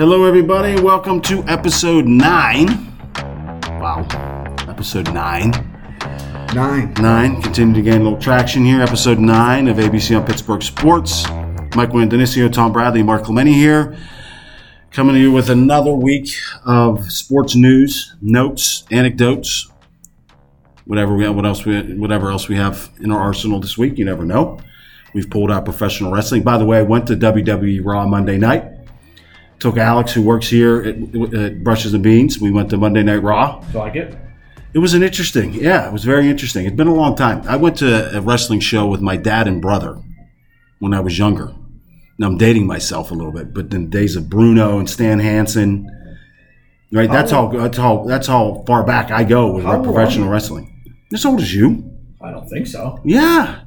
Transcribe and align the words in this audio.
Hello, 0.00 0.24
everybody. 0.24 0.80
Welcome 0.80 1.20
to 1.20 1.44
episode 1.44 2.06
nine. 2.06 2.66
Wow, 3.82 4.06
episode 4.66 5.12
nine. 5.12 5.50
Nine. 6.54 6.94
Nine. 6.94 7.42
Continue 7.42 7.74
to 7.74 7.82
gain 7.82 8.00
a 8.00 8.04
little 8.04 8.18
traction 8.18 8.64
here. 8.64 8.80
Episode 8.80 9.18
nine 9.18 9.68
of 9.68 9.76
ABC 9.76 10.18
on 10.18 10.24
Pittsburgh 10.24 10.62
Sports. 10.62 11.28
Michael 11.76 12.00
Indonesia, 12.00 12.48
Tom 12.48 12.72
Bradley, 12.72 13.02
Mark 13.02 13.24
Clementi 13.24 13.52
here. 13.52 13.94
Coming 14.90 15.16
to 15.16 15.20
you 15.20 15.32
with 15.32 15.50
another 15.50 15.92
week 15.92 16.30
of 16.64 17.12
sports 17.12 17.54
news, 17.54 18.16
notes, 18.22 18.84
anecdotes, 18.90 19.68
whatever 20.86 21.14
we 21.14 21.24
have, 21.24 21.36
what 21.36 21.44
else 21.44 21.66
we, 21.66 21.78
whatever 21.96 22.30
else 22.30 22.48
we 22.48 22.56
have 22.56 22.88
in 23.02 23.12
our 23.12 23.20
arsenal 23.20 23.60
this 23.60 23.76
week. 23.76 23.98
You 23.98 24.06
never 24.06 24.24
know. 24.24 24.60
We've 25.12 25.28
pulled 25.28 25.50
out 25.50 25.66
professional 25.66 26.10
wrestling. 26.10 26.42
By 26.42 26.56
the 26.56 26.64
way, 26.64 26.78
I 26.78 26.82
went 26.84 27.06
to 27.08 27.16
WWE 27.16 27.84
Raw 27.84 28.06
Monday 28.06 28.38
night. 28.38 28.79
Took 29.60 29.76
Alex, 29.76 30.12
who 30.12 30.22
works 30.22 30.48
here 30.48 30.80
at, 30.82 31.34
at 31.34 31.62
Brushes 31.62 31.94
and 31.94 32.02
Beans. 32.02 32.40
We 32.40 32.50
went 32.50 32.70
to 32.70 32.76
Monday 32.76 33.02
Night 33.02 33.22
Raw. 33.22 33.60
Do 33.60 33.72
you 33.72 33.78
like 33.78 33.96
it? 33.96 34.16
It 34.72 34.78
was 34.78 34.94
an 34.94 35.02
interesting, 35.02 35.52
yeah, 35.52 35.88
it 35.88 35.92
was 35.92 36.04
very 36.04 36.28
interesting. 36.28 36.64
It's 36.64 36.76
been 36.76 36.86
a 36.86 36.94
long 36.94 37.16
time. 37.16 37.42
I 37.48 37.56
went 37.56 37.76
to 37.78 38.16
a 38.16 38.20
wrestling 38.20 38.60
show 38.60 38.86
with 38.86 39.00
my 39.00 39.16
dad 39.16 39.48
and 39.48 39.60
brother 39.60 40.00
when 40.78 40.94
I 40.94 41.00
was 41.00 41.18
younger. 41.18 41.52
Now 42.18 42.28
I'm 42.28 42.38
dating 42.38 42.66
myself 42.66 43.10
a 43.10 43.14
little 43.14 43.32
bit, 43.32 43.52
but 43.52 43.72
in 43.74 43.84
the 43.84 43.90
days 43.90 44.14
of 44.14 44.30
Bruno 44.30 44.78
and 44.78 44.88
Stan 44.88 45.18
Hansen, 45.18 45.90
right? 46.92 47.08
Oh. 47.08 47.12
That's 47.12 47.30
how 47.30 47.48
that's 47.48 47.78
how 47.78 48.04
that's 48.04 48.26
how 48.26 48.62
far 48.66 48.84
back 48.84 49.10
I 49.10 49.24
go 49.24 49.52
with 49.52 49.64
How 49.64 49.78
old 49.78 49.86
are 49.86 49.92
professional 49.92 50.28
wrestling. 50.28 50.66
As 51.12 51.24
old 51.24 51.40
as 51.40 51.52
you? 51.52 51.90
I 52.22 52.30
don't 52.30 52.46
think 52.48 52.66
so. 52.66 53.00
Yeah, 53.04 53.62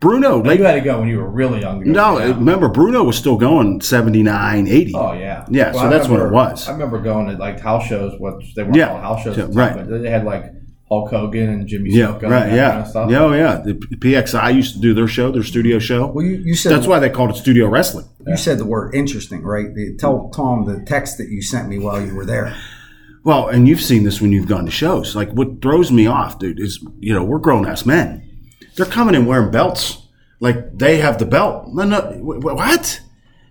Bruno. 0.00 0.38
Like 0.42 0.58
you 0.58 0.64
had 0.64 0.74
to 0.74 0.80
go 0.80 1.00
when 1.00 1.08
you 1.08 1.18
were 1.18 1.28
really 1.28 1.60
young. 1.60 1.82
No, 1.84 2.18
remember 2.18 2.68
Bruno 2.68 3.02
was 3.02 3.16
still 3.16 3.36
going 3.36 3.80
79, 3.80 4.68
80. 4.68 4.92
Oh 4.94 5.12
yeah. 5.12 5.44
Yeah, 5.50 5.72
so 5.72 5.78
I 5.80 5.88
that's 5.88 6.08
what 6.08 6.20
it 6.20 6.30
was. 6.30 6.68
I 6.68 6.72
remember 6.72 6.98
going 7.00 7.26
to 7.26 7.32
like 7.34 7.58
house 7.60 7.86
shows. 7.86 8.18
What 8.20 8.40
they 8.54 8.62
weren't 8.62 8.76
Yeah. 8.76 8.88
called 8.88 9.00
house 9.02 9.24
shows, 9.24 9.36
Yeah, 9.36 9.44
at 9.44 9.50
the 9.50 9.54
time, 9.56 9.76
right. 9.76 9.88
But 9.90 10.02
they 10.02 10.10
had 10.10 10.24
like 10.24 10.52
Hulk 10.88 11.10
Hogan 11.10 11.48
and 11.50 11.66
Jimmy 11.66 11.90
Yeah, 11.90 12.06
Snuka 12.12 12.22
right. 12.22 12.30
that 12.46 12.52
Yeah, 12.54 12.70
kind 12.70 12.82
of 12.82 12.88
stuff. 12.88 13.10
yeah, 13.10 13.20
oh, 13.22 13.32
yeah. 13.32 13.60
The 13.64 13.74
PXI 13.74 14.54
used 14.54 14.74
to 14.74 14.80
do 14.80 14.94
their 14.94 15.08
show, 15.08 15.30
their 15.32 15.42
studio 15.42 15.78
show. 15.80 16.06
Well, 16.06 16.24
you, 16.24 16.36
you 16.36 16.54
said 16.54 16.72
That's 16.72 16.86
why 16.86 16.98
they 17.00 17.10
called 17.10 17.30
it 17.30 17.36
studio 17.36 17.66
wrestling. 17.68 18.06
you 18.26 18.36
said 18.36 18.58
the 18.58 18.64
word 18.64 18.94
interesting, 18.94 19.42
right? 19.42 19.74
The, 19.74 19.96
tell 19.98 20.30
Tom 20.30 20.64
the 20.64 20.82
text 20.84 21.18
that 21.18 21.28
you 21.28 21.42
sent 21.42 21.68
me 21.68 21.78
while 21.78 22.00
you 22.04 22.14
were 22.14 22.24
there. 22.24 22.56
Well, 23.24 23.48
and 23.48 23.68
you've 23.68 23.82
seen 23.82 24.04
this 24.04 24.20
when 24.22 24.32
you've 24.32 24.46
gone 24.48 24.64
to 24.64 24.70
shows. 24.70 25.14
Like 25.16 25.30
what 25.32 25.60
throws 25.60 25.90
me 25.92 26.06
off, 26.06 26.38
dude, 26.38 26.60
is 26.60 26.82
you 27.00 27.12
know 27.12 27.24
we're 27.24 27.38
grown 27.40 27.66
ass 27.66 27.84
men. 27.84 28.24
They're 28.78 28.86
coming 28.86 29.14
in 29.14 29.26
wearing 29.26 29.50
belts, 29.50 29.98
like 30.40 30.78
they 30.78 30.96
have 30.98 31.18
the 31.18 31.26
belt. 31.26 31.66
No, 31.68 31.84
no, 31.84 32.00
wh- 32.00 32.40
wh- 32.40 32.54
what? 32.56 33.00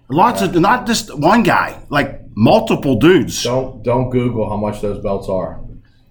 Lots 0.10 0.42
of 0.42 0.56
not 0.56 0.88
just 0.88 1.16
one 1.18 1.44
guy, 1.44 1.80
like 1.90 2.22
multiple 2.36 2.96
dudes. 2.96 3.44
Don't 3.44 3.84
don't 3.84 4.10
Google 4.10 4.50
how 4.50 4.58
much 4.58 4.82
those 4.82 5.04
belts 5.04 5.28
are. 5.30 5.60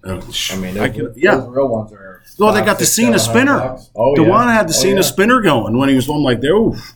Uh, 0.05 0.21
I 0.51 0.55
mean, 0.57 0.77
I 0.77 0.87
those, 0.87 0.95
can- 0.95 1.13
yeah. 1.17 1.35
those 1.35 1.49
real 1.49 1.67
ones 1.67 1.91
are. 1.91 2.21
Well, 2.39 2.53
they 2.53 2.59
five, 2.59 2.65
got 2.67 2.79
the 2.79 2.85
six, 2.85 2.95
Cena 3.07 3.19
spinner. 3.19 3.57
bucks. 3.59 3.89
Oh 3.95 4.15
the 4.15 4.21
yeah. 4.21 4.29
one 4.29 4.47
had 4.49 4.67
the 4.67 4.73
Oh, 4.73 4.81
Cena 4.83 4.95
yeah. 4.97 5.01
spinner 5.01 5.41
going 5.41 5.77
when 5.77 5.89
he 5.89 5.95
was. 5.95 6.07
I'm 6.07 6.17
like, 6.23 6.43
oof. 6.43 6.93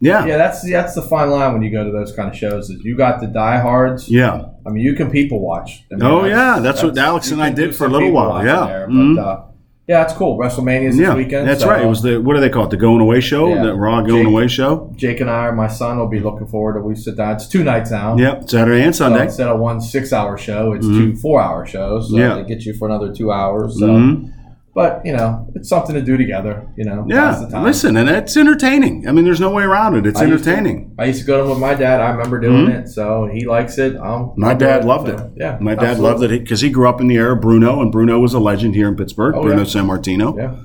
Yeah, 0.00 0.26
Yeah, 0.26 0.36
that's 0.36 0.68
that's 0.68 0.94
the 0.94 1.02
fine 1.02 1.30
line 1.30 1.52
when 1.54 1.62
you 1.62 1.70
go 1.70 1.84
to 1.84 1.90
those 1.92 2.12
kind 2.12 2.28
of 2.28 2.36
shows. 2.36 2.68
Is 2.68 2.82
you 2.84 2.96
got 2.96 3.20
the 3.20 3.26
diehards. 3.28 4.08
yeah. 4.10 4.46
I 4.66 4.70
mean, 4.70 4.82
you 4.84 4.94
can 4.94 5.10
people 5.10 5.38
watch. 5.40 5.84
I 5.92 5.94
mean, 5.94 6.02
Oh, 6.02 6.24
yeah, 6.24 6.58
that's 6.58 6.82
what 6.82 6.98
Alex 6.98 7.30
and 7.30 7.40
I 7.42 7.50
did 7.50 7.76
for 7.76 7.86
a 7.86 7.88
little 7.88 8.10
while, 8.10 8.44
yeah. 8.44 8.66
there, 8.66 8.88
Mhm. 8.88 9.18
Uh, 9.24 9.42
yeah, 9.86 10.02
it's 10.04 10.12
cool. 10.14 10.38
WrestleMania's 10.38 10.96
Yeah, 10.98 11.08
this 11.08 11.16
weekend. 11.16 11.48
that's 11.48 11.60
so 11.60 11.68
right. 11.68 11.82
It 11.82 11.86
was 11.86 12.02
the 12.02 12.18
what 12.20 12.34
do 12.34 12.40
they 12.40 12.48
call 12.48 12.64
it? 12.64 12.70
The 12.70 12.76
going 12.76 13.00
away 13.00 13.20
show, 13.20 13.48
Yeah. 13.48 13.62
the 13.64 13.74
Raw 13.74 14.00
going 14.00 14.24
Jake- 14.24 14.26
away 14.32 14.48
show. 14.48 14.92
Jake 14.96 15.20
and 15.20 15.28
I, 15.30 15.46
or 15.46 15.52
my 15.52 15.68
son, 15.68 15.98
will 15.98 16.08
be 16.08 16.20
looking 16.20 16.46
forward 16.46 16.74
to. 16.74 16.80
We 16.80 16.94
sit 16.94 17.16
down. 17.16 17.32
It's 17.34 17.46
two 17.48 17.62
nights 17.64 17.90
now. 17.90 18.16
Yep, 18.16 18.48
Saturday 18.48 18.82
and 18.82 18.94
So 18.94 19.04
Sunday. 19.04 19.24
instead 19.24 19.48
of 19.48 19.60
one 19.60 19.80
six-hour 19.80 20.38
show, 20.38 20.72
it's 20.72 20.86
Mhm. 20.86 20.96
two 20.98 21.16
four-hour 21.16 21.66
shows. 21.66 22.10
So 22.10 22.16
Yeah. 22.16 22.34
they 22.36 22.44
get 22.44 22.64
you 22.64 22.72
for 22.74 22.88
another 22.88 23.12
two 23.12 23.30
hours. 23.32 23.78
So. 23.78 23.86
Mhm. 23.88 24.30
But 24.74 25.02
you 25.04 25.12
know, 25.12 25.46
it's 25.54 25.68
something 25.68 25.94
to 25.94 26.02
do 26.02 26.16
together. 26.16 26.66
You 26.76 26.84
know, 26.84 27.06
Yeah, 27.08 27.38
the 27.40 27.48
time. 27.48 27.62
listen, 27.62 27.96
and 27.96 28.08
it's 28.08 28.36
entertaining. 28.36 29.06
I 29.08 29.12
mean, 29.12 29.24
there's 29.24 29.38
no 29.40 29.50
way 29.50 29.62
around 29.62 29.94
it. 29.94 30.04
It's 30.04 30.20
I 30.20 30.24
used 30.24 30.42
to- 30.44 30.50
entertaining. 30.50 30.94
I 30.98 31.04
used 31.04 31.20
to 31.20 31.26
go 31.26 31.44
to 31.44 31.48
with 31.50 31.60
my 31.60 31.74
dad. 31.74 32.00
I 32.00 32.10
remember 32.10 32.40
doing 32.40 32.66
it, 32.68 32.88
so 32.88 33.28
he 33.32 33.46
likes 33.46 33.78
it. 33.78 33.96
Um, 33.96 34.32
My 34.36 34.52
dad 34.52 34.84
loved 34.84 35.06
So, 35.08 35.14
it. 35.14 35.32
Yeah, 35.36 35.58
My 35.60 35.76
dad 35.76 36.00
loved 36.00 36.24
it 36.24 36.30
because 36.30 36.60
he 36.60 36.70
grew 36.70 36.88
up 36.88 37.00
in 37.00 37.06
the 37.06 37.14
era 37.14 37.34
of 37.36 37.40
Bruno, 37.40 37.80
and 37.82 37.92
Bruno 37.92 38.18
was 38.18 38.34
a 38.34 38.40
legend 38.40 38.74
here 38.74 38.88
in 38.88 38.96
Pittsburgh. 38.96 39.34
Oh, 39.36 39.42
Bruno 39.42 39.58
yeah. 39.58 39.64
Sammartino, 39.64 40.36
Yeah, 40.36 40.56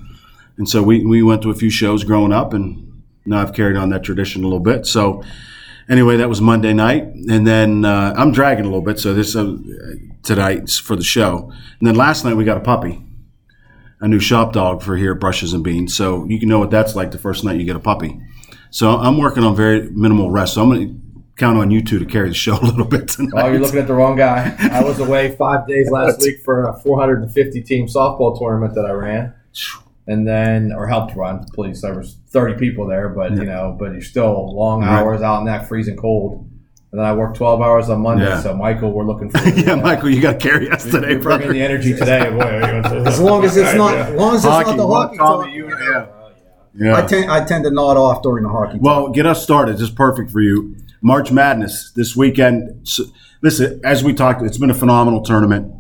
and 0.58 0.68
so 0.68 0.82
we 0.82 1.06
we 1.06 1.22
went 1.22 1.44
to 1.44 1.52
a 1.52 1.54
few 1.56 1.70
shows 1.70 2.04
growing 2.04 2.34
up, 2.34 2.52
and 2.54 2.88
now 3.28 3.42
I've 3.44 3.54
carried 3.54 3.78
on 3.78 3.90
that 3.90 4.02
tradition 4.02 4.44
a 4.44 4.48
little 4.48 4.60
bit. 4.72 4.88
So 4.88 5.22
anyway, 5.88 6.18
that 6.18 6.30
was 6.30 6.42
Monday 6.42 6.74
night, 6.74 7.04
and 7.30 7.46
then 7.46 7.86
uh, 7.86 8.16
I'm 8.18 8.32
dragging 8.32 8.66
a 8.66 8.70
little 8.70 8.82
bit. 8.82 8.98
So 8.98 9.14
this 9.14 9.36
uh, 9.36 9.56
tonight's 10.24 10.80
for 10.80 10.96
the 10.96 11.04
show, 11.04 11.52
and 11.80 11.88
then 11.88 11.94
last 11.94 12.26
night 12.26 12.36
we 12.36 12.44
got 12.44 12.58
a 12.58 12.62
puppy. 12.62 13.04
A 14.02 14.08
new 14.08 14.20
shop 14.20 14.54
dog 14.54 14.82
for 14.82 14.96
here 14.96 15.14
Brushes 15.14 15.54
and 15.54 15.64
Beans. 15.64 15.94
So 15.96 16.26
you 16.26 16.40
can 16.40 16.48
know 16.48 16.60
what 16.60 16.72
that's 16.72 16.96
like 16.96 17.12
the 17.12 17.18
first 17.18 17.44
night 17.44 17.58
you 17.60 17.66
get 17.66 17.76
a 17.76 17.80
puppy. 17.82 18.20
So 18.72 18.92
I'm 18.92 19.18
working 19.18 19.44
on 19.44 19.56
very 19.56 19.90
minimal 19.92 20.32
rest. 20.32 20.54
So 20.54 20.62
I'm 20.64 20.70
going 20.70 20.88
to 20.88 21.24
count 21.36 21.58
on 21.58 21.70
you 21.72 21.82
two 21.84 22.00
to 22.00 22.06
carry 22.06 22.30
the 22.30 22.36
show 22.36 22.56
a 22.62 22.66
little 22.66 22.86
bit 22.86 23.10
tonight. 23.10 23.32
Oh, 23.44 23.48
you're 23.50 23.60
looking 23.60 23.80
at 23.80 23.88
the 23.88 23.94
wrong 23.94 24.16
guy. 24.16 24.56
I 24.72 24.84
was 24.84 25.00
away 25.00 25.36
five 25.36 25.68
days 25.68 25.90
last 25.92 26.22
week 26.22 26.38
for 26.46 26.68
a 26.70 26.80
450 26.80 27.62
team 27.64 27.88
softball 27.88 28.38
tournament 28.40 28.74
that 28.76 28.86
I 28.86 28.92
ran, 28.92 29.34
and 30.08 30.26
then 30.28 30.72
or 30.72 30.88
helped 30.88 31.16
run. 31.16 31.46
Please, 31.54 31.82
there 31.82 31.96
was 31.98 32.18
30 32.30 32.58
people 32.58 32.88
there, 32.88 33.10
but 33.10 33.32
you 33.32 33.44
know, 33.44 33.76
but 33.78 33.92
you're 33.92 34.02
still 34.02 34.56
long 34.56 34.82
Right. 34.82 35.00
hours 35.02 35.22
out 35.22 35.40
in 35.40 35.46
that 35.48 35.68
freezing 35.68 35.98
cold. 35.98 36.49
And 36.92 37.00
then 37.00 37.06
I 37.06 37.14
work 37.14 37.36
12 37.36 37.62
hours 37.62 37.90
on 37.90 38.02
Monday. 38.02 38.26
Yeah. 38.26 38.42
So 38.42 38.56
Michael, 38.56 38.92
we're 38.92 39.06
looking 39.06 39.30
for 39.30 39.38
yeah, 39.50 39.76
Michael, 39.76 40.10
you 40.10 40.22
got 40.22 40.40
to 40.40 40.50
carry 40.50 40.70
us 40.72 40.84
today, 40.84 41.12
You're 41.12 41.20
bringing 41.20 41.22
brother. 41.22 41.54
the 41.54 41.62
energy 41.62 41.94
today. 41.94 42.30
Boy, 42.32 42.40
As 43.08 43.20
long 43.20 43.44
as 43.46 43.56
it's 43.58 43.76
not, 43.76 43.94
as 43.96 44.16
long 44.16 44.36
as 44.36 44.44
it's 44.44 44.52
not 44.52 44.76
the 44.78 44.88
hockey 44.88 45.18
Tommy, 45.18 45.46
talk. 45.46 45.54
you- 45.56 45.70
yeah. 45.70 46.08
I 46.96 47.02
Yeah. 47.02 47.08
tend, 47.08 47.32
I 47.32 47.44
tend 47.46 47.64
to 47.66 47.72
nod 47.72 47.98
off 47.98 48.24
during 48.24 48.44
the 48.44 48.50
hockey. 48.50 48.74
talk. 48.74 48.82
Well, 48.82 49.10
get 49.10 49.26
us 49.26 49.44
started. 49.44 49.76
This 49.76 49.82
is 49.84 49.90
perfect 49.92 50.32
for 50.32 50.42
you. 50.42 50.76
March 51.02 51.32
Madness 51.32 51.92
this 51.96 52.16
weekend. 52.16 52.88
So, 52.88 53.04
listen, 53.44 53.80
as 53.84 54.04
we 54.04 54.14
talked, 54.14 54.42
it's 54.42 54.58
been 54.58 54.70
a 54.72 54.74
phenomenal 54.76 55.22
tournament. 55.22 55.72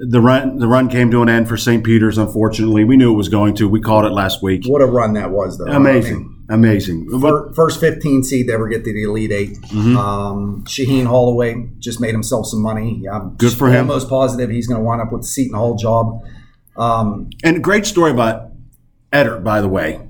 The 0.00 0.20
run, 0.20 0.58
the 0.58 0.68
run 0.68 0.88
came 0.88 1.10
to 1.10 1.22
an 1.22 1.28
end 1.28 1.48
for 1.48 1.56
St. 1.56 1.82
Peter's. 1.84 2.18
Unfortunately, 2.18 2.84
we 2.84 2.96
knew 2.96 3.12
it 3.12 3.16
was 3.16 3.28
going 3.28 3.54
to. 3.56 3.68
We 3.68 3.80
called 3.80 4.04
it 4.04 4.10
last 4.12 4.42
week. 4.42 4.64
what 4.66 4.80
a 4.80 4.86
run 4.86 5.12
that 5.14 5.30
was, 5.30 5.58
though. 5.58 5.66
I 5.66 5.78
mean, 5.78 6.37
Amazing, 6.50 7.02
amazing. 7.08 7.20
But- 7.20 7.30
fir- 7.48 7.52
First 7.54 7.80
15 7.80 8.22
seed 8.24 8.46
to 8.48 8.52
ever 8.54 8.68
get 8.68 8.84
to 8.84 8.92
the 8.92 9.02
Elite 9.02 9.32
8 9.32 9.48
Mm-hmm. 9.60 9.96
Um, 9.96 10.64
Shaheen 10.64 11.06
Holloway 11.06 11.68
just 11.78 12.00
made 12.00 12.12
himself 12.12 12.46
some 12.46 12.62
money. 12.62 13.04
I'm 13.10 13.34
Good 13.36 13.52
for 13.52 13.68
him. 13.68 13.88
Almost 13.90 14.08
positive 14.08 14.48
he's 14.50 14.66
going 14.66 14.80
to 14.80 14.84
wind 14.84 15.00
up 15.02 15.12
with 15.12 15.22
the 15.22 15.28
Seton 15.28 15.54
Hall 15.56 15.74
job. 15.76 16.22
Um, 16.76 17.30
And 17.44 17.56
a 17.56 17.60
great 17.60 17.84
story 17.86 18.10
about 18.12 18.50
Edert, 19.12 19.42
by 19.44 19.60
the 19.60 19.68
way. 19.68 20.00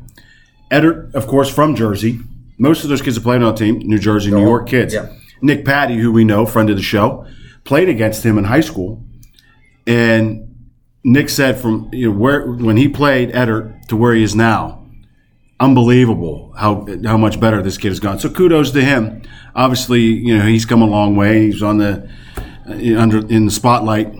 Edert, 0.71 1.15
of 1.15 1.27
course, 1.27 1.49
from 1.53 1.75
Jersey. 1.75 2.21
Most 2.59 2.83
of 2.83 2.91
those 2.91 3.01
kids 3.03 3.17
are 3.17 3.21
playing 3.23 3.43
on 3.43 3.55
the 3.55 3.59
team, 3.59 3.79
New 3.81 3.99
Jersey, 3.99 4.31
New 4.31 4.43
York 4.43 4.69
kids. 4.69 4.93
yeah. 4.95 5.09
Nick 5.41 5.65
Patty, 5.65 5.97
who 5.97 6.11
we 6.13 6.25
know, 6.25 6.45
friend 6.47 6.69
of 6.69 6.77
the 6.77 6.83
show, 6.83 7.25
played 7.65 7.89
against 7.89 8.25
him 8.27 8.37
in 8.39 8.45
high 8.45 8.61
school. 8.61 9.03
And 9.87 10.57
Nick 11.05 11.29
said 11.29 11.59
from 11.59 11.89
you 11.93 12.11
know, 12.11 12.19
where 12.19 12.51
when 12.53 12.77
he 12.77 12.89
played 12.89 13.31
Edert 13.33 13.87
to 13.87 13.97
where 13.97 14.15
he 14.15 14.23
is 14.23 14.35
now, 14.35 14.85
unbelievable 15.61 16.53
how 16.57 16.87
how 17.05 17.17
much 17.17 17.41
better 17.41 17.63
this 17.63 17.79
kid 17.79 17.89
has 17.89 18.01
gone. 18.01 18.19
So 18.19 18.31
kudos 18.31 18.71
to 18.73 18.81
him. 18.83 19.23
Obviously, 19.55 20.01
you 20.03 20.39
know 20.39 20.47
he's 20.47 20.65
come 20.65 20.83
a 20.83 20.87
long 20.87 21.17
way. 21.17 21.47
He's 21.47 21.63
on 21.63 21.79
the 21.79 22.09
uh, 22.69 23.01
under 23.01 23.27
in 23.29 23.47
the 23.47 23.51
spotlight 23.51 24.15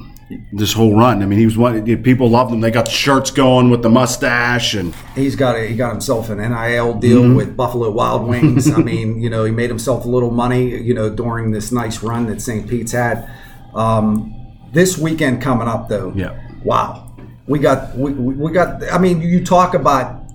this 0.53 0.75
whole 0.75 0.95
run. 0.95 1.23
I 1.23 1.27
mean, 1.27 1.39
he 1.39 1.47
was 1.47 1.57
one. 1.57 1.83
People 2.03 2.29
loved 2.29 2.53
him. 2.53 2.61
They 2.61 2.71
got 2.71 2.85
the 2.85 2.91
shirts 2.91 3.31
going 3.31 3.71
with 3.71 3.83
the 3.83 3.89
mustache 3.89 4.75
and 4.75 4.95
he's 5.15 5.37
got 5.37 5.57
a, 5.57 5.67
he 5.67 5.75
got 5.75 5.91
himself 5.91 6.29
an 6.29 6.37
NIL 6.39 6.95
deal 6.95 7.23
Mm-hmm. 7.23 7.35
with 7.35 7.57
Buffalo 7.57 7.91
Wild 7.91 8.29
Wings. 8.29 8.71
I 8.71 8.77
mean, 8.83 9.23
you 9.23 9.31
know, 9.31 9.45
he 9.45 9.53
made 9.53 9.71
himself 9.71 10.05
a 10.05 10.09
little 10.09 10.31
money, 10.31 10.77
you 10.83 10.93
know, 10.93 11.09
during 11.09 11.51
this 11.53 11.73
nice 11.73 12.03
run 12.03 12.27
that 12.27 12.43
St. 12.43 12.69
Pete's 12.69 12.93
had. 12.93 13.31
Um, 13.75 14.35
this 14.73 14.99
weekend 14.99 15.41
coming 15.41 15.67
up, 15.67 15.89
though, 15.89 16.13
Yeah. 16.15 16.39
wow, 16.63 17.11
we 17.47 17.59
got 17.59 17.97
we 17.97 18.13
we 18.13 18.53
got. 18.53 18.83
I 18.93 18.99
mean, 18.99 19.23
you 19.23 19.43
talk 19.43 19.73
about 19.73 20.28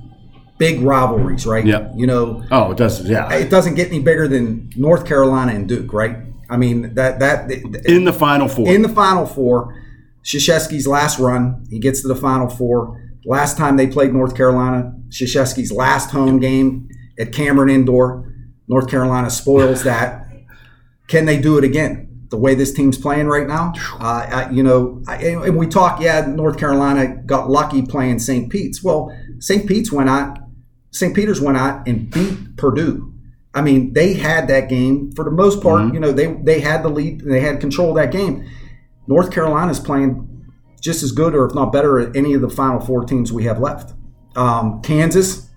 big 0.57 0.81
rivalries, 0.81 1.45
right? 1.45 1.65
Yeah. 1.65 1.91
You 1.95 2.07
know, 2.07 2.43
oh, 2.51 2.71
it 2.71 2.77
doesn't. 2.77 3.07
Yeah, 3.07 3.33
it 3.33 3.49
doesn't 3.49 3.75
get 3.75 3.87
any 3.87 3.99
bigger 3.99 4.27
than 4.27 4.71
North 4.75 5.05
Carolina 5.05 5.53
and 5.53 5.67
Duke, 5.67 5.93
right? 5.93 6.17
I 6.49 6.57
mean, 6.57 6.93
that 6.95 7.19
that 7.19 7.51
in 7.85 8.03
the 8.05 8.13
final 8.13 8.47
four. 8.47 8.67
in 8.67 8.81
the 8.81 8.89
Final 8.89 9.25
Four, 9.25 9.75
Krzyzewski's 10.23 10.87
last 10.87 11.19
run, 11.19 11.65
he 11.69 11.79
gets 11.79 12.01
to 12.01 12.07
the 12.07 12.15
Final 12.15 12.49
Four. 12.49 12.99
Last 13.25 13.57
time 13.57 13.77
they 13.77 13.87
played 13.87 14.13
North 14.13 14.35
Carolina, 14.35 14.93
Krzyzewski's 15.09 15.71
last 15.71 16.11
home 16.11 16.39
game 16.39 16.89
at 17.17 17.31
Cameron 17.31 17.69
Indoor, 17.69 18.33
North 18.67 18.89
Carolina 18.89 19.29
spoils 19.29 19.83
that. 19.91 20.27
Can 21.07 21.25
they 21.25 21.39
do 21.39 21.57
it 21.57 21.63
again? 21.63 22.09
The 22.29 22.37
way 22.37 22.55
this 22.55 22.73
team's 22.73 22.97
playing 22.97 23.27
right 23.27 23.47
now, 23.47 23.73
uh, 23.99 24.27
I, 24.29 24.49
you 24.51 24.63
know, 24.63 25.01
I, 25.07 25.17
and 25.17 25.57
we 25.57 25.67
talk. 25.67 26.01
Yeah, 26.01 26.25
North 26.27 26.57
Carolina 26.57 27.15
got 27.25 27.49
lucky 27.49 27.81
playing 27.81 28.19
St. 28.19 28.49
Pete's. 28.51 28.83
Well, 28.83 29.15
St. 29.39 29.67
Pete's 29.67 29.91
went 29.91 30.09
out, 30.09 30.37
St. 30.93 31.13
Peter's 31.13 31.41
went 31.41 31.57
out 31.57 31.87
and 31.87 32.09
beat 32.09 32.55
Purdue 32.55 33.13
I 33.53 33.61
mean, 33.61 33.93
they 33.93 34.13
had 34.13 34.47
that 34.47 34.67
game 34.67 35.11
for 35.11 35.23
the 35.23 35.31
most 35.31 35.61
part. 35.61 35.93
You 35.93 35.99
know, 35.99 36.11
they 36.11 36.33
they 36.33 36.59
had 36.59 36.81
the 36.83 36.89
lead, 36.89 37.21
they 37.21 37.39
had 37.39 37.59
control 37.59 37.89
of 37.89 37.95
that 37.95 38.11
game. 38.11 38.49
North 39.07 39.31
Carolina's 39.31 39.79
playing 39.79 40.29
just 40.81 41.03
as 41.03 41.11
good, 41.11 41.35
or 41.35 41.45
if 41.45 41.53
not 41.53 41.71
better, 41.71 41.99
at 41.99 42.15
any 42.15 42.33
of 42.33 42.41
the 42.41 42.49
Final 42.49 42.79
Four 42.79 43.05
teams 43.05 43.31
we 43.31 43.43
have 43.43 43.59
left. 43.59 43.93
Um, 44.35 44.81
Kansas 44.81 45.49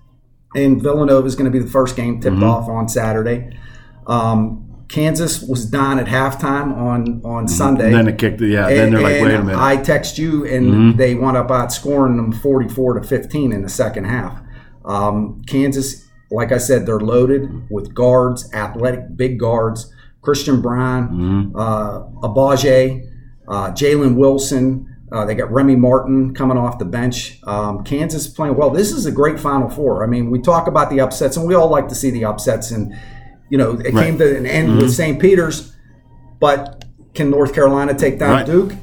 and 0.55 0.81
Villanova 0.81 1.25
is 1.25 1.35
going 1.35 1.51
to 1.51 1.57
be 1.57 1.63
the 1.63 1.69
first 1.69 1.95
game 1.95 2.21
tipped 2.21 2.43
off 2.43 2.69
on 2.69 2.87
Saturday. 2.87 3.57
Um, 4.05 4.85
Kansas 4.89 5.41
was 5.41 5.65
down 5.65 5.97
at 5.97 6.05
halftime 6.05 6.77
on 6.77 7.21
on 7.25 7.47
Sunday. 7.47 7.87
And 7.87 7.95
then 7.95 8.07
it 8.07 8.19
kicked. 8.19 8.39
Yeah. 8.41 8.69
then 8.69 8.91
they're 8.91 9.01
like, 9.01 9.13
wait 9.13 9.33
a 9.33 9.39
minute. 9.39 9.55
Mm-hmm. 9.55 9.59
I 9.59 9.77
text 9.77 10.19
you, 10.19 10.45
and 10.45 10.99
they 10.99 11.15
wound 11.15 11.35
up 11.35 11.47
outscoring 11.47 12.15
them 12.17 12.31
44 12.31 12.99
to 12.99 13.07
15 13.07 13.51
in 13.53 13.63
the 13.63 13.69
second 13.69 14.03
half. 14.03 14.39
Um, 14.87 15.41
Kansas, 15.47 16.07
like 16.31 16.51
I 16.51 16.57
said, 16.57 16.85
they're 16.85 16.99
loaded 16.99 17.69
with 17.69 17.93
guards, 17.93 18.51
athletic, 18.53 19.15
big 19.15 19.39
guards. 19.39 19.93
Christian 20.21 20.61
Braun, 20.61 21.07
Mm-hmm. 21.09 21.55
uh, 21.55 22.27
Agbaji, 22.27 23.07
uh, 23.47 23.71
Jalen 23.71 24.15
Wilson. 24.17 24.93
Uh, 25.09 25.23
they 25.23 25.35
got 25.35 25.49
Remy 25.51 25.77
Martin 25.77 26.33
coming 26.33 26.57
off 26.57 26.79
the 26.79 26.85
bench. 26.85 27.39
Um, 27.45 27.83
Kansas 27.85 28.27
playing 28.27 28.55
well. 28.57 28.69
This 28.71 28.91
is 28.91 29.05
a 29.05 29.11
great 29.11 29.39
Final 29.39 29.69
Four. 29.69 30.03
I 30.03 30.07
mean, 30.07 30.29
we 30.29 30.39
talk 30.41 30.67
about 30.67 30.89
the 30.89 30.99
upsets, 30.99 31.37
and 31.37 31.47
we 31.47 31.55
all 31.55 31.69
like 31.69 31.87
to 31.89 31.95
see 31.95 32.09
the 32.09 32.25
upsets. 32.25 32.71
And 32.71 32.93
you 33.49 33.57
know, 33.57 33.71
it 33.79 33.93
Right. 33.93 34.03
came 34.07 34.17
to 34.17 34.37
an 34.37 34.45
end 34.45 34.75
with 34.77 34.91
St. 34.93 35.17
Peter's, 35.21 35.73
but 36.41 36.83
can 37.13 37.29
North 37.29 37.53
Carolina 37.53 37.93
take 37.93 38.19
down 38.19 38.31
Right. 38.31 38.45
Duke? 38.45 38.73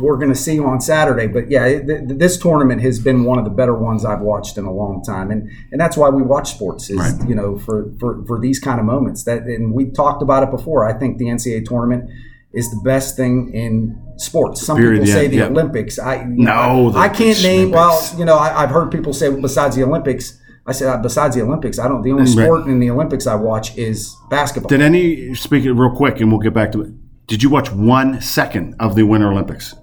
We're 0.00 0.16
going 0.16 0.30
to 0.30 0.34
see 0.38 0.54
you 0.54 0.66
on 0.66 0.80
Saturday. 0.80 1.26
But 1.26 1.50
yeah, 1.50 1.64
th- 1.68 1.86
th- 1.86 2.18
this 2.18 2.38
tournament 2.38 2.80
has 2.82 2.98
been 2.98 3.24
one 3.24 3.38
of 3.38 3.44
the 3.44 3.50
better 3.50 3.74
ones 3.74 4.04
I've 4.04 4.20
watched 4.20 4.56
in 4.58 4.64
a 4.64 4.72
long 4.72 5.02
time, 5.02 5.30
and 5.30 5.50
and 5.72 5.80
that's 5.80 5.96
why 5.96 6.08
we 6.08 6.22
watch 6.22 6.50
sports 6.50 6.90
is 6.90 6.98
Right. 6.98 7.28
you 7.28 7.34
know 7.34 7.58
for, 7.58 7.92
for 8.00 8.24
for 8.26 8.40
these 8.40 8.58
kind 8.58 8.80
of 8.80 8.86
moments. 8.86 9.24
That 9.24 9.42
and 9.44 9.72
we 9.74 9.90
talked 9.90 10.22
about 10.22 10.42
it 10.42 10.50
before. 10.50 10.88
I 10.88 10.98
think 10.98 11.18
the 11.18 11.26
NCAA 11.26 11.66
tournament 11.66 12.10
is 12.52 12.70
the 12.70 12.80
best 12.84 13.16
thing 13.16 13.52
in 13.54 13.96
sports. 14.16 14.60
Some 14.66 14.76
Period, 14.76 15.00
people 15.02 15.12
say 15.14 15.22
yeah, 15.24 15.28
the 15.28 15.36
yeah. 15.36 15.46
Olympics. 15.46 15.98
I 15.98 16.24
No, 16.28 16.90
the 16.90 16.98
I 16.98 17.08
can't 17.08 17.40
name. 17.42 17.72
Olympics. 17.74 18.10
Well, 18.10 18.18
you 18.18 18.24
know, 18.24 18.36
I, 18.36 18.62
I've 18.64 18.70
heard 18.70 18.90
people 18.90 19.12
say 19.12 19.30
besides 19.40 19.76
the 19.76 19.84
Olympics. 19.84 20.36
I 20.66 20.72
said 20.72 20.88
uh, 20.88 20.98
besides 20.98 21.34
the 21.36 21.42
Olympics, 21.42 21.78
I 21.78 21.88
don't. 21.88 22.02
The 22.02 22.10
only 22.12 22.24
Right. 22.24 22.44
sport 22.44 22.66
in 22.66 22.80
the 22.80 22.90
Olympics 22.90 23.26
I 23.26 23.34
watch 23.34 23.76
is 23.78 24.14
basketball. 24.30 24.68
Did 24.68 24.82
any 24.82 25.34
speak 25.34 25.64
it 25.64 25.72
real 25.72 25.90
quick, 25.94 26.20
and 26.20 26.30
we'll 26.30 26.40
get 26.40 26.52
back 26.54 26.72
to 26.72 26.82
it. 26.82 26.90
Did 27.26 27.42
you 27.42 27.50
watch 27.50 27.70
one 27.72 28.20
second 28.20 28.74
of 28.80 28.94
the 28.96 29.04
Winter 29.04 29.28
Olympics? 29.30 29.74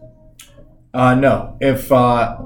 Uh, 0.97 1.13
no, 1.15 1.55
if 1.61 1.91
uh, 1.91 2.37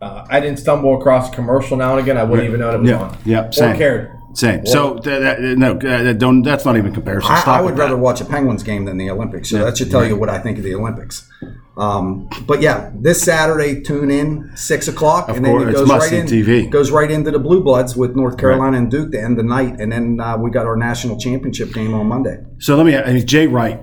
uh, 0.00 0.26
I 0.28 0.40
didn't 0.40 0.58
stumble 0.58 0.98
across 0.98 1.30
a 1.30 1.32
commercial 1.34 1.76
now 1.76 1.92
and 1.92 2.00
again, 2.00 2.18
I 2.18 2.24
wouldn't 2.24 2.48
even 2.48 2.60
know 2.60 2.70
it 2.74 2.80
was 2.80 2.90
Yeah, 2.90 3.00
on. 3.02 3.18
yeah, 3.24 3.48
or 3.48 3.52
same. 3.52 3.76
cared. 3.76 4.10
Same. 4.34 4.64
So 4.64 4.94
th- 4.98 5.20
that, 5.20 5.40
no, 5.40 5.72
uh, 5.78 6.12
don't. 6.14 6.40
That's 6.42 6.64
not 6.64 6.76
even 6.78 6.94
comparison. 6.94 7.30
I, 7.30 7.40
Stop 7.40 7.48
I 7.58 7.60
would 7.60 7.66
with 7.66 7.76
that. 7.76 7.82
rather 7.84 7.96
watch 7.98 8.20
a 8.22 8.24
Penguins 8.24 8.62
game 8.62 8.86
than 8.86 8.96
the 8.96 9.10
Olympics. 9.10 9.50
So 9.50 9.62
that 9.64 9.76
should 9.76 9.90
tell 9.90 10.04
you 10.06 10.16
what 10.16 10.30
I 10.30 10.38
think 10.38 10.56
of 10.56 10.64
the 10.64 10.74
Olympics. 10.74 11.28
Um, 11.76 12.28
but 12.46 12.62
yeah, 12.62 12.90
this 12.94 13.22
Saturday, 13.22 13.82
tune 13.82 14.10
in 14.10 14.50
six 14.56 14.88
o'clock, 14.88 15.28
Of 15.28 15.36
and 15.36 15.44
then 15.44 15.60
it 15.60 15.68
it's 15.68 15.80
goes 15.80 15.88
must-see 15.88 16.20
right 16.20 16.32
in. 16.32 16.44
TV. 16.44 16.70
Goes 16.70 16.90
right 16.90 17.10
into 17.10 17.30
the 17.30 17.38
Blue 17.38 17.62
Bloods 17.62 17.94
with 17.94 18.16
North 18.16 18.38
Carolina 18.38 18.78
and 18.78 18.90
Duke 18.90 19.12
to 19.12 19.20
end 19.22 19.38
the 19.38 19.42
night, 19.42 19.78
and 19.80 19.92
then 19.92 20.18
uh, 20.18 20.36
we 20.38 20.50
got 20.50 20.64
our 20.66 20.76
national 20.76 21.18
championship 21.18 21.72
game 21.74 21.92
on 21.94 22.06
Monday. 22.06 22.38
So 22.58 22.74
let 22.76 22.86
me. 22.86 22.96
I 22.96 23.12
mean, 23.12 23.26
Jay 23.26 23.46
Wright, 23.46 23.80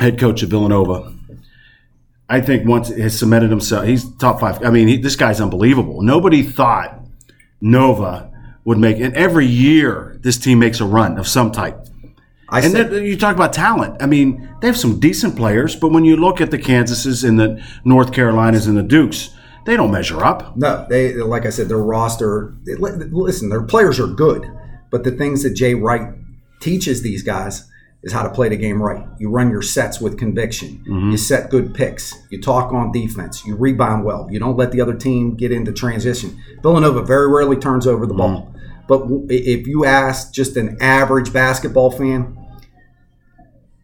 head 0.00 0.18
coach 0.18 0.42
of 0.44 0.50
Villanova. 0.50 1.12
I 2.28 2.40
think 2.40 2.66
once 2.68 2.88
has 2.88 3.18
cemented 3.18 3.50
himself. 3.50 3.86
He's 3.86 4.10
top 4.16 4.40
five. 4.40 4.62
I 4.64 4.70
mean, 4.70 4.88
he, 4.88 4.96
this 4.98 5.16
guy's 5.16 5.40
unbelievable. 5.40 6.02
Nobody 6.02 6.42
thought 6.42 7.00
Nova 7.60 8.30
would 8.64 8.78
make. 8.78 8.98
And 9.00 9.14
every 9.14 9.46
year, 9.46 10.18
this 10.20 10.36
team 10.38 10.58
makes 10.58 10.80
a 10.80 10.84
run 10.86 11.18
of 11.18 11.26
some 11.26 11.52
type. 11.52 11.86
I 12.50 12.60
And 12.60 12.72
said, 12.72 12.90
then 12.90 13.04
you 13.04 13.16
talk 13.16 13.34
about 13.34 13.52
talent. 13.52 14.02
I 14.02 14.06
mean, 14.06 14.48
they 14.60 14.66
have 14.68 14.76
some 14.76 14.98
decent 15.00 15.36
players, 15.36 15.76
but 15.76 15.88
when 15.90 16.04
you 16.04 16.16
look 16.16 16.40
at 16.40 16.50
the 16.50 16.58
Kansases 16.58 17.26
and 17.26 17.38
the 17.38 17.62
North 17.84 18.12
Carolinas 18.12 18.66
and 18.66 18.76
the 18.76 18.82
Dukes, 18.82 19.30
they 19.66 19.76
don't 19.76 19.90
measure 19.90 20.24
up. 20.24 20.56
no, 20.56 20.86
they 20.88 21.12
like 21.14 21.44
I 21.44 21.50
said, 21.50 21.68
their 21.68 21.76
roster. 21.82 22.54
li- 22.64 22.92
Listen, 23.10 23.50
their 23.50 23.62
players 23.62 24.00
are 24.00 24.06
good, 24.06 24.50
but 24.90 25.04
the 25.04 25.10
things 25.10 25.42
that 25.42 25.50
Jay 25.50 25.74
Wright 25.74 26.14
teaches 26.60 27.02
these 27.02 27.22
guys 27.22 27.67
is 28.02 28.12
how 28.12 28.22
to 28.22 28.30
play 28.30 28.48
the 28.48 28.56
game 28.56 28.80
right. 28.80 29.04
You 29.18 29.28
run 29.28 29.50
your 29.50 29.62
sets 29.62 30.00
with 30.00 30.18
conviction. 30.18 30.82
You 30.86 31.16
set 31.16 31.50
good 31.50 31.74
picks. 31.74 32.14
You 32.30 32.40
talk 32.40 32.72
on 32.72 32.92
defense. 32.92 33.44
You 33.44 33.56
rebound 33.56 34.04
well. 34.04 34.28
You 34.30 34.38
don't 34.38 34.56
let 34.56 34.70
the 34.72 34.80
other 34.80 34.94
team 34.94 35.34
get 35.34 35.50
into 35.50 35.72
transition. 35.72 36.40
Villanova 36.62 37.02
very 37.02 37.28
rarely 37.28 37.56
turns 37.56 37.86
over 37.86 38.06
the 38.06 38.14
ball. 38.14 38.54
But 38.86 39.02
if 39.28 39.66
you 39.66 39.84
ask 39.84 40.32
just 40.32 40.56
an 40.56 40.78
average 40.80 41.32
basketball 41.32 41.90
fan, 41.90 42.36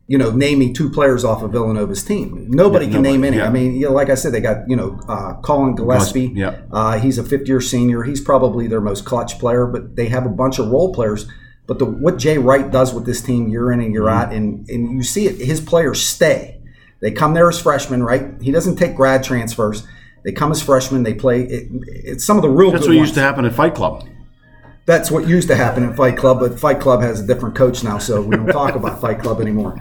you 0.07 0.19
know, 0.19 0.31
name 0.31 0.59
me 0.59 0.73
two 0.73 0.91
players 0.91 1.25
off 1.25 1.43
of 1.43 1.53
Villanova's 1.53 2.05
team. 2.05 2.47
Nobody 2.51 2.87
Yeah, 2.87 2.93
can 2.93 3.03
name 3.03 3.25
any. 3.25 3.39
yeah. 3.39 3.47
I 3.47 3.51
mean, 3.51 3.75
you 3.75 3.87
know, 3.87 3.93
like 3.93 4.11
I 4.11 4.15
said, 4.17 4.33
they 4.33 4.41
got 4.41 4.69
you 4.69 4.77
know 4.77 5.01
uh, 5.09 5.35
Collin 5.41 5.75
Gillespie. 5.75 6.33
yeah. 6.35 6.61
Uh, 6.71 6.99
he's 6.99 7.17
a 7.19 7.25
fifth 7.25 7.49
year 7.49 7.61
senior. 7.61 8.03
He's 8.03 8.21
probably 8.21 8.67
their 8.67 8.83
most 8.83 9.07
clutch 9.07 9.39
player, 9.39 9.67
but 9.67 9.97
they 9.97 10.09
have 10.09 10.27
a 10.27 10.29
bunch 10.31 10.59
of 10.59 10.69
role 10.69 10.93
players. 10.93 11.27
But 11.67 11.79
the, 11.79 11.87
what 11.87 12.19
Jay 12.19 12.37
Wright 12.39 12.71
does 12.71 12.93
with 12.93 13.07
this 13.07 13.23
team 13.23 13.49
year 13.49 13.73
in 13.73 13.81
and 13.81 13.93
year 13.93 14.03
Mm-hmm. 14.03 14.19
out, 14.29 14.33
and, 14.35 14.69
and 14.69 14.93
you 14.93 15.03
see 15.03 15.27
it, 15.27 15.37
his 15.41 15.61
players 15.61 16.03
stay. 16.03 16.61
They 17.01 17.11
come 17.11 17.35
there 17.35 17.49
as 17.49 17.61
freshmen, 17.61 18.03
right? 18.03 18.41
He 18.41 18.51
doesn't 18.51 18.77
take 18.77 18.97
grad 18.97 19.23
transfers. 19.25 19.87
They 20.25 20.33
come 20.33 20.51
as 20.53 20.63
freshmen. 20.63 21.03
They 21.03 21.15
play. 21.15 21.43
It, 21.43 21.69
it's 21.87 22.25
some 22.25 22.37
of 22.37 22.43
the 22.43 22.49
real 22.49 22.71
That's 22.71 22.83
what 22.87 22.89
ones. 22.97 23.01
used 23.09 23.15
to 23.15 23.21
happen 23.21 23.45
at 23.45 23.53
Fight 23.55 23.75
Club. 23.75 24.07
That's 24.87 25.11
what 25.11 25.27
used 25.27 25.49
to 25.49 25.57
happen 25.57 25.83
in 25.83 25.95
Fight 25.95 26.17
Club, 26.19 26.41
but 26.41 26.61
Fight 26.61 26.79
Club 26.81 27.01
has 27.01 27.21
a 27.21 27.27
different 27.27 27.55
coach 27.55 27.83
now, 27.83 27.97
so 27.99 28.21
we 28.21 28.37
don't 28.37 28.47
talk 28.49 28.75
about 28.75 29.01
Fight 29.01 29.19
Club 29.19 29.41
anymore. 29.41 29.77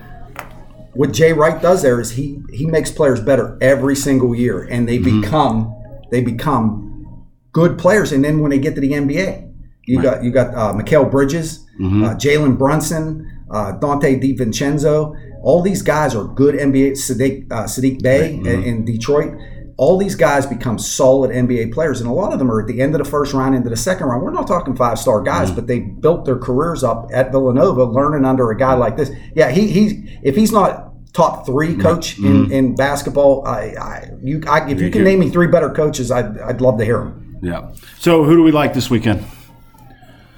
What 0.94 1.12
Jay 1.12 1.34
Wright 1.34 1.62
does 1.62 1.82
there 1.82 2.00
is 2.00 2.12
he 2.12 2.42
he 2.54 2.66
makes 2.66 2.90
players 2.92 3.20
better 3.20 3.58
every 3.62 3.96
single 3.96 4.34
year, 4.36 4.64
and 4.64 4.88
they 4.88 4.98
become 5.00 5.74
they 6.12 6.22
become 6.22 7.26
good 7.52 7.78
players. 7.78 8.12
And 8.12 8.24
then 8.24 8.40
when 8.40 8.52
they 8.52 8.60
get 8.60 8.76
to 8.76 8.82
the 8.82 8.92
NBA, 8.92 9.53
you 9.86 10.02
got 10.02 10.24
you 10.24 10.32
got 10.32 10.54
uh, 10.54 10.74
Mikal 10.74 11.10
Bridges, 11.10 11.66
uh, 11.80 12.16
Jalen 12.16 12.58
Brunson, 12.58 13.46
uh, 13.52 13.74
Donte 13.74 14.22
DiVincenzo. 14.22 15.42
All 15.42 15.62
these 15.62 15.82
guys 15.82 16.16
are 16.16 16.24
good 16.24 16.56
NBA. 16.56 16.92
Sadiq, 16.92 17.52
uh, 17.52 17.64
Saddiq 17.64 18.02
Bey 18.02 18.36
in, 18.36 18.64
in 18.64 18.86
Detroit. 18.86 19.38
All 19.76 19.98
these 19.98 20.16
guys 20.16 20.46
become 20.46 20.78
solid 20.78 21.32
NBA 21.32 21.74
players, 21.74 22.00
and 22.00 22.10
a 22.10 22.14
lot 22.14 22.32
of 22.32 22.40
them 22.40 22.50
are 22.50 22.62
at 22.62 22.68
the 22.68 22.80
end 22.80 22.94
of 22.96 23.04
the 23.04 23.10
first 23.10 23.34
round, 23.34 23.56
into 23.56 23.70
the 23.70 23.76
second 23.76 24.08
round. 24.08 24.24
We're 24.24 24.32
not 24.32 24.48
talking 24.48 24.76
five 24.76 25.00
star 25.00 25.22
guys, 25.22 25.52
but 25.52 25.68
they 25.68 25.80
built 25.80 26.26
their 26.26 26.38
careers 26.38 26.84
up 26.84 27.10
at 27.12 27.32
Villanova, 27.32 27.84
learning 27.86 28.24
under 28.24 28.52
a 28.52 28.58
guy 28.58 28.76
like 28.76 28.96
this. 28.96 29.12
Yeah, 29.36 29.50
he 29.50 29.68
he 29.68 30.20
if 30.24 30.36
he's 30.36 30.52
not 30.52 30.94
top 31.14 31.46
three 31.46 31.76
coach 31.76 32.18
in, 32.20 32.52
in 32.52 32.76
basketball, 32.76 33.46
I, 33.48 33.76
I 33.80 34.10
you 34.22 34.44
I, 34.48 34.70
if 34.70 34.80
you 34.80 34.90
can 34.90 35.04
name 35.04 35.20
me 35.20 35.30
three 35.30 35.48
better 35.48 35.70
coaches, 35.70 36.12
I'd 36.12 36.40
I'd 36.40 36.62
love 36.62 36.78
to 36.78 36.86
hear 36.86 37.00
them. 37.00 37.40
Yeah. 37.42 37.74
So 38.00 38.24
who 38.24 38.38
do 38.38 38.44
we 38.44 38.52
like 38.52 38.74
this 38.74 38.90
weekend? 38.90 39.26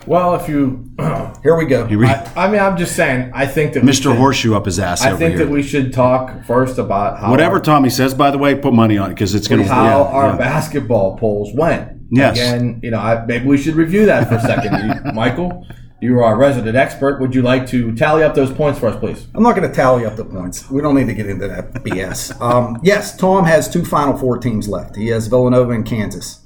Well, 0.07 0.35
if 0.35 0.47
you, 0.47 0.91
Here 1.43 1.55
we 1.55 1.65
go. 1.65 1.85
Here 1.85 1.99
we- 1.99 2.07
I, 2.07 2.45
I 2.45 2.49
mean, 2.49 2.59
I'm 2.59 2.75
just 2.77 2.95
saying. 2.95 3.31
I 3.33 3.45
think 3.45 3.73
that 3.73 3.83
we 3.83 3.89
Mr. 3.89 4.03
should- 4.03 4.15
Horseshoe 4.17 4.55
up 4.55 4.65
his 4.65 4.79
ass 4.79 5.01
I 5.03 5.09
over 5.09 5.17
think 5.17 5.35
here. 5.35 5.45
that 5.45 5.51
we 5.51 5.61
should 5.61 5.93
talk 5.93 6.43
first 6.45 6.77
about 6.79 7.19
how 7.19 7.29
Whatever 7.29 7.55
our, 7.55 7.61
Tommy 7.61 7.89
says, 7.91 8.13
by 8.15 8.31
the 8.31 8.37
way, 8.37 8.55
put 8.55 8.73
money 8.73 8.97
on 8.97 9.11
it 9.11 9.13
because 9.13 9.35
it's 9.35 9.47
going 9.47 9.59
to. 9.61 9.65
Be 9.65 9.69
how 9.69 9.83
Yeah, 9.85 9.97
our 9.97 10.27
yeah. 10.31 10.37
basketball 10.37 11.17
polls 11.17 11.51
went. 11.53 11.91
Yes. 12.11 12.35
Again, 12.37 12.79
you 12.83 12.91
know, 12.91 12.99
I, 12.99 13.25
maybe 13.25 13.45
we 13.45 13.57
should 13.57 13.75
review 13.75 14.05
that 14.07 14.27
for 14.27 14.35
a 14.35 14.41
second. 14.41 14.73
You- 15.05 15.11
Michael, 15.13 15.65
you 16.01 16.17
are 16.19 16.23
our 16.23 16.37
resident 16.37 16.75
expert. 16.75 17.19
Would 17.21 17.35
you 17.35 17.41
like 17.43 17.67
to 17.67 17.93
tally 17.95 18.23
up 18.23 18.33
those 18.35 18.51
points 18.51 18.79
for 18.79 18.87
us, 18.87 18.99
please? 18.99 19.27
I'm 19.35 19.43
not 19.43 19.55
going 19.55 19.67
to 19.69 19.75
tally 19.75 20.05
up 20.05 20.15
the 20.15 20.25
points. 20.25 20.69
We 20.69 20.81
don't 20.81 20.95
need 20.95 21.07
to 21.07 21.13
get 21.13 21.27
into 21.27 21.47
that 21.47 21.73
BS. 21.83 22.39
Um, 22.41 22.79
yes, 22.83 23.15
Tom 23.15 23.45
has 23.45 23.71
two 23.71 23.85
Final 23.85 24.17
Four 24.17 24.37
teams 24.39 24.67
left. 24.67 24.95
He 24.95 25.07
has 25.09 25.27
Villanova 25.27 25.71
and 25.73 25.85
Kansas. 25.85 26.39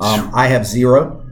Um, 0.00 0.30
I 0.34 0.46
have 0.48 0.64
zero. 0.66 1.23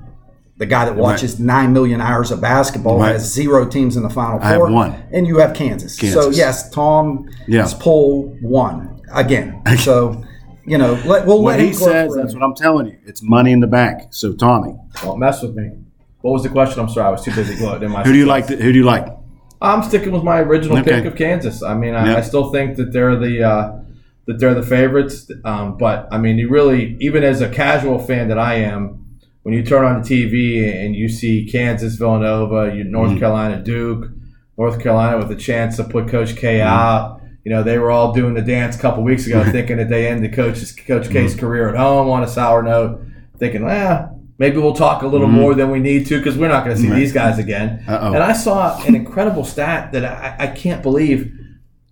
The 0.58 0.66
guy 0.66 0.84
that 0.84 0.96
watches 0.96 1.40
nine 1.40 1.72
million 1.72 2.00
hours 2.00 2.30
of 2.30 2.40
basketball 2.40 2.98
Right. 2.98 3.12
has 3.12 3.32
zero 3.32 3.66
teams 3.66 3.96
in 3.96 4.02
the 4.02 4.10
Final 4.10 4.38
Four. 4.38 4.46
I 4.46 4.50
have 4.52 4.60
one. 4.60 4.94
and 5.12 5.26
you 5.26 5.38
have 5.38 5.54
Kansas. 5.54 5.96
So 5.98 6.30
yes, 6.30 6.70
Tom 6.70 7.28
Yeah. 7.48 7.64
is 7.64 7.74
poll 7.74 8.36
one 8.42 9.00
again. 9.12 9.60
So 9.78 10.22
you 10.64 10.78
know, 10.78 10.92
let, 11.04 11.26
we'll 11.26 11.42
What 11.42 11.52
let 11.58 11.60
he 11.60 11.68
him 11.68 11.74
says. 11.74 12.14
That's 12.14 12.34
what 12.34 12.42
I'm 12.44 12.54
telling 12.54 12.86
you. 12.86 12.96
It's 13.04 13.20
money 13.22 13.50
in 13.50 13.58
the 13.58 13.66
bank. 13.66 14.02
So 14.10 14.32
Tommy, 14.32 14.76
Don't 15.02 15.18
mess 15.18 15.42
with 15.42 15.56
me. 15.56 15.70
What 16.20 16.32
was 16.32 16.44
the 16.44 16.50
question? 16.50 16.78
I'm 16.80 16.88
sorry, 16.88 17.08
I 17.08 17.10
was 17.10 17.24
too 17.24 17.34
busy 17.34 17.56
gloating. 17.56 17.84
in 17.86 17.90
my 17.90 18.04
who 18.04 18.12
do 18.12 18.18
you 18.18 18.26
like? 18.26 18.46
To, 18.46 18.56
who 18.56 18.72
do 18.72 18.78
you 18.78 18.84
like? 18.84 19.06
I'm 19.60 19.82
sticking 19.82 20.12
with 20.12 20.22
my 20.22 20.38
original 20.40 20.78
Okay. 20.78 20.90
pick 20.92 21.04
of 21.04 21.16
Kansas. 21.16 21.62
I 21.64 21.74
mean, 21.74 21.94
I, 21.94 22.12
Yeah. 22.12 22.16
I 22.18 22.20
still 22.20 22.52
think 22.52 22.76
that 22.76 22.92
they're 22.92 23.16
the 23.16 23.42
uh, 23.42 23.72
that 24.26 24.38
they're 24.38 24.54
the 24.54 24.62
favorites. 24.62 25.28
Um, 25.44 25.76
but 25.78 26.06
I 26.12 26.18
mean, 26.18 26.38
you 26.38 26.48
really, 26.48 26.96
even 27.00 27.24
as 27.24 27.40
a 27.40 27.48
casual 27.48 27.98
fan 27.98 28.28
that 28.28 28.38
I 28.38 28.54
am, 28.56 29.01
when 29.42 29.54
you 29.54 29.62
turn 29.64 29.84
on 29.84 30.02
the 30.02 30.08
TV 30.08 30.72
and 30.84 30.94
you 30.94 31.08
see 31.08 31.48
Kansas, 31.50 31.96
Villanova, 31.96 32.72
North 32.84 33.10
Mm-hmm. 33.10 33.18
Carolina, 33.18 33.62
Duke, 33.62 34.10
North 34.58 34.80
Carolina 34.80 35.18
with 35.18 35.30
a 35.32 35.36
chance 35.40 35.76
to 35.76 35.84
put 35.84 36.08
Coach 36.08 36.36
K 36.36 36.58
Mm-hmm. 36.58 36.68
out. 36.68 37.20
You 37.44 37.50
know, 37.50 37.64
they 37.64 37.76
were 37.78 37.90
all 37.90 38.12
doing 38.12 38.34
the 38.34 38.42
dance 38.42 38.76
a 38.76 38.78
couple 38.78 39.02
weeks 39.02 39.26
ago, 39.26 39.42
thinking 39.50 39.78
that 39.78 39.88
they 39.88 40.06
ended 40.08 40.32
Coach's 40.34 40.72
Coach 40.72 41.04
Mm-hmm. 41.04 41.12
K's 41.12 41.34
career 41.34 41.68
at 41.68 41.76
home 41.76 42.08
on 42.08 42.22
a 42.22 42.28
sour 42.28 42.62
note, 42.62 43.00
thinking, 43.38 43.64
well, 43.64 44.10
Maybe 44.38 44.56
we'll 44.56 44.74
talk 44.74 45.02
a 45.02 45.06
little 45.06 45.28
more 45.28 45.54
than 45.54 45.70
we 45.70 45.78
need 45.78 46.06
to 46.06 46.18
because 46.18 46.36
we're 46.36 46.48
not 46.48 46.64
going 46.64 46.74
to 46.74 46.82
see 46.82 46.88
Right. 46.88 46.96
these 46.96 47.12
guys 47.12 47.38
again. 47.38 47.84
Uh-oh. 47.86 48.14
And 48.14 48.22
I 48.22 48.32
saw 48.32 48.82
an 48.84 48.96
incredible 48.96 49.44
stat 49.44 49.92
that 49.92 50.04
I, 50.04 50.34
I 50.44 50.46
can't 50.48 50.82
believe 50.82 51.30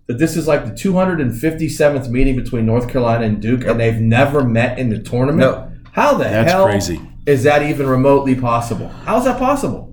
that 0.07 0.17
this 0.17 0.35
is 0.35 0.47
like 0.49 0.65
the 0.65 0.71
257th 0.71 2.09
meeting 2.09 2.35
between 2.35 2.65
North 2.65 2.89
Carolina 2.89 3.25
and 3.25 3.41
Duke, 3.41 3.63
and 3.65 3.79
they've 3.79 4.01
never 4.01 4.43
met 4.43 4.79
in 4.79 4.89
the 4.89 4.99
tournament. 4.99 5.39
No. 5.39 5.71
How 5.93 6.15
the 6.15 6.25
hell? 6.27 6.43
That's 6.43 6.51
hell 6.51 6.65
crazy. 6.65 6.99
Is 7.25 7.43
that 7.43 7.63
even 7.63 7.87
remotely 7.87 8.35
possible? 8.35 8.87
How 8.89 9.17
is 9.17 9.25
that 9.25 9.37
possible? 9.39 9.87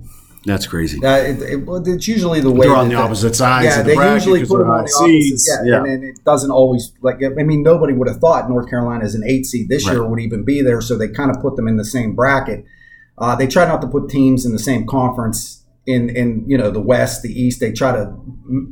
That's 0.44 0.66
crazy. 0.66 1.04
Uh, 1.04 1.16
it, 1.16 1.42
it, 1.42 1.64
it's 1.86 2.08
usually 2.08 2.40
the 2.40 2.50
way 2.50 2.66
They're 2.68 2.76
on 2.76 2.88
the 2.88 2.94
opposite 2.94 3.34
sides 3.34 3.66
Yeah, 3.66 3.80
of 3.80 3.86
the 3.86 3.94
they 3.96 4.12
usually 4.14 4.46
put 4.46 4.58
them 4.60 4.70
on 4.70 4.84
the 4.84 4.90
opposite. 4.92 5.04
seeds. 5.04 5.48
Yeah, 5.48 5.70
Yeah. 5.70 5.76
and 5.78 5.86
then 5.86 6.02
it 6.04 6.24
doesn't 6.24 6.50
always 6.50 6.92
like. 7.02 7.22
I 7.22 7.28
mean, 7.42 7.62
nobody 7.62 7.92
would 7.92 8.08
have 8.08 8.18
thought 8.18 8.48
North 8.48 8.70
Carolina 8.70 9.04
is 9.04 9.14
an 9.14 9.24
eight 9.26 9.44
seed 9.46 9.68
this 9.68 9.84
year 9.86 10.04
would 10.06 10.20
even 10.20 10.44
be 10.44 10.62
there. 10.62 10.80
So 10.80 10.96
they 10.96 11.08
kind 11.08 11.30
of 11.30 11.42
put 11.42 11.56
them 11.56 11.68
in 11.68 11.76
the 11.76 11.84
same 11.84 12.14
bracket. 12.14 12.64
Uh, 13.18 13.34
they 13.34 13.46
try 13.48 13.66
not 13.66 13.82
to 13.82 13.88
put 13.88 14.08
teams 14.08 14.46
in 14.46 14.52
the 14.52 14.58
same 14.60 14.86
conference 14.86 15.57
in 15.88 16.10
in 16.10 16.44
you 16.46 16.58
know 16.58 16.70
the 16.70 16.80
West, 16.80 17.22
the 17.22 17.32
East. 17.32 17.60
They 17.60 17.72
try 17.72 17.92
to 17.92 18.14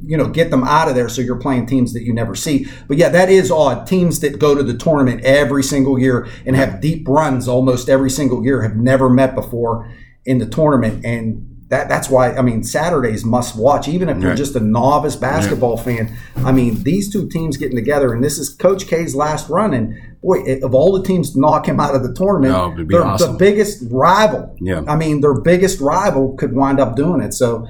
you 0.07 0.17
know 0.17 0.29
get 0.29 0.51
them 0.51 0.63
out 0.65 0.89
of 0.89 0.95
there 0.95 1.09
so 1.09 1.23
you're 1.23 1.41
playing 1.41 1.67
teams 1.67 1.95
that 1.95 2.03
you 2.03 2.13
never 2.13 2.35
see. 2.35 2.67
But 2.87 2.99
yeah, 2.99 3.09
that 3.09 3.31
is 3.31 3.51
odd. 3.51 3.87
Teams 3.87 4.21
that 4.21 4.39
go 4.39 4.55
to 4.55 4.63
the 4.63 4.77
tournament 4.77 5.25
every 5.25 5.63
single 5.63 5.99
year 5.99 6.29
and 6.45 6.55
have 6.55 6.81
deep 6.81 7.09
runs 7.09 7.49
almost 7.49 7.89
every 7.89 8.11
single 8.11 8.45
year 8.45 8.63
have 8.63 8.77
never 8.77 9.09
met 9.09 9.35
before 9.35 9.91
in 10.25 10.39
the 10.39 10.47
tournament 10.47 11.05
and. 11.05 11.53
That, 11.69 11.89
that's 11.89 12.09
why 12.09 12.33
I 12.37 12.43
mean 12.43 12.63
Saturdays 12.63 13.25
must 13.25 13.57
watch 13.59 13.89
even 13.89 14.09
if 14.09 14.19
you're 14.19 14.29
Right. 14.31 14.37
just 14.39 14.55
a 14.55 14.61
novice 14.61 15.17
basketball 15.17 15.77
fan. 15.77 16.17
I 16.37 16.53
mean 16.53 16.83
these 16.85 17.13
two 17.13 17.29
teams 17.29 17.57
getting 17.57 17.75
together 17.77 18.13
and 18.13 18.23
this 18.23 18.39
is 18.39 18.51
Coach 18.51 18.87
K's 18.87 19.17
last 19.17 19.49
run 19.51 19.75
and 19.75 19.95
boy 20.23 20.45
of 20.63 20.75
all 20.77 20.93
the 20.97 21.03
teams 21.03 21.33
to 21.33 21.41
knock 21.41 21.67
him 21.67 21.81
out 21.81 21.95
of 21.97 22.05
the 22.05 22.13
tournament, 22.15 22.55
Oh, 22.55 22.73
it'd 22.73 22.87
be 22.87 22.95
they're 22.95 23.05
awesome. 23.05 23.33
the 23.33 23.39
biggest 23.39 23.83
rival. 23.91 24.55
Yeah. 24.61 24.83
I 24.87 24.95
mean 24.95 25.21
their 25.23 25.35
biggest 25.41 25.81
rival 25.81 26.35
could 26.37 26.55
wind 26.55 26.79
up 26.79 26.95
doing 26.95 27.21
it. 27.21 27.35
So 27.35 27.67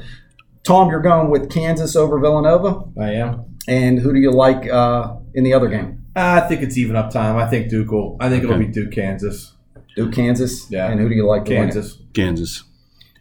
Tom, 0.63 0.91
you're 0.91 1.01
going 1.01 1.31
with 1.31 1.49
Kansas 1.51 1.97
over 1.97 2.19
Villanova, 2.21 2.83
I 3.01 3.13
am. 3.13 3.45
and 3.69 3.99
who 4.01 4.13
do 4.13 4.19
you 4.19 4.31
like 4.33 4.69
uh, 4.71 5.15
in 5.33 5.43
the 5.45 5.55
other 5.55 5.69
game? 5.69 6.03
I 6.15 6.41
think 6.41 6.61
it's 6.61 6.77
even 6.77 6.97
up 6.97 7.11
time. 7.11 7.37
I 7.37 7.47
think 7.47 7.69
Duke 7.71 7.91
will. 7.93 8.17
I 8.21 8.29
think 8.29 8.43
it'll 8.45 8.59
be 8.59 8.67
Duke, 8.67 8.91
Kansas, 8.93 9.53
Duke, 9.97 10.13
Kansas, 10.13 10.67
Yeah. 10.71 10.91
and 10.91 10.99
who 11.01 11.09
do 11.09 11.15
you 11.15 11.27
like 11.27 11.45
Kansas. 11.47 11.99
Kansas. 12.15 12.65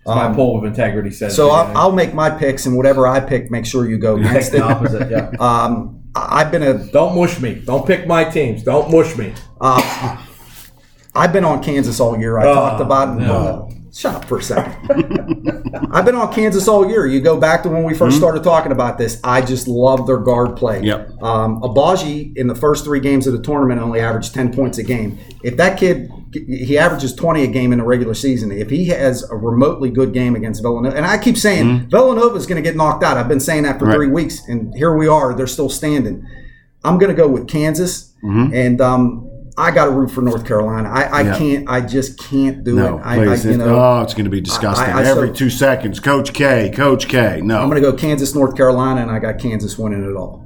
Kansas. 0.06 0.16
My 0.22 0.26
Um, 0.28 0.36
poll 0.36 0.58
of 0.58 0.64
integrity 0.66 1.12
says. 1.12 1.36
So 1.36 1.50
I'll, 1.50 1.76
I'll 1.78 1.92
make 1.92 2.14
my 2.14 2.30
picks, 2.30 2.66
and 2.66 2.78
whatever 2.78 3.08
I 3.08 3.20
pick, 3.20 3.50
make 3.52 3.66
sure 3.66 3.90
you 3.90 3.98
go 3.98 4.18
against 4.18 4.52
the 4.52 4.62
opposite. 4.62 5.10
Yeah. 5.10 5.32
Um, 5.40 6.02
I've 6.18 6.50
been 6.50 6.64
a 6.64 6.76
Don't 6.92 7.14
mush 7.16 7.42
me. 7.42 7.56
Don't 7.56 7.86
pick 7.86 8.08
my 8.08 8.24
teams. 8.24 8.64
Don't 8.64 8.90
mush 8.90 9.18
me. 9.18 9.34
Uh, 9.60 10.24
I've 11.14 11.34
been 11.34 11.44
on 11.44 11.62
Kansas 11.62 12.00
all 12.00 12.18
year. 12.18 12.38
I 12.40 12.46
Oh, 12.48 12.54
talked 12.54 12.82
about 12.82 13.18
no. 13.18 13.70
Shut 13.96 14.14
up 14.14 14.26
for 14.26 14.40
a 14.40 14.44
second. 14.44 14.76
I've 15.92 16.04
been 16.04 16.16
on 16.16 16.34
Kansas 16.34 16.68
all 16.68 16.86
year. 16.90 17.06
You 17.08 17.22
go 17.22 17.38
back 17.40 17.64
to 17.64 17.70
when 17.70 17.86
we 17.86 17.94
1st 17.94 18.12
started 18.18 18.44
talking 18.44 18.74
about 18.74 18.98
this. 18.98 19.22
I 19.24 19.40
just 19.42 19.70
love 19.70 20.06
their 20.06 20.18
guard 20.18 20.58
play. 20.58 20.82
Yep. 20.84 21.22
Um, 21.24 21.62
Agbaji 21.62 22.36
in 22.36 22.48
the 22.48 22.56
first 22.56 22.84
three 22.84 23.00
games 23.00 23.26
of 23.26 23.32
the 23.32 23.42
tournament 23.42 23.80
only 23.80 24.02
averaged 24.02 24.34
ten 24.34 24.54
points 24.54 24.78
a 24.80 24.84
game. 24.84 25.18
If 25.44 25.56
that 25.58 25.78
kid 25.80 26.12
he 26.34 26.78
averages 26.78 27.16
twenty 27.16 27.44
a 27.44 27.48
game 27.48 27.72
in 27.72 27.80
the 27.80 27.86
regular 27.86 28.14
season, 28.16 28.52
if 28.52 28.70
he 28.70 28.84
has 28.88 29.24
a 29.30 29.36
remotely 29.38 29.90
good 29.90 30.12
game 30.12 30.36
against 30.36 30.62
Villanova, 30.62 30.94
and 30.98 31.06
I 31.06 31.18
keep 31.18 31.38
saying 31.38 31.88
Villanova 31.90 32.36
is 32.36 32.46
going 32.46 32.62
to 32.62 32.68
get 32.70 32.76
knocked 32.76 33.02
out. 33.04 33.16
I've 33.16 33.30
been 33.30 33.40
saying 33.40 33.64
that 33.64 33.80
for 33.80 33.86
Right. 33.86 33.96
three 33.96 34.10
weeks, 34.10 34.46
and 34.50 34.76
here 34.76 34.94
we 34.98 35.08
are. 35.08 35.34
They're 35.34 35.48
still 35.48 35.70
standing. 35.70 36.28
I'm 36.84 36.98
going 36.98 37.16
to 37.16 37.16
go 37.16 37.30
with 37.30 37.48
Kansas, 37.48 38.12
and 38.22 38.82
um, 38.82 39.30
I 39.58 39.72
got 39.72 39.86
to 39.86 39.92
root 39.92 40.12
for 40.12 40.22
North 40.22 40.46
Carolina. 40.46 40.90
I, 40.90 41.04
I 41.04 41.22
Yeah. 41.22 41.38
can't. 41.38 41.70
I 41.70 41.80
just 41.82 42.20
can't 42.20 42.64
do 42.64 42.76
No, 42.76 42.98
it. 42.98 43.02
I, 43.04 43.14
I, 43.22 43.26
please. 43.26 43.46
you 43.46 43.58
know, 43.58 43.76
oh, 43.80 44.02
it's 44.02 44.14
going 44.14 44.26
to 44.26 44.30
be 44.30 44.42
disgusting. 44.42 44.94
I- 44.94 45.02
I- 45.02 45.06
Every 45.06 45.30
so- 45.30 45.34
two 45.34 45.50
seconds, 45.50 46.00
Coach 46.00 46.34
K, 46.34 46.70
Coach 46.76 47.08
K. 47.08 47.40
No. 47.42 47.60
I'm 47.62 47.70
going 47.70 47.82
to 47.82 47.92
go 47.92 47.96
Kansas, 47.96 48.36
North 48.36 48.56
Carolina, 48.58 49.02
and 49.02 49.10
I 49.12 49.20
got 49.20 49.40
Kansas 49.40 49.78
winning 49.78 50.04
it 50.04 50.16
all. 50.16 50.42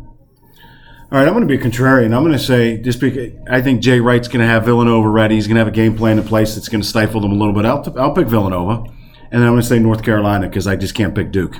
All 1.12 1.18
right, 1.18 1.28
I'm 1.28 1.34
going 1.34 1.48
to 1.48 1.58
be 1.58 1.60
a 1.60 1.64
contrarian. 1.64 2.14
I'm 2.16 2.22
going 2.24 2.34
to 2.34 2.38
say 2.38 2.78
just 2.78 3.00
because 3.00 3.32
I 3.50 3.62
think 3.64 3.82
Jay 3.82 4.00
Wright's 4.00 4.28
going 4.28 4.42
to 4.42 4.46
have 4.46 4.66
Villanova 4.66 5.10
ready. 5.10 5.34
He's 5.36 5.48
going 5.48 5.56
to 5.56 5.60
have 5.60 5.68
a 5.68 5.72
game 5.72 5.96
plan 5.98 6.20
in 6.20 6.24
place 6.24 6.54
that's 6.54 6.70
going 6.70 6.82
to 6.82 6.88
stifle 6.88 7.20
them 7.20 7.32
a 7.32 7.36
little 7.36 7.54
bit. 7.54 7.66
I'll, 7.66 7.84
I'll 8.00 8.14
pick 8.14 8.28
Villanova, 8.28 8.84
and 8.84 9.42
then 9.42 9.42
I'm 9.42 9.54
going 9.54 9.62
to 9.64 9.68
say 9.68 9.80
North 9.80 10.04
Carolina 10.04 10.48
because 10.48 10.68
I 10.68 10.76
just 10.76 10.94
can't 10.94 11.16
pick 11.16 11.32
Duke. 11.32 11.56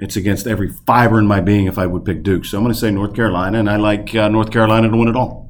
It's 0.00 0.16
against 0.16 0.48
every 0.48 0.70
fiber 0.86 1.20
in 1.20 1.26
my 1.26 1.40
being 1.40 1.66
if 1.66 1.78
I 1.78 1.86
would 1.86 2.04
pick 2.04 2.24
Duke. 2.24 2.44
So 2.46 2.58
I'm 2.58 2.64
going 2.64 2.74
to 2.74 2.80
say 2.80 2.90
North 2.90 3.14
Carolina, 3.14 3.60
and 3.60 3.70
I 3.70 3.76
like 3.76 4.12
uh, 4.16 4.26
North 4.28 4.50
Carolina 4.50 4.88
to 4.90 4.96
win 4.96 5.06
it 5.06 5.14
all. 5.14 5.49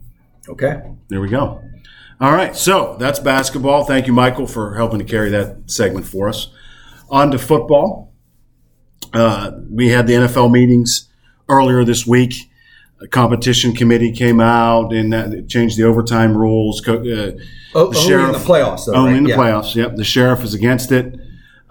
Okay. 0.51 0.81
There 1.09 1.21
we 1.21 1.29
go. 1.29 1.63
All 2.21 2.33
right, 2.33 2.55
so 2.55 2.97
that's 2.99 3.19
basketball. 3.19 3.85
Thank 3.85 4.07
you, 4.07 4.13
Michael, 4.13 4.47
for 4.47 4.75
helping 4.75 4.99
to 4.99 5.05
carry 5.05 5.31
that 5.31 5.57
segment 5.71 6.07
for 6.07 6.29
us. 6.29 6.49
On 7.09 7.31
to 7.31 7.39
football. 7.39 8.13
Uh, 9.13 9.53
we 9.71 9.89
had 9.89 10.07
the 10.07 10.13
NFL 10.15 10.51
meetings 10.53 11.09
earlier 11.49 11.85
this 11.85 12.07
week. 12.07 12.35
A 13.03 13.09
competition 13.09 13.75
committee 13.75 14.13
came 14.13 14.41
out 14.41 14.93
and 14.93 15.13
that 15.13 15.49
changed 15.49 15.79
the 15.79 15.85
overtime 15.85 16.37
rules. 16.37 16.81
Co- 16.83 16.97
Uh, 16.99 17.33
Oh, 17.75 17.87
only 17.97 18.15
in 18.27 18.33
the 18.33 18.39
playoffs, 18.39 18.85
though. 18.87 18.95
only 18.95 19.13
right? 19.13 19.17
in 19.19 19.25
the 19.25 19.31
Yeah. 19.31 19.37
playoffs. 19.37 19.75
Yep, 19.75 19.97
the 19.97 20.05
sheriff 20.05 20.45
is 20.45 20.55
against 20.55 20.93
it 20.93 21.15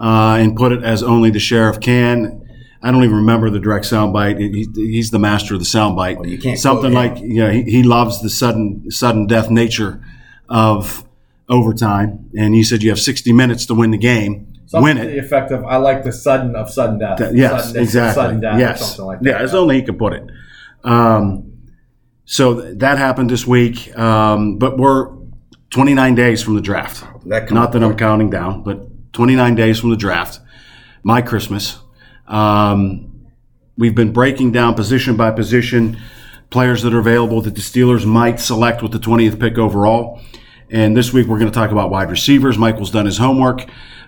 uh, 0.00 0.36
and 0.40 0.56
put 0.56 0.72
it 0.72 0.82
as 0.82 1.02
only 1.02 1.30
the 1.30 1.38
sheriff 1.38 1.78
can. 1.78 2.42
I 2.82 2.90
don't 2.90 3.04
even 3.04 3.16
remember 3.16 3.50
the 3.50 3.60
direct 3.60 3.84
soundbite. 3.84 4.38
He, 4.38 4.66
he's 4.74 5.10
the 5.10 5.18
master 5.18 5.54
of 5.54 5.60
the 5.60 5.66
soundbite. 5.66 6.16
Oh, 6.18 6.24
you 6.24 6.38
can't 6.38 6.58
Something 6.58 6.92
like 6.92 7.18
you 7.18 7.34
know, 7.44 7.50
he, 7.50 7.62
he 7.64 7.82
loves 7.82 8.22
the 8.22 8.30
sudden 8.30 8.90
sudden 8.90 9.26
death 9.26 9.50
nature 9.50 10.02
of 10.48 11.04
overtime, 11.48 12.30
and 12.36 12.54
he 12.54 12.62
said 12.62 12.82
you 12.82 12.90
have 12.90 13.00
60 13.00 13.32
minutes 13.32 13.66
to 13.66 13.74
win 13.74 13.90
the 13.90 13.98
game. 13.98 14.46
Something 14.66 14.84
win 14.84 14.96
to 14.96 15.02
it. 15.02 15.12
the 15.12 15.18
effect 15.18 15.50
of 15.50 15.64
I 15.64 15.76
like 15.76 16.04
the 16.04 16.12
sudden 16.12 16.54
of 16.56 16.70
sudden 16.70 16.98
death. 16.98 17.18
That- 17.18 17.34
yes, 17.34 17.50
Suddenness 17.50 17.70
of 17.76 17.82
exactly. 17.82 18.22
Sudden 18.22 18.40
death 18.40 18.58
yes, 18.58 18.98
like 18.98 19.20
that. 19.20 19.28
yeah, 19.30 19.38
as 19.38 19.54
only 19.54 19.76
he 19.76 19.82
could 19.82 19.98
put 19.98 20.12
it. 20.14 20.30
Um, 20.84 21.52
so 22.24 22.60
th- 22.60 22.78
that 22.78 22.96
happened 22.96 23.28
this 23.28 23.46
week, 23.46 23.96
um, 23.98 24.56
but 24.58 24.78
we're 24.78 25.10
29 25.70 26.14
days 26.14 26.42
from 26.42 26.54
the 26.54 26.60
draft. 26.60 27.04
That 27.26 27.50
Not 27.50 27.72
that 27.72 27.82
I'm 27.82 27.96
counting 27.96 28.30
down, 28.30 28.62
but 28.62 29.12
29 29.12 29.54
days 29.56 29.80
from 29.80 29.90
the 29.90 29.96
draft, 29.96 30.40
my 31.02 31.20
Christmas. 31.20 31.78
Um, 32.30 33.26
we've 33.76 33.94
been 33.94 34.12
breaking 34.12 34.52
down 34.52 34.74
position 34.74 35.16
by 35.16 35.32
position 35.32 35.98
players 36.50 36.82
that 36.82 36.94
are 36.94 36.98
available 36.98 37.42
that 37.42 37.54
the 37.54 37.60
Steelers 37.60 38.06
might 38.06 38.40
select 38.40 38.82
with 38.82 38.92
the 38.92 38.98
20th 38.98 39.38
pick 39.38 39.58
overall. 39.58 40.20
And 40.70 40.96
this 40.96 41.12
week 41.12 41.26
we're 41.26 41.38
going 41.38 41.50
to 41.50 41.54
talk 41.54 41.70
about 41.70 41.90
wide 41.90 42.10
receivers. 42.10 42.56
Michael's 42.56 42.90
done 42.90 43.06
his 43.06 43.18
homework 43.18 43.62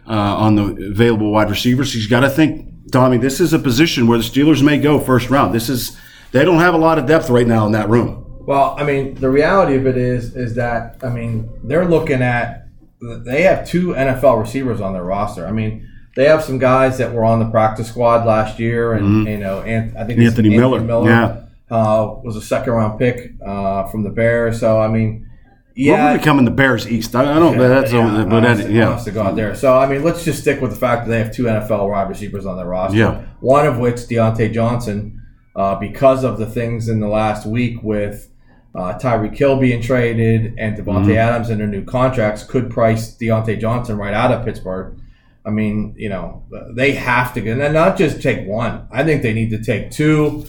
uh, 0.06 0.12
on 0.12 0.54
the 0.54 0.90
available 0.90 1.32
wide 1.32 1.50
receivers. 1.50 1.92
He's 1.92 2.06
got 2.06 2.20
to 2.20 2.30
think, 2.30 2.90
Tommy, 2.92 3.18
this 3.18 3.40
is 3.40 3.52
a 3.52 3.58
position 3.58 4.06
where 4.06 4.18
the 4.18 4.24
Steelers 4.24 4.62
may 4.62 4.78
go 4.78 4.98
first 5.00 5.30
round. 5.30 5.54
This 5.54 5.68
is 5.68 5.98
they 6.30 6.44
don't 6.44 6.60
have 6.60 6.74
a 6.74 6.78
lot 6.78 6.98
of 6.98 7.06
depth 7.06 7.30
right 7.30 7.46
now 7.46 7.66
in 7.66 7.72
that 7.72 7.88
room. 7.88 8.24
Well, 8.46 8.74
I 8.78 8.84
mean, 8.84 9.14
the 9.14 9.30
reality 9.30 9.76
of 9.76 9.86
it 9.86 9.96
is, 9.96 10.34
is 10.34 10.54
that 10.54 10.96
I 11.02 11.08
mean, 11.08 11.50
they're 11.64 11.88
looking 11.88 12.22
at 12.22 12.68
they 13.00 13.42
have 13.42 13.68
two 13.68 13.88
NFL 13.88 14.40
receivers 14.40 14.80
on 14.80 14.92
their 14.92 15.02
roster. 15.02 15.46
I 15.46 15.52
mean, 15.52 15.88
they 16.14 16.26
have 16.26 16.42
some 16.44 16.58
guys 16.58 16.98
that 16.98 17.12
were 17.12 17.24
on 17.24 17.38
the 17.38 17.50
practice 17.50 17.88
squad 17.88 18.26
last 18.26 18.58
year, 18.58 18.92
and 18.92 19.26
you 19.26 19.38
know, 19.38 19.62
and 19.62 19.96
I 19.96 20.04
think 20.04 20.18
it's 20.18 20.34
Mm-hmm. 20.34 20.52
Anthony 20.54 20.86
Miller, 20.86 21.08
yeah. 21.08 21.44
uh, 21.70 22.16
was 22.22 22.36
a 22.36 22.42
second 22.42 22.72
round 22.74 22.98
pick 22.98 23.32
uh, 23.44 23.86
from 23.88 24.02
the 24.02 24.10
Bears. 24.10 24.60
So 24.60 24.80
I 24.80 24.88
mean, 24.88 25.28
yeah, 25.74 26.12
would 26.12 26.18
become 26.18 26.38
in 26.38 26.44
the 26.44 26.50
Bears 26.50 26.86
East? 26.86 27.14
I, 27.14 27.22
I 27.22 27.38
don't. 27.38 27.56
that's 27.56 27.92
yeah, 27.92 28.24
but 28.24 28.44
honest, 28.44 28.64
that, 28.64 28.70
yeah. 28.70 28.88
honest 28.88 29.06
to 29.06 29.10
God 29.10 29.36
there. 29.36 29.54
So 29.54 29.76
I 29.76 29.86
mean, 29.86 30.02
let's 30.02 30.24
just 30.24 30.40
stick 30.40 30.60
with 30.60 30.70
the 30.72 30.76
fact 30.78 31.06
that 31.06 31.10
they 31.10 31.18
have 31.18 31.34
two 31.34 31.44
NFL 31.44 31.88
wide 31.88 32.08
receivers 32.08 32.44
on 32.46 32.56
their 32.56 32.66
roster. 32.66 32.98
Yeah. 32.98 33.24
One 33.40 33.66
of 33.66 33.78
which 33.78 33.96
Diontae 33.96 34.52
Johnson, 34.52 35.22
uh, 35.56 35.76
because 35.76 36.24
of 36.24 36.38
the 36.38 36.46
things 36.46 36.88
in 36.88 37.00
the 37.00 37.08
last 37.08 37.46
week 37.46 37.82
with 37.82 38.28
uh, 38.74 38.98
Tyreek 38.98 39.36
Hill 39.36 39.58
being 39.58 39.82
traded 39.82 40.54
and 40.58 40.76
Davante 40.76 41.06
Mm-hmm. 41.06 41.12
Adams 41.12 41.48
and 41.50 41.60
their 41.60 41.66
new 41.66 41.84
contracts, 41.84 42.42
could 42.44 42.70
price 42.70 43.16
Diontae 43.16 43.58
Johnson 43.60 43.96
right 43.96 44.14
out 44.14 44.30
of 44.30 44.44
Pittsburgh. 44.44 44.98
I 45.44 45.50
mean, 45.50 45.94
you 45.96 46.08
know, 46.08 46.44
they 46.74 46.92
have 46.92 47.34
to 47.34 47.40
get, 47.40 47.58
and 47.58 47.74
not 47.74 47.96
just 47.96 48.22
take 48.22 48.46
one. 48.46 48.86
I 48.92 49.02
think 49.04 49.22
they 49.22 49.32
need 49.32 49.50
to 49.50 49.62
take 49.62 49.90
two 49.90 50.44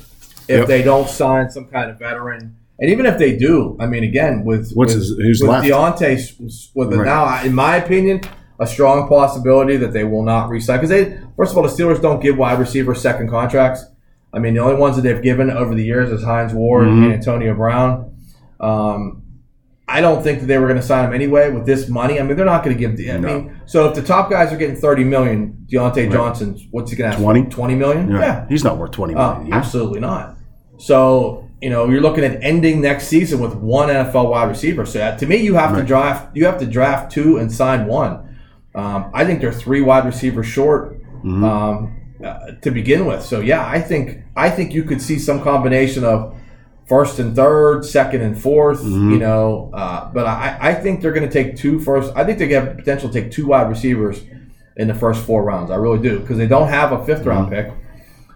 if 0.47 0.59
Yep. 0.59 0.67
they 0.67 0.83
don't 0.83 1.07
sign 1.09 1.49
some 1.49 1.65
kind 1.65 1.89
of 1.89 1.97
veteran. 1.97 2.55
And 2.79 2.89
even 2.91 3.05
if 3.05 3.17
they 3.17 3.35
do, 3.37 3.75
I 3.79 3.87
mean, 3.87 4.03
again, 4.03 4.43
with 4.45 4.71
What's 4.73 4.93
with, 4.93 5.01
his- 5.01 5.17
who's 5.17 5.41
with 5.41 5.49
left? 5.49 5.65
Diontae, 5.65 6.69
with 6.75 6.93
it 6.93 6.97
Right. 6.97 7.05
now, 7.05 7.43
in 7.43 7.53
my 7.55 7.77
opinion, 7.77 8.21
a 8.59 8.67
strong 8.67 9.07
possibility 9.07 9.77
that 9.77 9.93
they 9.93 10.03
will 10.03 10.23
not 10.23 10.49
resign 10.49 10.77
because 10.77 10.89
they, 10.89 11.17
first 11.37 11.51
of 11.51 11.57
all, 11.57 11.63
the 11.63 11.69
Steelers 11.69 12.01
don't 12.01 12.21
give 12.21 12.37
wide 12.37 12.59
receivers 12.59 13.01
second 13.01 13.29
contracts. 13.29 13.85
I 14.31 14.39
mean, 14.39 14.53
the 14.53 14.59
only 14.61 14.75
ones 14.75 14.95
that 14.95 15.01
they've 15.03 15.21
given 15.21 15.49
over 15.49 15.73
the 15.75 15.83
years 15.83 16.11
is 16.11 16.23
Hines 16.23 16.53
Ward 16.53 16.87
Mhm. 16.87 17.03
and 17.05 17.13
Antonio 17.13 17.55
Brown. 17.55 18.11
Um, 18.59 19.22
I 19.95 20.01
don't 20.01 20.21
think 20.23 20.39
that 20.41 20.47
they 20.47 20.57
were 20.57 20.67
going 20.67 20.79
to 20.81 20.85
sign 20.91 21.05
him 21.05 21.13
anyway 21.13 21.51
with 21.51 21.65
this 21.65 21.87
money. 21.87 22.19
I 22.19 22.23
mean, 22.23 22.35
they're 22.37 22.45
not 22.55 22.63
going 22.63 22.75
to 22.75 22.79
give. 22.87 22.93
I 23.09 23.17
No. 23.17 23.27
mean, 23.27 23.61
so 23.65 23.87
if 23.89 23.93
the 23.95 24.01
top 24.01 24.29
guys 24.29 24.51
are 24.53 24.57
getting 24.57 24.75
thirty 24.75 25.03
million, 25.03 25.65
Diontae 25.71 26.11
Johnson's 26.11 26.65
what's 26.71 26.89
he 26.91 26.97
going 26.97 27.09
to 27.11 27.15
have? 27.15 27.23
20? 27.23 27.43
20 27.45 27.75
million? 27.75 28.11
Yeah. 28.11 28.45
he's 28.49 28.63
not 28.63 28.77
worth 28.77 28.91
twenty 28.91 29.13
Uh, 29.15 29.17
million. 29.33 29.47
year. 29.47 29.55
absolutely 29.55 29.99
not. 29.99 30.35
So 30.77 31.49
you 31.61 31.69
know 31.69 31.87
you're 31.89 32.01
looking 32.01 32.23
at 32.23 32.43
ending 32.43 32.81
next 32.81 33.07
season 33.07 33.39
with 33.39 33.53
one 33.55 33.89
NFL 33.89 34.29
wide 34.31 34.49
receiver. 34.49 34.85
So 34.85 35.01
uh, 35.01 35.17
to 35.17 35.25
me, 35.25 35.37
you 35.37 35.55
have 35.55 35.75
to 35.77 35.83
draft. 35.83 36.35
You 36.35 36.45
have 36.45 36.59
to 36.59 36.65
draft 36.65 37.11
two 37.11 37.37
and 37.37 37.51
sign 37.51 37.85
one. 37.87 38.11
Um, 38.75 39.11
I 39.13 39.23
think 39.25 39.39
they're 39.41 39.53
three 39.65 39.81
wide 39.81 40.05
receivers 40.05 40.47
short 40.47 40.99
Mm-hmm. 41.23 41.43
um, 41.45 41.99
uh, 42.21 42.51
to 42.61 42.69
begin 42.71 43.05
with. 43.05 43.21
So 43.23 43.39
yeah, 43.39 43.65
I 43.65 43.79
think 43.79 44.23
I 44.35 44.49
think 44.49 44.73
you 44.73 44.83
could 44.83 45.01
see 45.01 45.17
some 45.19 45.41
combination 45.41 46.03
of 46.03 46.35
first 46.87 47.19
and 47.19 47.35
third, 47.35 47.83
second 47.85 48.21
and 48.21 48.35
4th 48.35 48.77
Mm-hmm. 48.79 49.11
You 49.11 49.19
know, 49.19 49.71
uh, 49.73 50.11
but 50.13 50.25
I, 50.27 50.57
I 50.59 50.73
think 50.73 51.01
they're 51.01 51.13
going 51.13 51.27
to 51.27 51.33
take 51.33 51.55
two 51.55 51.79
first. 51.79 52.11
I 52.15 52.23
think 52.25 52.39
they 52.39 52.49
have 52.49 52.75
potential 52.77 53.09
to 53.09 53.21
take 53.21 53.31
two 53.31 53.47
wide 53.47 53.69
receivers 53.69 54.21
in 54.75 54.87
the 54.87 54.93
first 54.93 55.23
four 55.25 55.43
rounds. 55.43 55.71
I 55.71 55.75
really 55.75 55.99
do 55.99 56.19
because 56.19 56.37
they 56.37 56.47
don't 56.47 56.67
have 56.69 56.91
a 56.91 56.97
5th 56.97 57.25
round 57.25 57.51
Mm-hmm. 57.51 57.69
pick. 57.71 57.79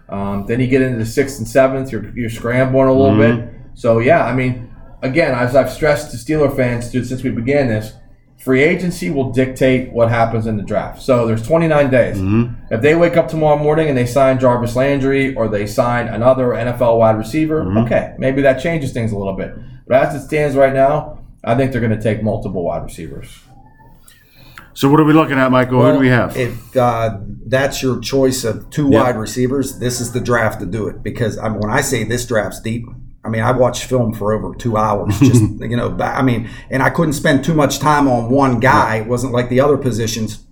Um, 0.08 0.46
then 0.46 0.58
you 0.60 0.66
get 0.68 0.80
into 0.80 0.98
the 0.98 1.04
sixth 1.06 1.38
and 1.38 1.46
seventh, 1.46 1.92
you're, 1.92 2.08
you're 2.16 2.30
scrambling 2.30 2.88
a 2.88 2.92
little 2.92 3.14
Mm-hmm. 3.16 3.40
bit. 3.46 3.54
So 3.74 3.98
yeah, 3.98 4.24
I 4.24 4.34
mean, 4.34 4.74
again, 5.02 5.34
as 5.34 5.54
I've 5.54 5.70
stressed 5.70 6.10
to 6.12 6.16
Steeler 6.16 6.54
fans 6.56 6.90
to, 6.92 7.04
since 7.04 7.22
we 7.22 7.30
began 7.30 7.68
this, 7.68 7.92
free 8.38 8.62
agency 8.62 9.10
will 9.10 9.30
dictate 9.32 9.92
what 9.92 10.08
happens 10.08 10.46
in 10.46 10.56
the 10.56 10.62
draft. 10.62 11.02
So 11.02 11.26
there's 11.26 11.42
29 11.46 11.90
days. 11.90 12.16
Mm-hmm. 12.16 12.72
If 12.72 12.80
they 12.82 12.94
wake 12.94 13.16
up 13.16 13.28
tomorrow 13.28 13.58
morning 13.62 13.88
and 13.88 13.98
they 13.98 14.06
sign 14.06 14.38
Jarvis 14.38 14.76
Landry 14.76 15.34
or 15.34 15.48
they 15.48 15.66
sign 15.66 16.06
another 16.08 16.48
NFL 16.48 16.98
wide 16.98 17.18
receiver, 17.18 17.64
Mm-hmm. 17.64 17.78
okay, 17.78 18.14
maybe 18.18 18.40
that 18.42 18.60
changes 18.62 18.92
things 18.92 19.12
a 19.12 19.18
little 19.18 19.34
bit. 19.34 19.54
But 19.86 20.06
as 20.06 20.14
it 20.14 20.26
stands 20.26 20.54
right 20.56 20.72
now, 20.72 21.18
I 21.44 21.56
think 21.56 21.72
they're 21.72 21.80
going 21.80 21.96
to 21.96 22.02
take 22.02 22.22
multiple 22.22 22.62
wide 22.64 22.84
receivers. 22.84 23.38
So 24.74 24.88
what 24.88 25.00
are 25.00 25.04
we 25.04 25.12
looking 25.12 25.38
at, 25.38 25.50
Michael? 25.50 25.82
Who 25.84 25.92
do 25.94 25.98
we 25.98 26.08
have? 26.08 26.36
If 26.36 26.76
uh, 26.76 27.18
that's 27.46 27.82
your 27.82 27.98
choice 28.00 28.44
of 28.44 28.70
two 28.70 28.88
Yeah. 28.90 29.02
wide 29.02 29.16
receivers, 29.16 29.80
this 29.80 30.00
is 30.00 30.12
the 30.12 30.20
draft 30.20 30.60
to 30.60 30.66
do 30.66 30.86
it. 30.86 31.02
Because 31.02 31.36
I 31.38 31.48
mean, 31.48 31.58
when 31.58 31.70
I 31.70 31.80
say 31.80 32.04
this 32.04 32.24
draft's 32.26 32.60
deep, 32.60 32.86
I 33.28 33.30
mean 33.30 33.42
I 33.42 33.52
watched 33.52 33.84
film 33.84 34.12
for 34.14 34.32
over 34.32 34.54
two 34.54 34.76
hours. 34.76 35.18
Just 35.20 35.42
you 35.60 35.76
know, 35.76 35.96
I 36.00 36.22
mean, 36.22 36.48
and 36.70 36.82
I 36.82 36.90
couldn't 36.90 37.12
spend 37.12 37.44
too 37.44 37.54
much 37.54 37.78
time 37.78 38.08
on 38.08 38.30
one 38.30 38.58
guy. 38.60 38.96
It 38.96 39.06
wasn't 39.06 39.32
like 39.32 39.48
the 39.50 39.60
other 39.60 39.76
positions 39.76 40.44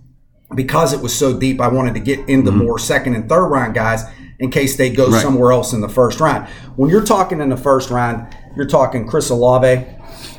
because 0.55 0.93
it 0.93 1.01
was 1.01 1.13
so 1.13 1.37
deep. 1.37 1.59
I 1.59 1.67
wanted 1.67 1.93
to 1.95 1.99
get 1.99 2.29
into 2.29 2.51
more 2.51 2.79
second 2.79 3.15
and 3.15 3.27
third 3.27 3.47
round 3.47 3.73
guys 3.75 4.03
in 4.39 4.51
case 4.51 4.77
they 4.77 4.89
go 4.89 5.05
Mm-hmm. 5.05 5.13
Right. 5.13 5.21
somewhere 5.21 5.51
else 5.51 5.73
in 5.73 5.81
the 5.81 5.89
first 5.89 6.19
round. 6.19 6.47
When 6.75 6.89
you're 6.89 7.03
talking 7.03 7.41
in 7.41 7.49
the 7.49 7.57
first 7.57 7.89
round, 7.89 8.33
you're 8.55 8.67
talking 8.67 9.07
Chris 9.07 9.29
Olave, 9.31 9.81